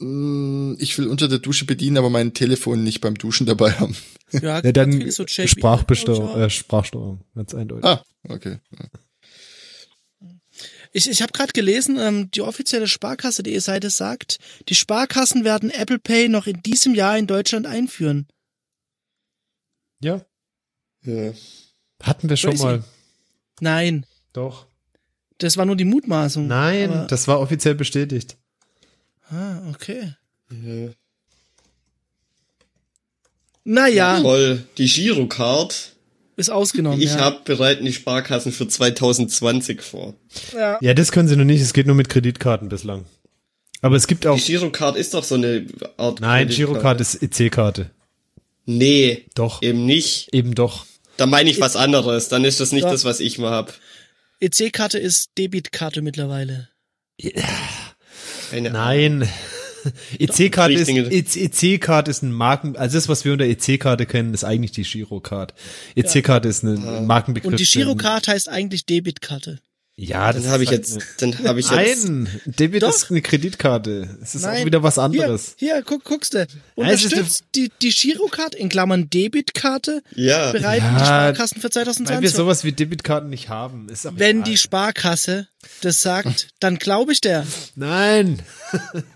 Mm, 0.00 0.74
Ich 0.78 0.96
will 0.98 1.08
unter 1.08 1.26
der 1.28 1.38
Dusche 1.40 1.64
bedienen, 1.64 1.96
aber 1.98 2.08
mein 2.10 2.32
Telefon 2.34 2.84
nicht 2.84 3.00
beim 3.00 3.16
Duschen 3.16 3.46
dabei 3.46 3.72
haben. 3.72 3.96
Ja, 4.32 4.60
Ja, 4.62 4.72
dann 4.72 5.10
so 5.10 5.24
Sprachbesteuerung, 5.26 6.30
ich, 6.30 6.36
äh, 6.42 6.50
Sprachsteuerung, 6.50 7.20
ganz 7.34 7.54
eindeutig. 7.54 7.84
Ah, 7.84 8.02
okay. 8.28 8.58
Ich, 10.92 11.08
ich 11.08 11.20
habe 11.22 11.32
gerade 11.32 11.52
gelesen, 11.52 11.98
ähm, 11.98 12.30
die 12.30 12.40
offizielle 12.40 12.88
Sparkasse.de 12.88 13.58
Seite 13.58 13.90
sagt, 13.90 14.38
die 14.68 14.74
Sparkassen 14.74 15.44
werden 15.44 15.70
Apple 15.70 15.98
Pay 15.98 16.28
noch 16.28 16.46
in 16.46 16.62
diesem 16.62 16.94
Jahr 16.94 17.18
in 17.18 17.26
Deutschland 17.26 17.66
einführen. 17.66 18.26
Ja, 20.00 20.24
Ja. 21.02 21.32
hatten 22.02 22.28
wir 22.28 22.36
schon 22.36 22.50
Crazy. 22.52 22.62
mal. 22.64 22.84
Nein, 23.60 24.06
Doch. 24.32 24.66
das 25.38 25.56
war 25.56 25.64
nur 25.66 25.76
die 25.76 25.84
Mutmaßung. 25.84 26.46
Nein, 26.46 26.90
Aber, 26.90 27.06
das 27.06 27.26
war 27.28 27.40
offiziell 27.40 27.74
bestätigt. 27.74 28.36
ah, 29.30 29.60
okay. 29.70 30.14
ja. 30.50 30.90
Naja, 33.64 34.20
Toll. 34.22 34.66
Die 34.78 34.86
Girocard. 34.86 35.92
Ist 36.38 36.48
ausgenommen. 36.50 37.00
Ich 37.00 37.10
ja. 37.14 37.20
hab 37.20 37.44
bereiten 37.44 37.84
die 37.84 37.92
Sparkassen 37.92 38.52
für 38.52 38.66
2020 38.68 39.82
vor. 39.82 40.14
Ja. 40.54 40.78
Ja, 40.80 40.94
das 40.94 41.12
können 41.12 41.28
sie 41.28 41.36
noch 41.36 41.44
nicht, 41.44 41.60
es 41.60 41.72
geht 41.74 41.86
nur 41.86 41.96
mit 41.96 42.08
Kreditkarten 42.08 42.68
bislang. 42.68 43.04
Aber 43.82 43.96
es 43.96 44.06
gibt 44.06 44.26
auch, 44.26 44.36
Die 44.36 44.42
Girocard 44.52 44.96
ist 44.96 45.14
doch 45.14 45.22
so 45.24 45.34
eine 45.36 45.66
Art. 45.96 46.20
nein. 46.20 46.48
Girocard 46.48 47.00
ist 47.00 47.22
EC-Karte. 47.22 47.90
Nee, 48.64 49.24
Doch, 49.34 49.62
eben 49.62 49.86
nicht. 49.86 50.28
eben 50.32 50.54
doch. 50.54 50.84
Da 51.16 51.26
meine 51.26 51.50
ich 51.50 51.60
was 51.60 51.74
anderes. 51.76 52.28
Dann 52.28 52.44
ist 52.44 52.60
das 52.60 52.72
nicht 52.72 52.84
Ja. 52.84 52.90
das, 52.90 53.04
was 53.04 53.20
ich 53.20 53.38
mal 53.38 53.50
hab. 53.50 53.74
EC-Karte 54.40 54.98
ist 54.98 55.30
Debitkarte 55.38 56.02
mittlerweile. 56.02 56.68
Keine 58.50 58.70
Nein. 58.70 59.28
EC-Karte 60.18 60.74
ist, 60.74 60.88
Richtige- 60.88 61.10
EC-Karte 61.74 62.10
ist 62.10 62.22
ein 62.22 62.32
Marken, 62.32 62.76
also 62.76 62.96
das, 62.96 63.08
was 63.08 63.24
wir 63.24 63.32
unter 63.32 63.44
EC-Karte 63.44 64.06
kennen, 64.06 64.34
ist 64.34 64.44
eigentlich 64.44 64.72
die 64.72 64.82
Girocard. 64.82 65.54
EC-Karte 65.94 66.48
ist 66.48 66.62
ein 66.62 67.06
Markenbegriff. 67.06 67.52
Und 67.52 67.60
die 67.60 67.64
Girocard 67.64 68.28
heißt 68.28 68.48
eigentlich 68.48 68.86
Debitkarte. 68.86 69.60
Ja, 70.00 70.32
das 70.32 70.44
Dann 70.44 70.52
habe 70.52 70.62
ich 70.62 70.68
halt 70.70 70.86
jetzt, 70.88 71.00
dann 71.18 71.36
habe 71.44 71.58
ich 71.58 71.68
jetzt. 71.68 72.04
Nein, 72.08 72.28
Debit 72.46 72.84
Doch. 72.84 72.90
ist 72.94 73.10
eine 73.10 73.20
Kreditkarte. 73.20 74.16
Es 74.22 74.36
ist 74.36 74.42
Nein. 74.42 74.62
auch 74.62 74.66
wieder 74.66 74.80
was 74.84 74.96
anderes. 74.96 75.54
Hier, 75.56 75.74
hier 75.74 75.82
guck, 75.82 76.04
guckst 76.04 76.34
du. 76.34 76.38
es 76.42 76.46
ist 76.54 76.56
Unterstützt 76.76 77.44
die, 77.56 77.72
die 77.82 77.90
Girocard 77.90 78.54
in 78.54 78.68
Klammern 78.68 79.10
Debitkarte 79.10 80.04
Ja. 80.14 80.52
bereiten 80.52 80.84
Ja, 80.84 80.98
die 80.98 81.04
Sparkassen 81.04 81.60
für 81.60 81.64
Weil 81.64 81.84
wir 81.86 81.92
2020. 81.92 82.30
sowas 82.30 82.62
wie 82.62 82.70
Debitkarten 82.70 83.28
nicht 83.28 83.48
haben. 83.48 83.88
Ist 83.88 84.06
aber 84.06 84.20
Wenn 84.20 84.36
egal. 84.38 84.50
die 84.52 84.56
Sparkasse 84.56 85.48
das 85.80 86.00
sagt, 86.00 86.46
dann 86.60 86.78
glaube 86.78 87.12
ich 87.12 87.20
der. 87.20 87.44
Nein. 87.74 88.38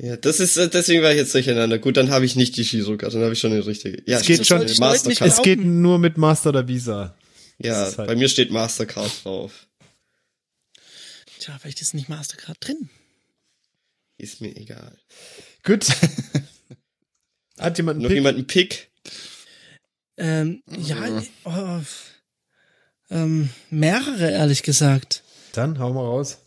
ja, 0.01 0.17
das 0.17 0.41
ist, 0.41 0.57
äh, 0.57 0.69
deswegen 0.69 1.01
war 1.05 1.13
ich 1.13 1.17
jetzt 1.19 1.33
durcheinander. 1.33 1.79
Gut, 1.79 1.97
dann 1.97 2.11
habe 2.11 2.25
ich 2.25 2.35
nicht 2.35 2.57
die 2.57 2.65
Girocard, 2.65 3.15
dann 3.15 3.23
habe 3.23 3.35
ich 3.35 3.39
schon 3.39 3.53
eine 3.53 3.65
richtige. 3.65 4.03
Ja, 4.07 4.19
Es 4.19 4.27
geht 4.27 4.45
schon- 4.49 4.65
nicht 4.65 4.81
Mastercard. 4.81 5.31
Es 5.31 5.43
geht 5.43 5.65
nur 5.65 6.01
mit 6.01 6.19
Master 6.19 6.49
oder 6.49 6.67
Visa. 6.67 7.15
Ja, 7.59 7.85
halt- 7.97 8.09
bei 8.09 8.17
mir 8.17 8.29
steht 8.29 8.51
Mastercard 8.51 9.13
drauf. 9.25 9.53
Tja, 11.43 11.59
vielleicht 11.59 11.81
ist 11.81 11.93
nicht 11.93 12.09
Mastercard 12.09 12.57
drin. 12.61 12.89
Ist 14.17 14.41
mir 14.41 14.55
egal. 14.57 14.97
Gut. 15.65 15.89
Hat 17.59 17.77
jemand 17.79 17.97
einen 17.97 18.03
Noch 18.03 18.09
Pick? 18.11 18.17
jemand 18.17 18.37
einen 18.37 18.47
Pick? 18.47 18.93
Ähm, 20.17 20.63
ja, 20.69 21.21
oh, 21.43 21.81
ähm, 23.11 23.51
mehrere, 23.71 24.31
ehrlich 24.31 24.63
gesagt. 24.63 25.25
Dann 25.51 25.81
hau 25.81 25.93
mal 25.93 26.05
raus. 26.05 26.39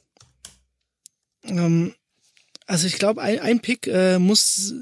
Ähm, 1.44 1.94
also 2.66 2.88
ich 2.88 2.98
glaube, 2.98 3.22
ein, 3.22 3.40
ein 3.40 3.60
Pick 3.60 3.88
äh, 3.88 4.18
muss 4.18 4.76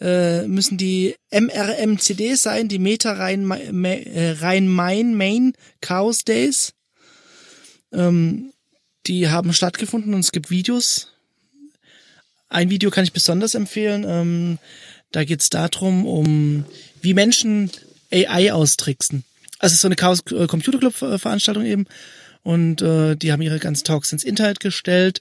äh, 0.00 0.46
müssen 0.46 0.78
die 0.78 1.14
MRMCD 1.30 2.36
sein, 2.36 2.68
die 2.68 2.78
Meta 2.78 3.12
Rhein, 3.12 3.50
äh, 3.50 4.30
Rhein-Main 4.30 5.14
Main 5.14 5.52
Chaos 5.82 6.24
Days. 6.24 6.72
Ähm, 7.92 8.51
die 9.06 9.28
haben 9.28 9.52
stattgefunden 9.52 10.14
und 10.14 10.20
es 10.20 10.32
gibt 10.32 10.50
Videos. 10.50 11.12
Ein 12.48 12.70
Video 12.70 12.90
kann 12.90 13.04
ich 13.04 13.12
besonders 13.12 13.54
empfehlen. 13.54 14.04
Ähm, 14.06 14.58
da 15.10 15.24
geht's 15.24 15.50
darum, 15.50 16.06
um 16.06 16.64
wie 17.00 17.14
Menschen 17.14 17.70
AI 18.12 18.52
austricksen. 18.52 19.24
Also 19.58 19.72
es 19.72 19.74
ist 19.74 19.80
so 19.80 19.88
eine 19.88 19.96
Chaos 19.96 20.20
äh, 20.30 20.46
Computer 20.46 20.78
Club 20.78 20.94
Veranstaltung 20.94 21.64
eben. 21.64 21.86
Und 22.42 22.82
äh, 22.82 23.16
die 23.16 23.32
haben 23.32 23.42
ihre 23.42 23.58
ganzen 23.58 23.84
Talks 23.84 24.12
ins 24.12 24.24
Internet 24.24 24.60
gestellt. 24.60 25.20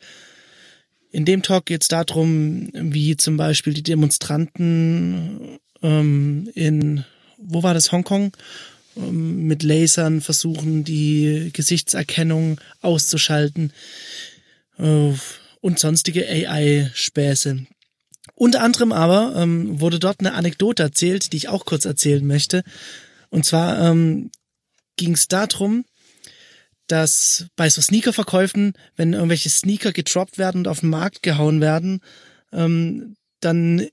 In 1.12 1.26
dem 1.26 1.44
Talk 1.44 1.66
geht 1.66 1.82
es 1.82 1.88
darum, 1.88 2.70
wie 2.74 3.18
zum 3.18 3.38
Beispiel 3.38 3.74
die 3.74 3.84
Demonstranten 3.84 5.60
ähm, 5.84 6.50
in, 6.56 7.06
wo 7.38 7.64
war 7.64 7.74
das, 7.74 7.92
Hongkong, 7.92 8.32
mit 8.96 9.64
Lasern 9.64 10.22
versuchen, 10.22 10.84
die 10.84 11.50
Gesichtserkennung 11.54 12.60
auszuschalten 12.82 13.72
äh, 14.78 15.14
und 15.62 15.80
sonstige 15.80 16.28
AI-Späße. 16.28 17.66
Unter 18.36 18.62
anderem 18.64 18.92
aber 18.92 19.36
ähm, 19.36 19.80
wurde 19.80 20.00
dort 20.00 20.20
eine 20.20 20.34
Anekdote 20.34 20.84
erzählt, 20.84 21.32
die 21.32 21.38
ich 21.38 21.50
auch 21.50 21.66
kurz 21.66 21.86
erzählen 21.86 22.26
möchte. 22.26 22.64
Und 23.30 23.46
zwar 23.46 23.80
ähm, 23.80 24.32
ging 24.98 25.14
es 25.14 25.28
darum, 25.28 25.86
dass 26.88 27.46
bei 27.56 27.70
so 27.70 27.82
Sneakerverkäufen, 27.82 28.74
wenn 28.96 29.14
irgendwelche 29.14 29.50
Sneaker 29.50 29.92
gedroppt 29.94 30.38
werden 30.38 30.60
und 30.60 30.68
auf 30.68 30.82
den 30.82 30.90
Markt 30.90 31.24
gehauen 31.24 31.62
werden, 31.62 32.02
ähm, 32.52 33.16
dann 33.40 33.88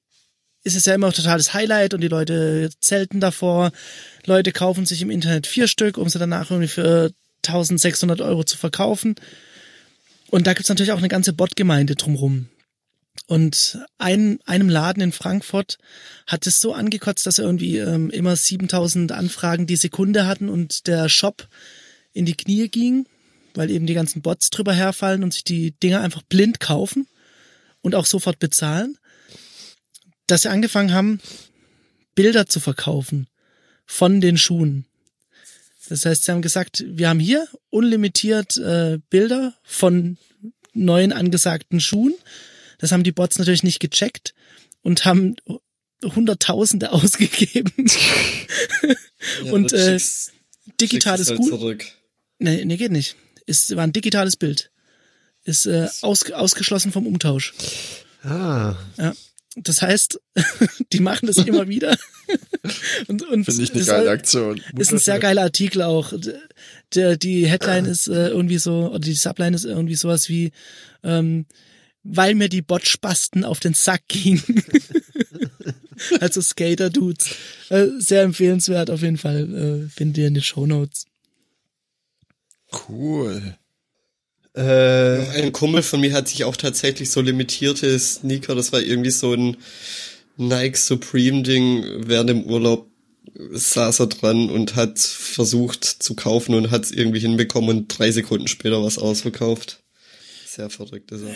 ist 0.65 0.77
es 0.77 0.85
ja 0.85 0.95
immer 0.95 1.13
totales 1.13 1.55
Highlight 1.55 1.95
und 1.95 2.01
die 2.01 2.09
Leute 2.09 2.71
zelten 2.81 3.21
davor. 3.21 3.73
Leute 4.27 4.53
kaufen 4.53 4.87
sich 4.87 5.03
im 5.03 5.11
Internet 5.11 5.47
vier 5.47 5.69
Stück, 5.69 5.99
um 5.99 6.09
sie 6.09 6.19
danach 6.19 6.51
irgendwie 6.51 6.69
für 6.69 7.13
1600 7.47 8.21
Euro 8.21 8.45
zu 8.45 8.57
verkaufen. 8.59 9.15
Und 10.31 10.47
da 10.47 10.53
gibt's 10.53 10.69
natürlich 10.69 10.93
auch 10.93 10.99
eine 10.99 11.09
ganze 11.09 11.33
Bot-Gemeinde 11.33 11.95
drumrum. 11.95 12.49
Und 13.27 13.79
ein, 13.99 14.39
einem 14.47 14.69
Laden 14.69 15.03
in 15.03 15.13
Frankfurt 15.13 15.79
hat 16.27 16.47
es 16.47 16.61
so 16.61 16.73
angekotzt, 16.73 17.27
dass 17.27 17.39
er 17.39 17.45
irgendwie 17.45 17.79
ähm, 17.79 18.11
immer 18.11 18.37
7000 18.37 19.13
Anfragen 19.13 19.67
die 19.67 19.77
Sekunde 19.77 20.27
hatten 20.27 20.49
und 20.49 20.87
der 20.87 21.09
Shop 21.09 21.49
in 22.13 22.27
die 22.27 22.37
Knie 22.37 22.69
ging, 22.69 23.07
weil 23.55 23.71
eben 23.71 23.87
die 23.87 23.95
ganzen 23.95 24.23
Bots 24.23 24.51
drüber 24.51 24.73
herfallen 24.73 25.23
und 25.23 25.33
sich 25.33 25.45
die 25.45 25.73
Dinger 25.73 26.01
einfach 26.01 26.23
blind 26.23 26.61
kaufen 26.61 27.07
und 27.83 27.95
auch 27.95 28.07
sofort 28.07 28.39
bezahlen, 28.39 28.97
dass 30.29 30.43
sie 30.43 30.51
angefangen 30.51 30.93
haben, 30.93 31.21
Bilder 32.15 32.47
zu 32.47 32.61
verkaufen 32.61 33.27
von 33.87 34.21
den 34.21 34.39
Schuhen. 34.39 34.85
Das 35.89 36.05
heißt, 36.05 36.25
sie 36.25 36.33
haben 36.33 36.43
gesagt, 36.43 36.85
wir 36.87 37.09
haben 37.09 37.21
hier 37.21 37.49
unlimitiert 37.71 38.57
äh, 38.59 38.99
Bilder 39.11 39.55
von 39.65 40.19
neuen 40.75 41.13
angesagten 41.13 41.81
Schuhen. 41.81 42.15
Das 42.79 42.93
haben 42.93 43.03
die 43.05 43.13
Bots 43.13 43.39
natürlich 43.39 43.63
nicht 43.63 43.81
gecheckt 43.81 44.35
und 44.83 45.05
haben 45.05 45.37
Hunderttausende 46.05 46.93
ausgegeben. 46.93 47.73
Ja, 49.45 49.53
Und, 49.53 49.73
äh, 49.73 49.97
schickst- 49.97 50.31
Digitales 50.81 51.27
schickst 51.27 51.41
es 51.43 51.51
Gut. 51.51 51.51
halt 51.53 51.61
zurück. 51.61 51.85
Nee, 52.39 52.65
nee, 52.65 52.77
geht 52.77 52.93
nicht. 52.93 53.17
Ist, 53.47 53.75
war 53.75 53.83
ein 53.83 53.93
digitales 53.93 54.37
Bild. 54.37 54.71
Ist 55.43 55.67
äh, 55.67 55.89
aus, 56.03 56.31
ausgeschlossen 56.31 56.93
vom 56.93 57.05
Umtausch. 57.07 57.53
Ah. 58.23 58.77
Ja. 58.97 59.15
Das 59.63 59.83
heißt, 59.83 60.21
die 60.93 61.01
machen 61.01 61.27
das 61.27 61.39
immer 61.39 61.69
wieder. 61.69 61.97
und 63.09 63.23
und 63.29 63.45
Finde 63.45 63.63
ich 63.63 63.75
eine 63.75 63.85
geile 63.85 64.11
Aktion. 64.11 64.61
ist 64.77 64.93
ein 64.93 64.99
sehr 64.99 65.19
geiler 65.19 65.43
Artikel 65.43 65.83
auch. 65.83 66.13
Der, 66.95 67.17
die 67.17 67.47
Headline 67.47 67.87
ist 67.87 68.09
äh, 68.09 68.29
irgendwie 68.29 68.59
so, 68.59 68.91
oder 68.91 69.01
die 69.01 69.15
Subline 69.15 69.55
ist 69.55 69.65
irgendwie 69.65 69.95
sowas 69.95 70.29
wie, 70.29 70.53
ähm, 71.03 71.47
weil 72.03 72.35
mir 72.35 72.49
die 72.49 72.63
Bot-Spasten 72.63 73.45
auf 73.45 73.61
den 73.61 73.75
Sack 73.75 74.03
gingen. 74.09 74.43
also 76.21 76.41
Skater-Dudes. 76.41 77.35
Äh, 77.71 77.87
sehr 77.99 78.23
empfehlenswert 78.23 78.91
auf 78.91 79.03
jeden 79.03 79.19
Fall. 79.19 79.87
Äh, 79.87 79.89
findet 79.89 80.19
ihr 80.19 80.29
in 80.29 80.35
den 80.35 80.43
Shownotes. 80.43 81.07
Cool. 82.89 83.57
Äh, 84.59 85.43
Ein 85.43 85.53
Kumpel 85.53 85.83
von 85.83 86.01
mir 86.01 86.13
hat 86.13 86.29
sich 86.29 86.45
auch 86.45 86.57
tatsächlich 86.57 87.11
so 87.11 87.21
limitierte 87.21 87.99
Sneaker, 87.99 88.55
das 88.55 88.73
war 88.73 88.81
irgendwie 88.81 89.11
so 89.11 89.33
ein 89.33 89.57
Nike 90.37 90.77
Supreme 90.77 91.43
Ding 91.43 91.85
während 92.07 92.31
dem 92.31 92.43
Urlaub 92.45 92.87
saß 93.51 94.01
er 94.01 94.07
dran 94.09 94.51
und 94.51 94.75
hat 94.75 94.99
versucht 94.99 95.85
zu 95.85 96.15
kaufen 96.15 96.55
und 96.55 96.71
hat 96.71 96.85
es 96.85 96.91
irgendwie 96.91 97.21
hinbekommen 97.21 97.71
und 97.71 97.89
drei 97.99 98.11
Sekunden 98.11 98.49
später 98.49 98.83
was 98.83 98.99
ausverkauft. 98.99 99.81
Sehr 100.47 100.71
verrückte 100.71 101.19
Sache. 101.19 101.35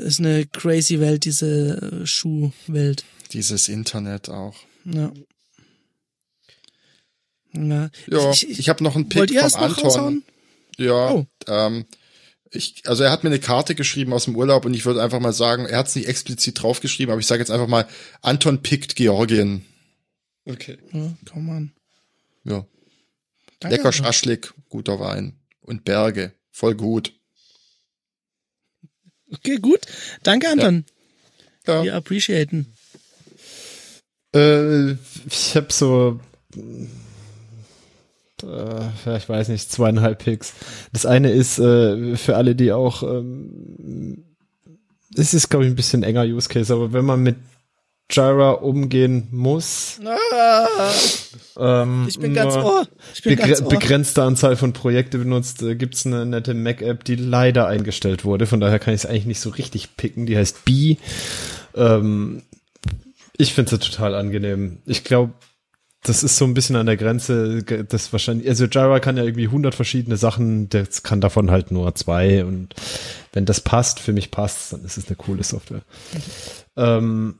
Ist 0.00 0.20
eine 0.20 0.46
crazy 0.46 1.00
Welt, 1.00 1.24
diese 1.24 2.02
äh, 2.02 2.06
Schuhwelt. 2.06 3.04
Dieses 3.32 3.68
Internet 3.68 4.28
auch. 4.28 4.54
Ja. 4.84 5.12
Ja, 7.52 7.90
Ja, 8.08 8.30
ich, 8.32 8.68
habe 8.68 8.82
noch 8.84 8.94
einen 8.96 9.12
wollt 9.14 9.30
Pick 9.30 9.34
ihr 9.36 9.40
vom 9.40 9.46
es 9.48 9.54
noch 9.54 9.62
Anton. 9.62 9.84
raushauen? 9.84 10.22
Ja, 10.76 11.10
Oh. 11.12 11.26
Ähm, 11.48 11.84
ich, 12.54 12.82
also 12.86 13.04
er 13.04 13.10
hat 13.10 13.24
mir 13.24 13.30
eine 13.30 13.40
Karte 13.40 13.74
geschrieben 13.74 14.12
aus 14.12 14.24
dem 14.24 14.36
Urlaub 14.36 14.64
und 14.64 14.74
ich 14.74 14.84
würde 14.86 15.02
einfach 15.02 15.20
mal 15.20 15.32
sagen, 15.32 15.66
er 15.66 15.78
hat 15.78 15.88
es 15.88 15.96
nicht 15.96 16.08
explizit 16.08 16.62
draufgeschrieben, 16.62 17.12
aber 17.12 17.20
ich 17.20 17.26
sage 17.26 17.40
jetzt 17.40 17.50
einfach 17.50 17.66
mal, 17.66 17.86
Anton 18.22 18.62
pickt 18.62 18.96
Georgien. 18.96 19.64
Okay. 20.44 20.78
Ja, 20.92 21.16
komm 21.30 21.50
an. 21.50 21.72
Ja. 22.44 22.66
Danke, 23.60 23.76
Lecker. 23.76 23.92
Schaschlik, 23.92 24.52
guter 24.68 25.00
Wein. 25.00 25.38
Und 25.60 25.84
Berge, 25.84 26.32
voll 26.50 26.74
gut. 26.74 27.12
Okay, 29.32 29.56
gut. 29.56 29.80
Danke, 30.22 30.48
Anton. 30.48 30.84
Ja. 31.66 31.82
Wir 31.82 31.94
appreciaten. 31.94 32.72
Äh, 34.34 34.92
ich 35.26 35.56
habe 35.56 35.72
so, 35.72 36.20
äh, 38.46 39.16
ich 39.16 39.28
weiß 39.28 39.48
nicht, 39.48 39.70
zweieinhalb 39.70 40.22
Picks. 40.22 40.54
Das 40.92 41.06
eine 41.06 41.30
ist 41.30 41.58
äh, 41.58 42.16
für 42.16 42.36
alle, 42.36 42.54
die 42.54 42.72
auch, 42.72 43.02
ähm, 43.02 44.24
es 45.16 45.34
ist 45.34 45.48
glaube 45.50 45.64
ich 45.64 45.72
ein 45.72 45.76
bisschen 45.76 46.02
enger 46.02 46.24
Use 46.24 46.48
Case, 46.48 46.72
aber 46.72 46.92
wenn 46.92 47.04
man 47.04 47.22
mit 47.22 47.36
Jira 48.10 48.50
umgehen 48.50 49.28
muss, 49.30 49.98
ähm, 51.56 52.06
Ich 52.08 52.18
bin 52.18 52.34
ganz 52.34 52.54
ohr. 52.56 52.86
Ich 53.14 53.22
bin 53.22 53.36
begre 53.36 53.48
ganz 53.48 53.62
ohr. 53.62 53.68
begrenzte 53.68 54.22
Anzahl 54.22 54.56
von 54.56 54.72
Projekte 54.72 55.18
benutzt, 55.18 55.62
äh, 55.62 55.76
gibt's 55.76 56.06
eine 56.06 56.26
nette 56.26 56.54
Mac-App, 56.54 57.04
die 57.04 57.16
leider 57.16 57.66
eingestellt 57.66 58.24
wurde. 58.24 58.46
Von 58.46 58.60
daher 58.60 58.78
kann 58.78 58.94
ich 58.94 59.02
es 59.02 59.06
eigentlich 59.06 59.26
nicht 59.26 59.40
so 59.40 59.50
richtig 59.50 59.96
picken. 59.96 60.26
Die 60.26 60.36
heißt 60.36 60.64
Bee. 60.64 60.98
Ähm, 61.74 62.42
ich 63.36 63.54
finde 63.54 63.70
sie 63.70 63.78
total 63.78 64.14
angenehm. 64.14 64.78
Ich 64.86 65.04
glaube, 65.04 65.32
das 66.04 66.22
ist 66.22 66.36
so 66.36 66.44
ein 66.44 66.54
bisschen 66.54 66.76
an 66.76 66.86
der 66.86 66.98
Grenze, 66.98 67.62
das 67.62 68.12
wahrscheinlich, 68.12 68.48
also 68.48 68.66
Jira 68.66 69.00
kann 69.00 69.16
ja 69.16 69.24
irgendwie 69.24 69.46
100 69.46 69.74
verschiedene 69.74 70.18
Sachen, 70.18 70.68
das 70.68 71.02
kann 71.02 71.20
davon 71.20 71.50
halt 71.50 71.70
nur 71.70 71.94
zwei 71.94 72.44
und 72.44 72.74
wenn 73.32 73.46
das 73.46 73.60
passt, 73.60 74.00
für 74.00 74.12
mich 74.12 74.30
passt, 74.30 74.72
dann 74.72 74.84
ist 74.84 74.98
es 74.98 75.06
eine 75.06 75.16
coole 75.16 75.42
Software. 75.42 75.82
Ähm, 76.76 77.38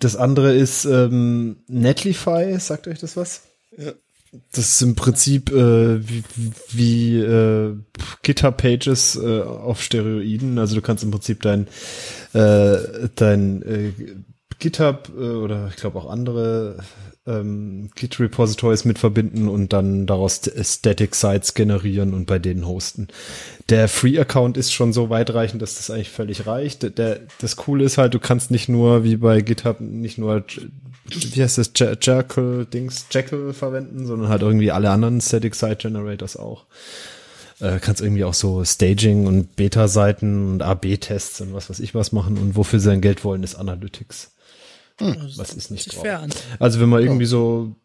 das 0.00 0.16
andere 0.16 0.54
ist 0.54 0.86
ähm, 0.86 1.56
Netlify, 1.68 2.58
sagt 2.58 2.88
euch 2.88 2.98
das 2.98 3.16
was? 3.16 3.42
Ja. 3.76 3.92
Das 4.52 4.66
ist 4.66 4.82
im 4.82 4.94
Prinzip 4.94 5.50
äh, 5.50 6.06
wie, 6.06 6.22
wie 6.70 7.18
äh, 7.18 7.74
GitHub-Pages 8.22 9.16
äh, 9.16 9.40
auf 9.40 9.82
Steroiden. 9.82 10.58
Also 10.58 10.74
du 10.74 10.82
kannst 10.82 11.02
im 11.02 11.10
Prinzip 11.10 11.40
dein, 11.40 11.66
äh, 12.34 13.08
dein 13.14 13.62
äh, 13.62 13.92
GitHub 14.58 15.10
äh, 15.16 15.22
oder 15.22 15.68
ich 15.68 15.76
glaube 15.76 15.98
auch 15.98 16.10
andere 16.10 16.76
ähm, 17.28 17.90
Git-Repositories 17.94 18.84
mit 18.84 18.98
verbinden 18.98 19.48
und 19.48 19.72
dann 19.72 20.06
daraus 20.06 20.42
st- 20.42 20.64
Static 20.64 21.14
Sites 21.14 21.54
generieren 21.54 22.14
und 22.14 22.26
bei 22.26 22.38
denen 22.38 22.66
hosten. 22.66 23.08
Der 23.68 23.88
Free-Account 23.88 24.56
ist 24.56 24.72
schon 24.72 24.92
so 24.92 25.10
weitreichend, 25.10 25.60
dass 25.62 25.76
das 25.76 25.90
eigentlich 25.90 26.10
völlig 26.10 26.46
reicht. 26.46 26.96
Der- 26.98 27.20
das 27.40 27.56
Coole 27.56 27.84
ist 27.84 27.98
halt, 27.98 28.14
du 28.14 28.18
kannst 28.18 28.50
nicht 28.50 28.68
nur 28.68 29.04
wie 29.04 29.16
bei 29.16 29.40
GitHub 29.42 29.80
nicht 29.80 30.18
nur 30.18 30.44
wie 31.10 31.42
heißt 31.42 31.56
das, 31.58 31.72
Jekyll 31.74 32.66
Dings, 32.66 33.06
Jekyll 33.10 33.52
verwenden, 33.54 34.06
sondern 34.06 34.28
halt 34.28 34.42
irgendwie 34.42 34.70
alle 34.70 34.90
anderen 34.90 35.20
Static 35.20 35.54
Site 35.54 35.76
Generators 35.76 36.36
auch. 36.36 36.64
Äh, 37.60 37.78
kannst 37.80 38.02
irgendwie 38.02 38.24
auch 38.24 38.34
so 38.34 38.64
Staging 38.64 39.26
und 39.26 39.56
Beta-Seiten 39.56 40.50
und 40.52 40.62
AB-Tests 40.62 41.40
und 41.40 41.54
was 41.54 41.70
weiß 41.70 41.80
ich 41.80 41.94
was 41.94 42.12
machen 42.12 42.36
und 42.38 42.56
wofür 42.56 42.78
sie 42.78 42.84
sein 42.86 43.00
Geld 43.00 43.24
wollen, 43.24 43.42
ist 43.42 43.54
Analytics. 43.56 44.30
Was 44.98 45.54
ist 45.54 45.70
nicht 45.70 45.94
fair 45.94 46.20
an. 46.20 46.30
Also 46.58 46.80
wenn 46.80 46.88
man 46.88 47.02
irgendwie 47.02 47.26
so 47.26 47.76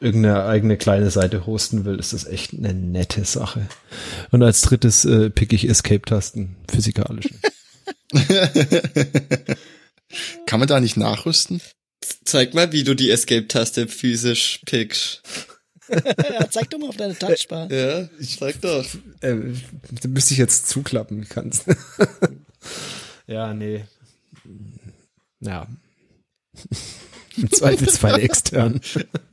irgendeine 0.00 0.44
eigene 0.44 0.76
kleine 0.76 1.10
Seite 1.10 1.46
hosten 1.46 1.84
will, 1.84 1.98
ist 1.98 2.12
das 2.12 2.24
echt 2.26 2.54
eine 2.54 2.74
nette 2.74 3.24
Sache. 3.24 3.68
Und 4.30 4.42
als 4.42 4.62
drittes 4.62 5.04
äh, 5.04 5.30
pick 5.30 5.52
ich 5.52 5.68
Escape-Tasten, 5.68 6.56
physikalische. 6.70 7.34
Kann 10.46 10.58
man 10.58 10.68
da 10.68 10.80
nicht 10.80 10.96
nachrüsten? 10.96 11.60
Zeig 12.24 12.54
mal, 12.54 12.72
wie 12.72 12.82
du 12.82 12.94
die 12.94 13.10
Escape-Taste 13.10 13.86
physisch 13.88 14.60
pickst. 14.66 15.22
Ja, 15.92 16.48
zeig 16.48 16.70
doch 16.70 16.78
mal 16.78 16.88
auf 16.90 16.96
deine 16.96 17.18
Touchbar. 17.18 17.68
Ja, 17.68 18.08
zeig 18.24 18.60
doch. 18.60 18.84
äh, 19.22 19.34
da 20.00 20.08
müsste 20.08 20.34
ich 20.34 20.38
jetzt 20.38 20.68
zuklappen, 20.68 21.28
kannst. 21.28 21.64
ja, 23.26 23.52
nee. 23.52 23.84
Ja. 25.40 25.66
Im 27.36 27.50
Zweifelsfall 27.50 28.20
extern. 28.20 28.80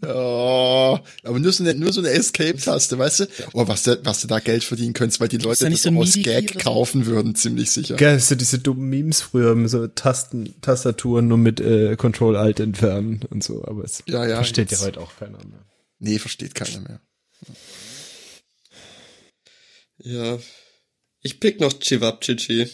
Oh, 0.10 0.98
aber 1.24 1.40
nur 1.40 1.52
so 1.52 1.64
eine, 1.64 1.74
nur 1.74 1.92
so 1.92 2.00
eine 2.00 2.12
Escape-Taste, 2.12 2.98
weißt 2.98 3.20
du? 3.22 3.26
Oh, 3.54 3.68
was, 3.68 3.84
du- 3.84 4.00
was 4.06 4.22
du 4.22 4.28
da 4.28 4.40
Geld 4.40 4.64
verdienen 4.64 4.94
könntest, 4.94 5.20
weil 5.20 5.28
die 5.28 5.38
Leute 5.38 5.66
nicht 5.70 5.84
das 5.86 5.92
so 5.94 6.00
aus 6.00 6.14
Gag 6.14 6.60
kaufen 6.60 7.06
würden, 7.08 7.36
ziemlich 7.36 7.72
sicher. 7.72 7.98
Geil, 7.98 8.18
so 8.22 8.36
diese 8.36 8.60
dummen 8.60 8.88
Memes 8.90 9.20
früher, 9.20 9.54
mit 9.56 9.70
so 9.70 9.86
Tasten, 9.88 10.54
Tastaturen 10.62 11.28
nur 11.28 11.38
mit 11.40 11.60
äh, 11.60 11.98
Control-Alt 11.98 12.62
entfernen 12.62 13.22
und 13.32 13.44
so, 13.44 13.66
aber 13.66 13.84
es 13.84 14.02
Ja, 14.08 14.26
ja, 14.26 14.36
versteht 14.38 14.72
jetzt- 14.72 14.80
ja 14.80 14.88
heute 14.88 15.02
auch 15.02 15.14
keiner 15.18 15.40
mehr. 15.46 15.66
Nee, 16.00 16.20
versteht 16.20 16.56
keiner 16.56 16.80
mehr. 16.80 17.02
Ja. 19.98 20.40
Ich 21.22 21.40
pick 21.42 21.60
noch 21.60 21.74
Chivapchichi. 21.74 22.70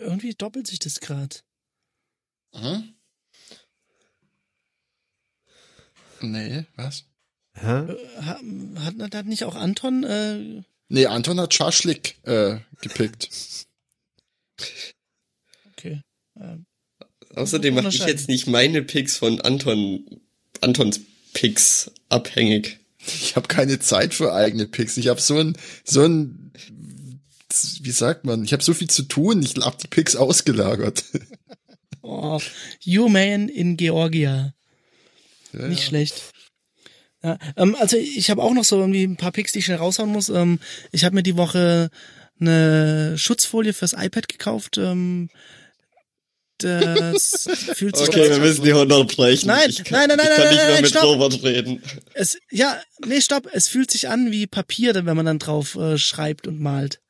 Irgendwie 0.00 0.34
doppelt 0.34 0.68
sich 0.68 0.78
das 0.78 1.00
grad. 1.00 1.42
Hm? 2.54 2.94
Nee, 6.22 6.64
was? 6.76 7.04
Hä? 7.54 7.86
Ha- 8.22 8.40
Hat, 8.84 9.14
hat 9.14 9.26
nicht 9.26 9.44
auch 9.44 9.54
Anton? 9.54 10.04
Äh, 10.04 10.62
Nee, 10.92 11.06
Anton 11.06 11.38
hat 11.38 11.54
Schaschlik 11.54 12.16
äh, 12.24 12.58
gepickt. 12.80 13.28
okay. 15.72 16.02
Ähm, 16.36 16.66
Außerdem 17.36 17.74
mache 17.74 17.88
ich 17.88 17.98
jetzt 18.00 18.28
nicht 18.28 18.48
meine 18.48 18.82
Picks 18.82 19.16
von 19.16 19.40
Anton, 19.40 20.04
Antons 20.60 21.00
Picks 21.32 21.92
abhängig. 22.08 22.80
Ich 22.98 23.36
habe 23.36 23.46
keine 23.46 23.78
Zeit 23.78 24.14
für 24.14 24.34
eigene 24.34 24.66
Picks. 24.66 24.96
Ich 24.96 25.06
habe 25.06 25.20
so 25.20 25.38
ein, 25.38 25.56
so 25.84 26.02
ein, 26.04 26.52
wie 27.82 27.90
sagt 27.92 28.24
man? 28.24 28.42
Ich 28.44 28.52
habe 28.52 28.62
so 28.64 28.74
viel 28.74 28.90
zu 28.90 29.04
tun. 29.04 29.42
Ich 29.44 29.54
hab 29.58 29.78
die 29.78 29.86
Picks 29.88 30.16
ausgelagert. 30.16 31.04
oh, 32.02 32.40
Human 32.86 33.48
in 33.48 33.76
Georgia. 33.76 34.54
Ja, 35.52 35.68
Nicht 35.68 35.82
ja. 35.82 35.88
schlecht. 35.88 36.32
Ja, 37.22 37.38
ähm, 37.56 37.76
also 37.78 37.96
ich 37.96 38.30
habe 38.30 38.42
auch 38.42 38.54
noch 38.54 38.64
so 38.64 38.78
irgendwie 38.80 39.04
ein 39.04 39.16
paar 39.16 39.32
Picks, 39.32 39.52
die 39.52 39.58
ich 39.58 39.66
schnell 39.66 39.78
raushauen 39.78 40.10
muss. 40.10 40.28
Ähm, 40.28 40.58
ich 40.90 41.04
habe 41.04 41.14
mir 41.14 41.22
die 41.22 41.36
Woche 41.36 41.90
eine 42.40 43.18
Schutzfolie 43.18 43.72
fürs 43.72 43.92
iPad 43.92 44.28
gekauft. 44.28 44.78
Ähm, 44.78 45.28
das 46.58 47.48
fühlt 47.74 47.96
sich 47.96 48.08
Okay, 48.08 48.30
wir 48.30 48.38
müssen 48.38 48.64
die 48.64 48.72
unterbrechen. 48.72 49.46
Nein, 49.46 49.70
ich 49.70 49.84
kann, 49.84 50.08
nein, 50.08 50.16
nein, 50.16 50.18
ich 50.20 50.28
nein, 50.28 50.36
kann 50.36 50.44
nein, 50.44 50.54
nicht 50.54 50.62
mehr 50.62 50.72
nein, 50.72 50.82
mit 50.82 50.90
stopp. 50.90 51.04
Robert 51.04 51.42
reden. 51.42 51.82
es 52.14 52.38
ja, 52.50 52.80
nee, 53.04 53.20
stopp, 53.20 53.48
es 53.52 53.68
fühlt 53.68 53.90
sich 53.90 54.08
an 54.08 54.30
wie 54.30 54.46
Papier, 54.46 54.94
wenn 54.94 55.16
man 55.16 55.26
dann 55.26 55.38
drauf 55.38 55.76
äh, 55.76 55.98
schreibt 55.98 56.46
und 56.46 56.60
malt. 56.60 57.00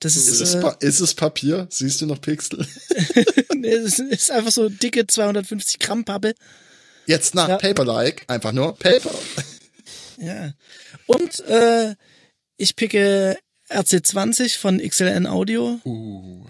Das 0.00 0.16
ist, 0.16 0.28
Ist 0.28 0.40
es, 0.40 0.54
äh, 0.54 0.72
ist 0.80 1.00
es 1.00 1.14
Papier? 1.14 1.66
Siehst 1.70 2.00
du 2.00 2.06
noch 2.06 2.20
Pixel? 2.20 2.66
nee, 3.54 3.68
es 3.68 3.98
ist 3.98 4.30
einfach 4.30 4.50
so 4.50 4.68
dicke 4.68 5.06
250 5.06 5.78
Gramm 5.78 6.04
Pappe. 6.04 6.34
Jetzt 7.06 7.34
nach 7.34 7.48
Ja. 7.48 7.56
Paper-like. 7.58 8.24
Einfach 8.28 8.52
nur 8.52 8.76
Paper. 8.76 9.10
Ja. 10.22 10.52
Und 11.06 11.40
äh, 11.48 11.94
ich 12.58 12.76
picke 12.76 13.38
RC20 13.70 14.58
von 14.58 14.78
XLN 14.78 15.26
Audio. 15.26 15.80
Uh. 15.86 16.44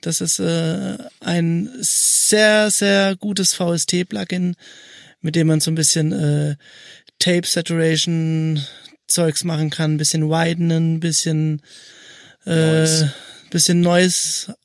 Das 0.00 0.22
ist 0.22 0.38
äh, 0.38 0.96
ein 1.20 1.70
sehr, 1.80 2.70
sehr 2.70 3.14
gutes 3.16 3.52
VST-Plugin, 3.52 4.56
mit 5.20 5.36
dem 5.36 5.48
man 5.48 5.60
so 5.60 5.70
ein 5.70 5.74
bisschen 5.74 6.12
äh, 6.12 6.56
Tape 7.18 7.46
Saturation 7.46 8.64
Zeugs 9.06 9.44
machen 9.44 9.68
kann, 9.68 9.94
ein 9.94 9.98
bisschen 9.98 10.30
widenen, 10.30 10.94
ein 10.94 11.00
bisschen 11.00 11.60
äh, 12.46 12.80
Noise. 12.80 13.14
bisschen 13.50 13.80
Noise. 13.80 14.56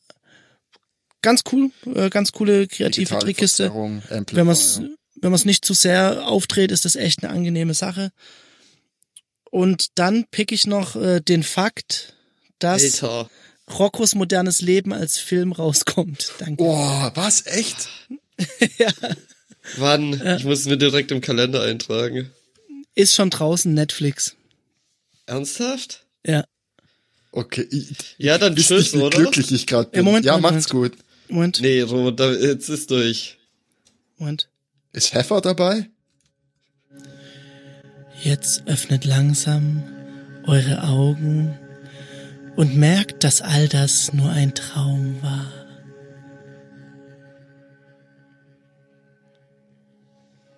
Ganz 1.22 1.44
cool, 1.52 1.72
äh, 1.94 2.10
ganz 2.10 2.32
coole 2.32 2.68
kreative 2.68 3.02
Digitale 3.02 3.22
Trickkiste. 3.22 3.72
Wenn 3.74 4.46
man 4.46 4.54
es 4.54 4.82
wenn 5.22 5.32
man's 5.32 5.46
nicht 5.46 5.66
zu 5.66 5.74
sehr 5.74 6.28
aufdreht, 6.28 6.72
ist 6.72 6.86
das 6.86 6.96
echt 6.96 7.24
eine 7.24 7.34
angenehme 7.34 7.74
Sache. 7.74 8.12
Und 9.52 9.88
dann 9.96 10.26
pick 10.30 10.52
ich 10.52 10.68
noch 10.68 10.96
äh, 10.96 11.20
den 11.20 11.44
Fakt, 11.44 12.14
dass 12.60 13.02
Alter. 13.02 13.30
Roccos 13.78 14.16
modernes 14.16 14.62
Leben 14.62 14.94
als 14.94 15.18
Film 15.18 15.52
rauskommt. 15.52 16.34
Danke. 16.40 16.64
Oh, 16.64 17.12
was? 17.16 17.46
Echt? 17.46 17.90
Wann? 19.78 20.14
Ich 20.38 20.44
muss 20.44 20.60
es 20.60 20.66
mir 20.66 20.78
direkt 20.78 21.12
im 21.12 21.22
Kalender 21.22 21.62
eintragen. 21.62 22.32
Ist 22.96 23.16
schon 23.16 23.30
draußen 23.30 23.74
Netflix. 23.74 24.36
Ernsthaft? 25.26 26.06
Ja. 26.26 26.46
Okay. 27.32 27.68
Ich, 27.72 28.16
Ja, 28.18 28.38
dann 28.38 28.56
tschüss, 28.56 28.94
nicht, 28.94 29.04
oder? 29.04 29.18
glücklich 29.18 29.52
ich 29.52 29.68
gerade 29.68 29.90
bin. 29.90 30.00
Ja, 30.00 30.04
Moment, 30.04 30.26
ja, 30.26 30.34
Moment, 30.38 30.54
macht's 30.54 30.70
gut. 30.70 30.94
Moment, 31.28 31.62
Nee, 31.62 31.82
Robert, 31.82 32.42
jetzt 32.42 32.70
ist 32.70 32.90
durch. 32.92 33.38
Moment. 34.18 34.50
Ist 34.94 35.14
Heffer 35.14 35.40
dabei? 35.42 35.90
Jetzt 38.24 38.64
öffnet 38.68 39.06
langsam 39.06 39.84
eure 40.46 40.84
Augen 40.84 41.58
und 42.56 42.76
merkt, 42.76 43.24
dass 43.24 43.42
all 43.42 43.68
das 43.70 44.12
nur 44.12 44.30
ein 44.32 44.56
Traum 44.56 45.22
war. 45.22 45.52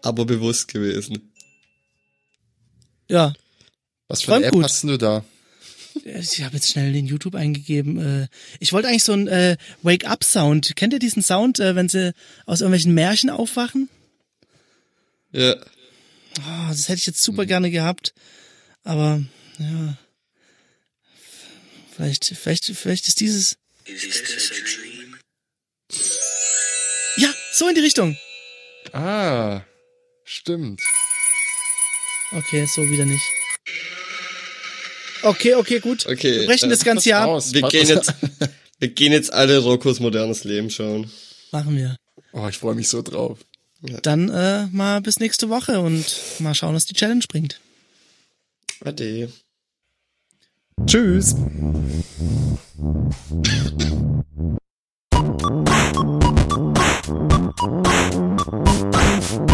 Aber 0.04 0.26
bewusst 0.26 0.68
gewesen. 0.70 1.32
Ja, 3.10 3.34
Was 4.08 4.24
für 4.24 4.36
eine 4.36 4.46
App 4.46 4.54
gut. 4.54 4.64
hast 4.64 4.84
du 4.84 4.98
da? 4.98 5.24
Ich 6.04 6.44
habe 6.44 6.56
jetzt 6.56 6.70
schnell 6.70 6.94
den 6.94 7.06
YouTube 7.06 7.36
eingegeben. 7.36 8.24
Äh, 8.24 8.28
Ich 8.60 8.74
wollte 8.74 8.88
eigentlich 8.88 9.04
so 9.04 9.14
einen 9.14 9.28
äh, 9.28 9.58
Wake-up-Sound. 9.82 10.76
Kennt 10.76 10.94
ihr 10.94 11.00
diesen 11.00 11.22
Sound, 11.24 11.60
äh, 11.60 11.76
wenn 11.76 11.90
sie 11.90 12.14
aus 12.46 12.62
irgendwelchen 12.62 12.94
Märchen 12.94 13.30
aufwachen? 13.30 13.90
Ja. 15.32 15.56
Oh, 16.40 16.68
das 16.70 16.88
hätte 16.90 17.00
ich 17.00 17.06
jetzt 17.08 17.24
super 17.24 17.46
gerne 17.46 17.72
gehabt. 17.72 18.14
Aber 18.84 19.22
ja. 19.60 19.98
Vielleicht, 21.96 22.26
vielleicht, 22.26 22.66
vielleicht 22.66 23.08
ist 23.08 23.20
dieses. 23.20 23.58
Ja, 27.18 27.34
so 27.54 27.68
in 27.68 27.76
die 27.76 27.82
Richtung. 27.82 28.18
Ah, 28.94 29.62
stimmt. 30.24 30.82
Okay, 32.32 32.66
so 32.66 32.90
wieder 32.90 33.06
nicht. 33.06 33.24
Okay, 35.24 35.56
okay, 35.56 35.80
gut. 35.80 36.06
Okay, 36.06 36.42
Wir 36.42 36.48
brechen 36.48 36.70
äh, 36.70 36.74
das 36.74 36.84
ganze 36.84 37.10
Jahr 37.10 37.24
ab. 37.24 37.30
Aus. 37.30 37.54
Wir 37.54 37.62
gehen 37.64 37.88
jetzt, 37.88 38.14
wir 38.80 38.88
gehen 38.90 39.12
jetzt 39.12 39.32
alle 39.34 39.60
Rokos 39.60 40.00
modernes 40.00 40.44
Leben 40.44 40.70
schauen. 40.70 41.10
Machen 41.52 41.76
wir. 41.78 41.96
Oh, 42.34 42.48
ich 42.48 42.58
freue 42.58 42.76
mich 42.76 42.88
so 42.88 43.02
drauf. 43.02 43.40
Dann 44.04 44.30
äh, 44.30 44.68
mal 44.68 45.02
bis 45.02 45.20
nächste 45.20 45.50
Woche 45.50 45.80
und 45.80 46.06
mal 46.40 46.54
schauen, 46.54 46.76
was 46.76 46.86
die 46.86 46.94
Challenge 46.94 47.24
bringt. 47.28 47.60
Ade. 48.84 49.32
Tschüss. 50.86 51.36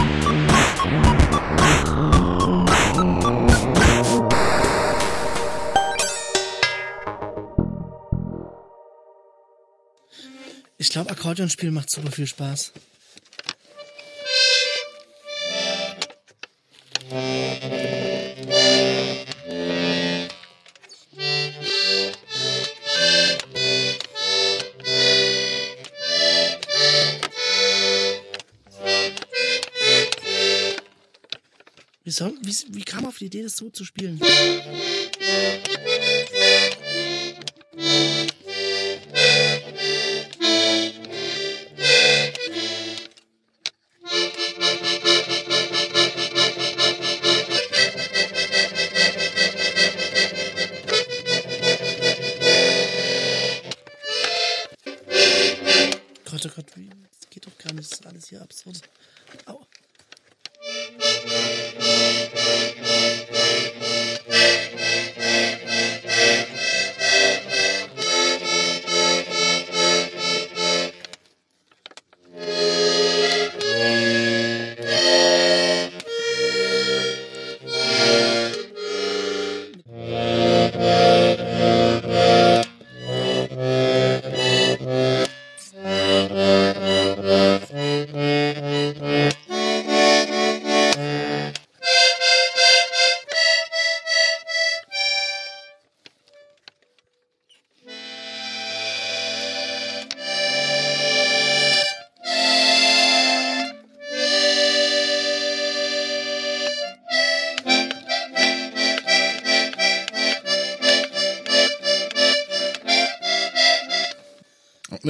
glaube, 10.97 11.11
Akkordeonspielen 11.11 11.75
macht 11.75 11.91
super 11.91 12.11
viel 12.11 12.25
Spaß. 12.25 12.71
Wie, 32.03 32.11
soll, 32.11 32.33
wie, 32.41 32.55
wie 32.69 32.83
kam 32.83 33.05
auf 33.05 33.19
die 33.19 33.25
Idee, 33.25 33.43
das 33.43 33.57
so 33.57 33.69
zu 33.69 33.85
spielen? 33.85 34.19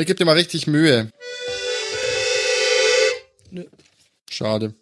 Gibt 0.07 0.21
dir 0.21 0.25
mal 0.25 0.37
richtig 0.37 0.67
Mühe. 0.67 1.11
Nö. 3.51 3.65
Schade. 4.29 4.73